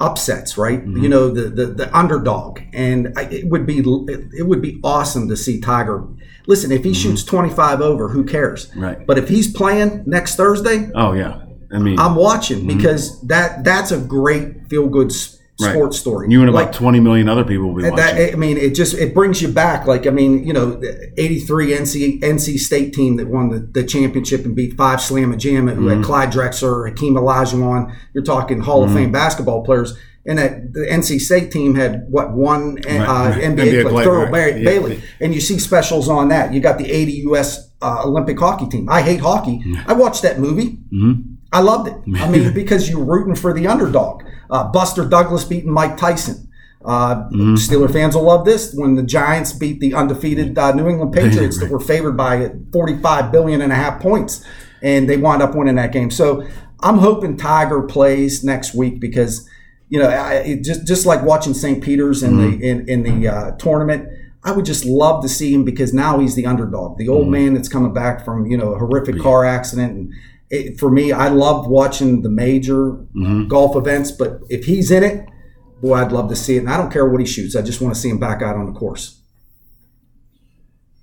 upsets, 0.00 0.56
right? 0.58 0.80
Mm-hmm. 0.80 1.02
You 1.02 1.08
know, 1.08 1.28
the, 1.30 1.42
the, 1.42 1.66
the 1.66 1.96
underdog, 1.96 2.60
and 2.72 3.12
it 3.18 3.48
would 3.48 3.66
be 3.66 3.78
it 3.78 4.46
would 4.46 4.62
be 4.62 4.80
awesome 4.82 5.28
to 5.28 5.36
see 5.36 5.60
Tiger. 5.60 6.06
Listen, 6.46 6.72
if 6.72 6.84
he 6.84 6.90
mm-hmm. 6.90 7.10
shoots 7.10 7.24
25 7.24 7.80
over, 7.80 8.08
who 8.08 8.24
cares? 8.24 8.74
Right. 8.74 9.06
But 9.06 9.18
if 9.18 9.28
he's 9.28 9.52
playing 9.52 10.04
next 10.06 10.36
Thursday, 10.36 10.90
oh 10.94 11.12
yeah, 11.12 11.42
I 11.72 11.78
mean, 11.78 11.98
I'm 11.98 12.14
watching 12.14 12.58
mm-hmm. 12.58 12.76
because 12.76 13.20
that 13.22 13.64
that's 13.64 13.90
a 13.90 13.98
great 13.98 14.68
feel 14.68 14.88
good 14.88 15.12
sports 15.58 15.96
right. 15.96 16.00
story. 16.00 16.28
You 16.30 16.40
and 16.40 16.50
about 16.50 16.66
like, 16.66 16.72
20 16.72 17.00
million 17.00 17.28
other 17.28 17.44
people 17.44 17.68
will 17.68 17.82
be 17.82 17.88
watching. 17.88 17.96
That, 17.96 18.32
I 18.32 18.36
mean, 18.36 18.56
it 18.56 18.74
just 18.74 18.94
it 18.94 19.14
brings 19.14 19.40
you 19.40 19.48
back. 19.48 19.86
Like 19.86 20.06
I 20.06 20.10
mean, 20.10 20.46
you 20.46 20.52
know, 20.52 20.80
83 21.16 21.70
NC 21.72 22.20
NC 22.20 22.58
State 22.58 22.92
team 22.92 23.16
that 23.16 23.28
won 23.28 23.50
the, 23.50 23.58
the 23.58 23.84
championship 23.84 24.44
and 24.44 24.54
beat 24.54 24.76
Phi 24.76 24.96
Slama 24.96 25.38
Jama, 25.38 25.74
who 25.74 25.82
mm-hmm. 25.82 25.96
had 25.96 26.04
Clyde 26.04 26.30
Drexler, 26.30 26.88
Hakeem 26.88 27.14
Olajuwon. 27.14 27.94
You're 28.12 28.24
talking 28.24 28.60
Hall 28.60 28.82
mm-hmm. 28.82 28.90
of 28.90 28.96
Fame 28.96 29.12
basketball 29.12 29.64
players. 29.64 29.96
And 30.28 30.40
that 30.40 30.72
the 30.72 30.80
NC 30.80 31.20
State 31.20 31.52
team 31.52 31.76
had 31.76 32.10
what 32.10 32.32
one 32.32 32.78
uh, 32.84 32.98
right. 32.98 33.40
NBA, 33.40 33.84
NBA 33.84 33.90
player, 33.90 34.06
Thurl 34.06 34.30
right. 34.32 34.64
Bailey, 34.64 34.96
yeah. 34.96 35.02
and 35.20 35.32
you 35.32 35.40
see 35.40 35.60
specials 35.60 36.08
on 36.08 36.30
that. 36.30 36.52
You 36.52 36.58
got 36.58 36.78
the 36.78 36.90
80 36.90 37.12
U.S. 37.12 37.70
Uh, 37.80 38.02
Olympic 38.04 38.36
hockey 38.36 38.66
team. 38.66 38.88
I 38.88 39.02
hate 39.02 39.20
hockey. 39.20 39.60
Mm-hmm. 39.60 39.88
I 39.88 39.92
watched 39.92 40.22
that 40.22 40.40
movie. 40.40 40.78
Mm-hmm. 40.92 41.35
I 41.56 41.60
loved 41.60 41.88
it. 41.88 42.20
I 42.20 42.28
mean, 42.28 42.52
because 42.54 42.90
you're 42.90 43.04
rooting 43.04 43.34
for 43.34 43.54
the 43.54 43.66
underdog. 43.66 44.24
Uh, 44.50 44.70
Buster 44.70 45.06
Douglas 45.06 45.44
beating 45.44 45.72
Mike 45.72 45.96
Tyson. 45.96 46.48
Uh, 46.84 47.24
mm-hmm. 47.30 47.54
Steeler 47.54 47.90
fans 47.90 48.14
will 48.14 48.24
love 48.24 48.44
this 48.44 48.74
when 48.74 48.94
the 48.94 49.02
Giants 49.02 49.52
beat 49.54 49.80
the 49.80 49.94
undefeated 49.94 50.56
uh, 50.56 50.72
New 50.72 50.86
England 50.86 51.14
Patriots 51.14 51.58
that 51.58 51.70
were 51.70 51.80
favored 51.80 52.16
by 52.16 52.52
45 52.72 53.32
billion 53.32 53.62
and 53.62 53.72
a 53.72 53.74
half 53.74 54.00
points, 54.00 54.44
and 54.82 55.08
they 55.08 55.16
wind 55.16 55.42
up 55.42 55.54
winning 55.54 55.76
that 55.76 55.92
game. 55.92 56.10
So 56.10 56.46
I'm 56.80 56.98
hoping 56.98 57.38
Tiger 57.38 57.82
plays 57.82 58.44
next 58.44 58.74
week 58.74 59.00
because 59.00 59.48
you 59.88 59.98
know 59.98 60.08
I, 60.10 60.60
just 60.62 60.86
just 60.86 61.06
like 61.06 61.22
watching 61.22 61.54
St. 61.54 61.82
Peter's 61.82 62.22
in 62.22 62.34
mm-hmm. 62.34 62.60
the 62.60 62.68
in, 62.68 62.88
in 62.88 63.02
the 63.02 63.28
uh, 63.28 63.50
tournament. 63.52 64.08
I 64.44 64.52
would 64.52 64.66
just 64.66 64.84
love 64.84 65.22
to 65.22 65.28
see 65.28 65.52
him 65.52 65.64
because 65.64 65.92
now 65.92 66.20
he's 66.20 66.36
the 66.36 66.46
underdog, 66.46 66.98
the 66.98 67.08
old 67.08 67.22
mm-hmm. 67.22 67.32
man 67.32 67.54
that's 67.54 67.68
coming 67.68 67.92
back 67.92 68.24
from 68.24 68.46
you 68.46 68.56
know 68.56 68.74
a 68.74 68.78
horrific 68.78 69.18
car 69.20 69.44
accident 69.44 69.92
and 69.92 70.12
it, 70.50 70.78
for 70.78 70.90
me, 70.90 71.12
I 71.12 71.28
love 71.28 71.66
watching 71.66 72.22
the 72.22 72.28
major 72.28 72.92
mm-hmm. 72.92 73.48
golf 73.48 73.76
events, 73.76 74.10
but 74.10 74.40
if 74.48 74.64
he's 74.64 74.90
in 74.90 75.02
it, 75.02 75.28
boy, 75.80 75.94
I'd 75.94 76.12
love 76.12 76.28
to 76.30 76.36
see 76.36 76.56
it. 76.56 76.60
And 76.60 76.70
I 76.70 76.76
don't 76.76 76.90
care 76.90 77.08
what 77.08 77.20
he 77.20 77.26
shoots. 77.26 77.56
I 77.56 77.62
just 77.62 77.80
want 77.80 77.94
to 77.94 78.00
see 78.00 78.08
him 78.08 78.18
back 78.18 78.42
out 78.42 78.56
on 78.56 78.66
the 78.66 78.78
course. 78.78 79.20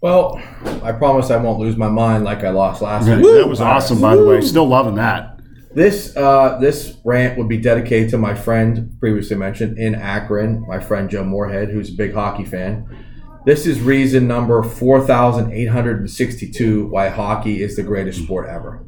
Well, 0.02 0.42
I 0.84 0.92
promise 0.92 1.32
I 1.32 1.38
won't 1.38 1.60
lose 1.60 1.78
my 1.78 1.88
mind 1.88 2.26
like 2.26 2.44
I 2.44 2.50
lost 2.50 2.82
last 2.82 3.08
week. 3.08 3.24
That 3.24 3.48
was 3.48 3.62
awesome, 3.62 4.02
by 4.02 4.18
the 4.18 4.26
way. 4.26 4.42
Still 4.42 4.68
loving 4.68 4.96
that. 4.96 5.40
This 5.74 6.16
uh, 6.18 6.58
this 6.60 6.98
rant 7.04 7.38
would 7.38 7.48
be 7.48 7.58
dedicated 7.58 8.10
to 8.10 8.18
my 8.18 8.36
friend 8.36 8.96
previously 9.00 9.38
mentioned 9.38 9.80
in 9.80 9.96
Akron, 9.96 10.66
my 10.68 10.80
friend 10.80 11.10
Joe 11.10 11.24
Moorhead, 11.24 11.70
who's 11.70 11.90
a 11.90 11.94
big 11.94 12.14
hockey 12.14 12.46
fan. 12.46 12.86
This 13.46 13.66
is 13.66 13.82
reason 13.82 14.28
number 14.28 14.62
four 14.62 15.02
thousand 15.02 15.52
eight 15.52 15.70
hundred 15.70 16.00
and 16.00 16.12
sixty-two 16.12 16.88
why 16.88 17.08
hockey 17.10 17.64
is 17.64 17.76
the 17.76 17.84
greatest 17.84 18.24
sport 18.24 18.48
ever. 18.48 18.86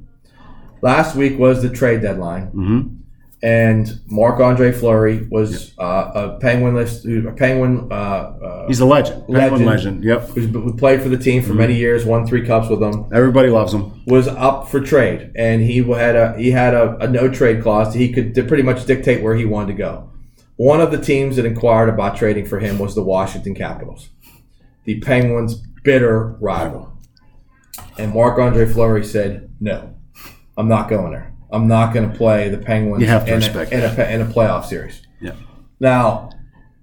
Last 0.86 1.16
week 1.16 1.40
was 1.40 1.64
the 1.64 1.70
trade 1.72 2.04
deadline, 2.04 2.52
mm-hmm. 2.52 2.96
and 3.42 4.02
Marc 4.06 4.40
Andre 4.40 4.72
Fleury 4.72 5.28
was 5.32 5.76
uh, 5.80 6.12
a 6.14 6.38
Penguin 6.40 6.76
list, 6.76 7.08
a 7.08 7.32
Penguin. 7.36 7.88
Uh, 7.92 7.96
uh, 7.96 8.68
He's 8.68 8.82
a 8.82 8.86
legend, 8.86 9.26
Penguin 9.28 9.66
legend. 9.66 10.04
Yep, 10.04 10.28
who 10.30 10.78
played 10.78 11.02
for 11.02 11.10
the 11.10 11.18
team 11.18 11.42
for 11.42 11.50
mm-hmm. 11.50 11.58
many 11.58 11.76
years, 11.76 12.06
won 12.06 12.28
three 12.28 12.46
cups 12.46 12.70
with 12.70 12.82
them. 12.82 13.10
Everybody 13.12 13.50
loves 13.50 13.74
him. 13.74 14.04
Was 14.06 14.28
up 14.28 14.70
for 14.70 14.80
trade, 14.80 15.32
and 15.36 15.64
he 15.64 15.82
had 15.82 16.16
a 16.16 16.38
he 16.38 16.52
had 16.52 16.76
a, 16.76 16.96
a 16.98 17.08
no 17.08 17.30
trade 17.30 17.64
clause. 17.64 17.96
He 17.96 18.14
could 18.14 18.36
pretty 18.48 18.62
much 18.62 18.86
dictate 18.86 19.24
where 19.24 19.36
he 19.36 19.44
wanted 19.44 19.72
to 19.72 19.80
go. 19.80 20.12
One 20.56 20.82
of 20.82 20.92
the 20.92 21.02
teams 21.02 21.38
that 21.38 21.48
inquired 21.48 21.90
about 21.90 22.16
trading 22.16 22.46
for 22.46 22.60
him 22.60 22.78
was 22.78 22.94
the 22.94 23.02
Washington 23.02 23.56
Capitals, 23.56 24.10
the 24.84 25.00
Penguins' 25.00 25.56
bitter 25.84 26.38
rival. 26.40 26.96
And 27.98 28.14
Marc 28.14 28.38
Andre 28.38 28.68
Fleury 28.68 29.04
said 29.04 29.50
no. 29.60 29.95
I'm 30.58 30.68
not 30.68 30.90
going 30.90 31.12
there. 31.12 31.34
I'm 31.52 31.68
not 31.68 31.94
going 31.94 32.10
to 32.10 32.18
play 32.18 32.50
the 32.50 32.58
Penguins 32.58 33.02
you 33.02 33.08
have 33.08 33.26
to 33.26 33.34
in, 33.34 33.38
respect 33.40 33.72
a, 33.72 33.76
in, 33.76 34.00
a, 34.00 34.04
in 34.16 34.22
a 34.22 34.26
playoff 34.26 34.66
series. 34.66 35.02
Yeah. 35.22 35.36
Now, 35.80 36.30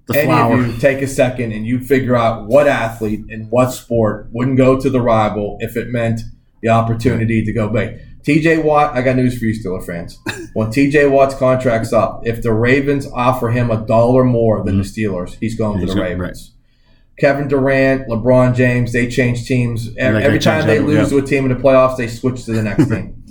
the 0.07 0.19
any 0.19 0.27
flower. 0.27 0.61
of 0.61 0.67
you 0.67 0.79
take 0.79 1.03
a 1.03 1.07
second 1.07 1.53
and 1.53 1.67
you 1.67 1.81
figure 1.81 2.17
out 2.17 2.47
what 2.47 2.67
athlete 2.67 3.25
in 3.29 3.49
what 3.51 3.71
sport 3.71 4.29
wouldn't 4.33 4.57
go 4.57 4.81
to 4.81 4.91
the 4.91 5.01
rival 5.01 5.57
if 5.61 5.77
it 5.77 5.89
meant 5.89 6.21
the 6.63 6.69
opportunity 6.69 7.45
to 7.45 7.53
go 7.53 7.69
big. 7.69 8.01
TJ 8.23 8.63
Watt, 8.63 8.95
I 8.95 9.03
got 9.03 9.17
news 9.17 9.37
for 9.39 9.45
you, 9.45 9.55
Steeler 9.55 9.85
fans. 9.85 10.19
When 10.55 10.69
TJ 10.69 11.11
Watt's 11.11 11.35
contract's 11.35 11.95
up, 11.95 12.27
if 12.27 12.43
the 12.43 12.53
Ravens 12.53 13.07
offer 13.07 13.51
him 13.51 13.71
a 13.71 13.87
dollar 13.87 14.23
more 14.23 14.63
than 14.63 14.75
mm-hmm. 14.75 14.83
the 14.83 14.85
Steelers, 14.85 15.39
he's 15.41 15.57
going 15.57 15.79
he's 15.79 15.89
to 15.89 15.95
the 15.95 16.01
Ravens. 16.01 16.53
Right. 16.53 16.59
Kevin 17.19 17.49
Durant, 17.49 18.07
LeBron 18.07 18.55
James, 18.55 18.93
they 18.93 19.09
change 19.09 19.47
teams. 19.47 19.97
Every, 19.97 20.23
every 20.23 20.39
time 20.39 20.67
they 20.67 20.79
lose 20.79 21.09
to 21.09 21.19
a 21.19 21.23
team 21.23 21.51
in 21.51 21.57
the 21.57 21.63
playoffs, 21.63 21.97
they 21.97 22.07
switch 22.07 22.45
to 22.45 22.53
the 22.53 22.63
next 22.63 22.87
team. 22.91 23.22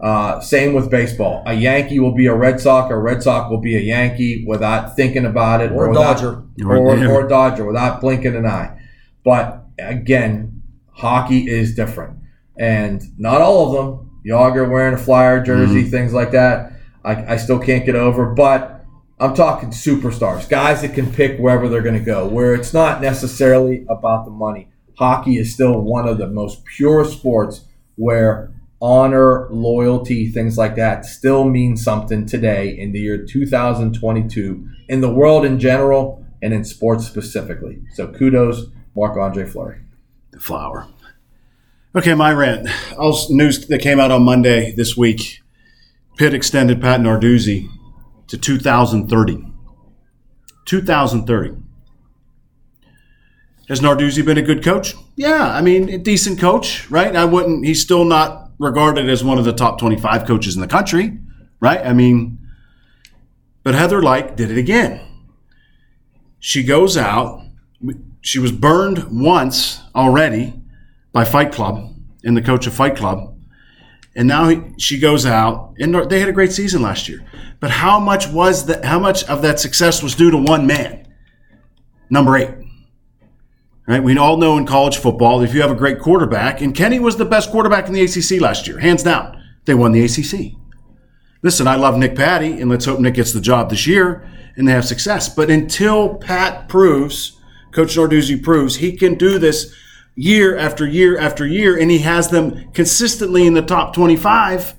Uh, 0.00 0.40
same 0.40 0.74
with 0.74 0.90
baseball. 0.90 1.42
A 1.46 1.54
Yankee 1.54 1.98
will 1.98 2.14
be 2.14 2.26
a 2.26 2.34
Red 2.34 2.60
Sox, 2.60 2.90
or 2.90 2.96
a 2.96 3.00
Red 3.00 3.22
Sox 3.22 3.50
will 3.50 3.60
be 3.60 3.76
a 3.76 3.80
Yankee 3.80 4.44
without 4.46 4.94
thinking 4.94 5.24
about 5.24 5.60
it, 5.60 5.72
or, 5.72 5.88
or 5.88 5.94
Dodger, 5.94 6.44
or, 6.64 6.76
or, 6.76 7.08
or 7.08 7.28
Dodger 7.28 7.64
without 7.64 8.00
blinking 8.00 8.36
an 8.36 8.46
eye. 8.46 8.80
But 9.24 9.64
again, 9.78 10.62
hockey 10.92 11.48
is 11.48 11.74
different, 11.74 12.18
and 12.56 13.02
not 13.18 13.40
all 13.40 13.66
of 13.66 13.72
them. 13.74 14.20
Jagr 14.24 14.70
wearing 14.70 14.94
a 14.94 14.98
Flyer 14.98 15.42
jersey, 15.42 15.82
mm-hmm. 15.82 15.90
things 15.90 16.12
like 16.12 16.32
that. 16.32 16.72
I, 17.04 17.34
I 17.34 17.36
still 17.36 17.58
can't 17.58 17.86
get 17.86 17.94
over, 17.96 18.26
but 18.34 18.84
I'm 19.18 19.34
talking 19.34 19.70
superstars, 19.70 20.48
guys 20.48 20.82
that 20.82 20.94
can 20.94 21.10
pick 21.10 21.38
wherever 21.38 21.68
they're 21.68 21.82
going 21.82 21.98
to 21.98 22.04
go, 22.04 22.26
where 22.26 22.54
it's 22.54 22.72
not 22.72 23.00
necessarily 23.00 23.84
about 23.88 24.26
the 24.26 24.30
money. 24.30 24.68
Hockey 24.96 25.38
is 25.38 25.52
still 25.52 25.80
one 25.80 26.06
of 26.06 26.18
the 26.18 26.28
most 26.28 26.64
pure 26.64 27.04
sports 27.04 27.64
where 27.96 28.52
honor, 28.80 29.48
loyalty, 29.50 30.30
things 30.30 30.56
like 30.56 30.76
that 30.76 31.04
still 31.04 31.44
mean 31.44 31.76
something 31.76 32.26
today 32.26 32.68
in 32.78 32.92
the 32.92 33.00
year 33.00 33.24
2022 33.24 34.68
in 34.88 35.00
the 35.00 35.12
world 35.12 35.44
in 35.44 35.58
general 35.58 36.24
and 36.42 36.54
in 36.54 36.64
sports 36.64 37.06
specifically. 37.06 37.80
So 37.94 38.08
kudos, 38.08 38.66
Marc 38.94 39.16
Andre 39.16 39.44
Fleury. 39.44 39.80
The 40.30 40.40
flower. 40.40 40.86
Okay, 41.96 42.14
my 42.14 42.32
rant. 42.32 42.68
All 42.98 43.18
news 43.30 43.66
that 43.66 43.80
came 43.80 43.98
out 43.98 44.10
on 44.10 44.22
Monday 44.22 44.72
this 44.72 44.96
week. 44.96 45.40
Pitt 46.16 46.34
extended 46.34 46.80
Pat 46.80 47.00
Narduzzi 47.00 47.68
to 48.28 48.36
2030. 48.36 49.44
2030. 50.66 51.56
Has 53.68 53.80
Narduzzi 53.80 54.24
been 54.24 54.38
a 54.38 54.42
good 54.42 54.62
coach? 54.62 54.94
Yeah, 55.16 55.50
I 55.52 55.60
mean, 55.60 55.88
a 55.88 55.98
decent 55.98 56.38
coach, 56.38 56.90
right? 56.90 57.14
I 57.14 57.24
wouldn't. 57.24 57.66
He's 57.66 57.82
still 57.82 58.04
not 58.04 58.47
regarded 58.58 59.08
as 59.08 59.22
one 59.22 59.38
of 59.38 59.44
the 59.44 59.52
top 59.52 59.78
25 59.78 60.26
coaches 60.26 60.54
in 60.56 60.60
the 60.60 60.68
country, 60.68 61.18
right? 61.60 61.84
I 61.84 61.92
mean, 61.92 62.38
but 63.62 63.74
Heather 63.74 64.02
Lyke 64.02 64.36
did 64.36 64.50
it 64.50 64.58
again. 64.58 65.00
She 66.38 66.62
goes 66.62 66.96
out. 66.96 67.44
She 68.20 68.38
was 68.38 68.52
burned 68.52 69.22
once 69.22 69.80
already 69.94 70.54
by 71.12 71.24
Fight 71.24 71.52
Club 71.52 71.94
and 72.24 72.36
the 72.36 72.42
coach 72.42 72.66
of 72.66 72.74
Fight 72.74 72.96
Club. 72.96 73.36
And 74.14 74.26
now 74.26 74.48
he, 74.48 74.62
she 74.78 74.98
goes 74.98 75.24
out, 75.24 75.74
and 75.78 75.94
they 76.10 76.18
had 76.18 76.28
a 76.28 76.32
great 76.32 76.50
season 76.50 76.82
last 76.82 77.08
year. 77.08 77.24
But 77.60 77.70
how 77.70 78.00
much 78.00 78.28
was 78.28 78.66
that? 78.66 78.84
How 78.84 78.98
much 78.98 79.22
of 79.24 79.42
that 79.42 79.60
success 79.60 80.02
was 80.02 80.16
due 80.16 80.30
to 80.30 80.36
one 80.36 80.66
man? 80.66 81.06
Number 82.10 82.36
eight. 82.36 82.50
Right? 83.88 84.02
We 84.02 84.18
all 84.18 84.36
know 84.36 84.58
in 84.58 84.66
college 84.66 84.98
football, 84.98 85.38
that 85.38 85.48
if 85.48 85.54
you 85.54 85.62
have 85.62 85.70
a 85.70 85.74
great 85.74 85.98
quarterback, 85.98 86.60
and 86.60 86.74
Kenny 86.74 87.00
was 87.00 87.16
the 87.16 87.24
best 87.24 87.50
quarterback 87.50 87.86
in 87.86 87.94
the 87.94 88.02
ACC 88.02 88.40
last 88.40 88.68
year, 88.68 88.78
hands 88.78 89.02
down, 89.02 89.42
they 89.64 89.74
won 89.74 89.92
the 89.92 90.04
ACC. 90.04 90.52
listen, 91.42 91.66
I 91.66 91.76
love 91.76 91.96
Nick 91.96 92.14
Patti, 92.14 92.60
and 92.60 92.70
let's 92.70 92.84
hope 92.84 93.00
Nick 93.00 93.14
gets 93.14 93.32
the 93.32 93.40
job 93.40 93.70
this 93.70 93.86
year 93.86 94.28
and 94.58 94.66
they 94.66 94.72
have 94.72 94.84
success. 94.84 95.28
But 95.28 95.50
until 95.50 96.16
Pat 96.16 96.68
proves, 96.68 97.40
Coach 97.70 97.96
Narduzzi 97.96 98.42
proves 98.42 98.76
he 98.76 98.94
can 98.96 99.14
do 99.14 99.38
this 99.38 99.74
year 100.16 100.56
after 100.56 100.86
year 100.86 101.16
after 101.16 101.46
year, 101.46 101.78
and 101.78 101.90
he 101.90 101.98
has 101.98 102.28
them 102.28 102.70
consistently 102.72 103.46
in 103.46 103.54
the 103.54 103.62
top 103.62 103.94
25, 103.94 104.74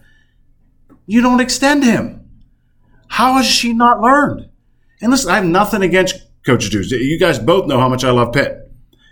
you 1.07 1.21
don't 1.21 1.39
extend 1.39 1.83
him. 1.83 2.29
How 3.07 3.33
has 3.35 3.45
she 3.45 3.73
not 3.73 4.01
learned? 4.01 4.49
And 5.01 5.11
listen, 5.11 5.31
I 5.31 5.35
have 5.35 5.45
nothing 5.45 5.81
against 5.81 6.15
Coach 6.45 6.69
Deuce. 6.69 6.91
You 6.91 7.17
guys 7.17 7.39
both 7.39 7.65
know 7.65 7.79
how 7.79 7.87
much 7.87 8.03
I 8.03 8.11
love 8.11 8.33
Pitt. 8.33 8.68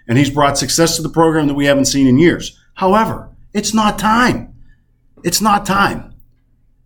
And 0.07 0.17
he's 0.17 0.29
brought 0.29 0.57
success 0.57 0.95
to 0.95 1.01
the 1.01 1.09
program 1.09 1.47
that 1.47 1.53
we 1.53 1.65
haven't 1.65 1.85
seen 1.85 2.07
in 2.07 2.17
years. 2.17 2.57
However, 2.75 3.29
it's 3.53 3.73
not 3.73 3.99
time. 3.99 4.53
It's 5.23 5.41
not 5.41 5.65
time. 5.65 6.13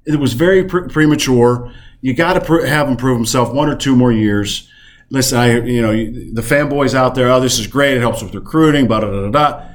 It 0.05 0.19
was 0.19 0.33
very 0.33 0.63
pre- 0.63 0.87
premature. 0.87 1.71
You 2.01 2.13
got 2.13 2.33
to 2.33 2.41
pr- 2.41 2.65
have 2.65 2.87
him 2.87 2.97
prove 2.97 3.17
himself 3.17 3.53
one 3.53 3.69
or 3.69 3.75
two 3.75 3.95
more 3.95 4.11
years. 4.11 4.67
Listen, 5.09 5.37
I 5.37 5.59
you 5.59 5.81
know 5.81 5.91
the 5.91 6.41
fanboys 6.41 6.95
out 6.95 7.15
there. 7.15 7.29
Oh, 7.29 7.39
this 7.39 7.59
is 7.59 7.67
great. 7.67 7.97
It 7.97 7.99
helps 7.99 8.23
with 8.23 8.33
recruiting. 8.33 8.87
Blah, 8.87 9.01
blah, 9.01 9.29
blah. 9.29 9.67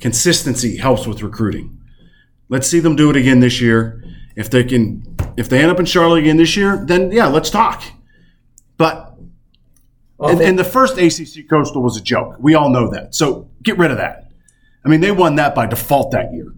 Consistency 0.00 0.76
helps 0.76 1.06
with 1.06 1.22
recruiting. 1.22 1.78
Let's 2.48 2.68
see 2.68 2.78
them 2.80 2.96
do 2.96 3.10
it 3.10 3.16
again 3.16 3.40
this 3.40 3.60
year. 3.60 4.04
If 4.36 4.50
they 4.50 4.62
can, 4.62 5.16
if 5.36 5.48
they 5.48 5.60
end 5.60 5.70
up 5.70 5.80
in 5.80 5.86
Charlotte 5.86 6.20
again 6.20 6.36
this 6.36 6.56
year, 6.56 6.84
then 6.86 7.10
yeah, 7.10 7.26
let's 7.26 7.50
talk. 7.50 7.82
But 10.18 10.30
and, 10.32 10.40
and 10.40 10.58
the 10.58 10.64
first 10.64 10.96
ACC 10.98 11.48
Coastal 11.48 11.82
was 11.82 11.96
a 11.96 12.02
joke. 12.02 12.36
We 12.38 12.54
all 12.54 12.70
know 12.70 12.88
that. 12.90 13.14
So 13.14 13.48
get 13.62 13.76
rid 13.78 13.90
of 13.90 13.98
that. 13.98 14.30
I 14.84 14.88
mean, 14.88 15.00
they 15.00 15.10
won 15.12 15.36
that 15.36 15.54
by 15.54 15.66
default 15.66 16.12
that 16.12 16.32
year. 16.32 16.52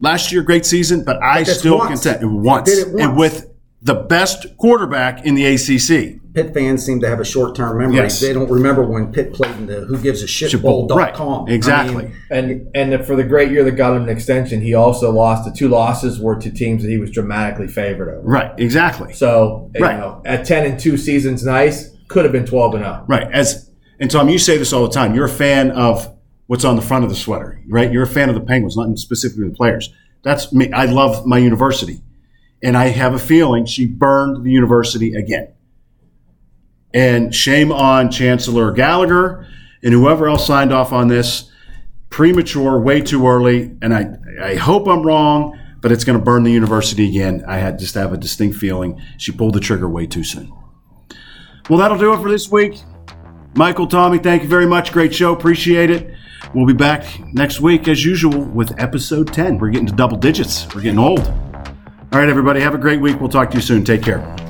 Last 0.00 0.30
year, 0.30 0.42
great 0.42 0.66
season, 0.66 1.04
but 1.04 1.22
I 1.22 1.42
that's 1.42 1.58
still 1.58 1.78
once. 1.78 2.02
contend 2.04 2.42
once. 2.44 2.68
Did 2.68 2.86
it 2.88 2.92
once. 2.92 3.02
and 3.02 3.16
with 3.16 3.50
the 3.82 3.94
best 3.94 4.56
quarterback 4.58 5.24
in 5.24 5.34
the 5.34 5.46
ACC. 5.46 6.20
Pitt 6.34 6.52
fans 6.52 6.84
seem 6.84 7.00
to 7.00 7.08
have 7.08 7.18
a 7.18 7.24
short 7.24 7.54
term 7.56 7.78
memory. 7.78 7.96
Yes. 7.96 8.20
They 8.20 8.32
don't 8.34 8.50
remember 8.50 8.82
when 8.84 9.10
Pitt 9.10 9.32
played 9.32 9.56
in 9.56 9.66
the 9.66 9.80
Who 9.86 9.96
Gives 9.98 10.22
a 10.22 10.26
Shit 10.26 10.60
Bowl.com. 10.60 11.46
Right. 11.46 11.52
Exactly. 11.54 12.12
I 12.30 12.42
mean, 12.42 12.68
And 12.74 12.92
and 12.92 13.06
for 13.06 13.16
the 13.16 13.24
great 13.24 13.50
year 13.50 13.64
that 13.64 13.72
got 13.72 13.96
him 13.96 14.02
an 14.02 14.08
extension, 14.10 14.60
he 14.60 14.74
also 14.74 15.10
lost. 15.10 15.44
The 15.50 15.56
two 15.56 15.68
losses 15.68 16.20
were 16.20 16.36
to 16.36 16.50
teams 16.50 16.82
that 16.82 16.90
he 16.90 16.98
was 16.98 17.10
dramatically 17.10 17.68
favored 17.68 18.10
over. 18.10 18.20
right. 18.28 18.52
Exactly. 18.58 19.14
So 19.14 19.70
you 19.74 19.80
Right. 19.82 19.98
know, 19.98 20.20
at 20.26 20.44
ten 20.44 20.66
and 20.70 20.78
two 20.78 20.98
seasons, 20.98 21.42
nice. 21.44 21.90
Could 22.08 22.24
have 22.24 22.32
been 22.32 22.46
twelve 22.46 22.74
and 22.74 22.84
oh. 22.84 22.88
zero. 22.88 23.04
Right. 23.08 23.32
As 23.32 23.70
and 23.98 24.10
Tom, 24.10 24.28
you 24.28 24.38
say 24.38 24.58
this 24.58 24.72
all 24.72 24.86
the 24.86 24.92
time. 24.92 25.14
You're 25.14 25.26
a 25.26 25.30
fan 25.30 25.70
of 25.70 26.14
what's 26.46 26.64
on 26.64 26.76
the 26.76 26.82
front 26.82 27.04
of 27.04 27.10
the 27.10 27.16
sweater, 27.16 27.60
right? 27.68 27.90
You're 27.90 28.04
a 28.04 28.08
fan 28.08 28.28
of 28.28 28.34
the 28.34 28.40
Penguins, 28.40 28.76
not 28.76 28.96
specifically 28.98 29.48
the 29.48 29.54
players. 29.54 29.92
That's 30.22 30.52
me. 30.52 30.70
I 30.72 30.86
love 30.86 31.26
my 31.26 31.38
university, 31.38 32.02
and 32.62 32.76
I 32.76 32.88
have 32.88 33.14
a 33.14 33.18
feeling 33.18 33.64
she 33.64 33.86
burned 33.86 34.44
the 34.44 34.50
university 34.50 35.14
again. 35.14 35.52
And 36.92 37.34
shame 37.34 37.72
on 37.72 38.10
Chancellor 38.10 38.72
Gallagher 38.72 39.46
and 39.82 39.92
whoever 39.92 40.28
else 40.28 40.46
signed 40.46 40.72
off 40.72 40.92
on 40.92 41.08
this. 41.08 41.50
Premature, 42.08 42.80
way 42.80 43.00
too 43.00 43.26
early, 43.26 43.76
and 43.82 43.92
I 43.92 44.16
I 44.42 44.54
hope 44.54 44.86
I'm 44.86 45.02
wrong, 45.02 45.58
but 45.80 45.92
it's 45.92 46.04
going 46.04 46.18
to 46.18 46.24
burn 46.24 46.44
the 46.44 46.52
university 46.52 47.08
again. 47.08 47.44
I 47.46 47.58
had 47.58 47.78
just 47.78 47.94
have 47.94 48.12
a 48.12 48.16
distinct 48.16 48.56
feeling 48.56 49.00
she 49.18 49.32
pulled 49.32 49.54
the 49.54 49.60
trigger 49.60 49.88
way 49.88 50.06
too 50.06 50.24
soon. 50.24 50.52
Well, 51.68 51.78
that'll 51.78 51.98
do 51.98 52.12
it 52.12 52.20
for 52.20 52.30
this 52.30 52.50
week. 52.50 52.80
Michael, 53.54 53.86
Tommy, 53.86 54.18
thank 54.18 54.42
you 54.42 54.48
very 54.48 54.66
much. 54.66 54.92
Great 54.92 55.14
show. 55.14 55.32
Appreciate 55.32 55.90
it. 55.90 56.14
We'll 56.54 56.66
be 56.66 56.72
back 56.72 57.04
next 57.32 57.60
week 57.60 57.88
as 57.88 58.04
usual 58.04 58.40
with 58.40 58.78
episode 58.80 59.32
10. 59.32 59.58
We're 59.58 59.70
getting 59.70 59.86
to 59.86 59.94
double 59.94 60.16
digits. 60.16 60.72
We're 60.74 60.82
getting 60.82 60.98
old. 60.98 61.20
All 61.20 62.20
right, 62.20 62.28
everybody. 62.28 62.60
Have 62.60 62.74
a 62.74 62.78
great 62.78 63.00
week. 63.00 63.18
We'll 63.20 63.28
talk 63.28 63.50
to 63.50 63.56
you 63.56 63.62
soon. 63.62 63.84
Take 63.84 64.02
care. 64.02 64.45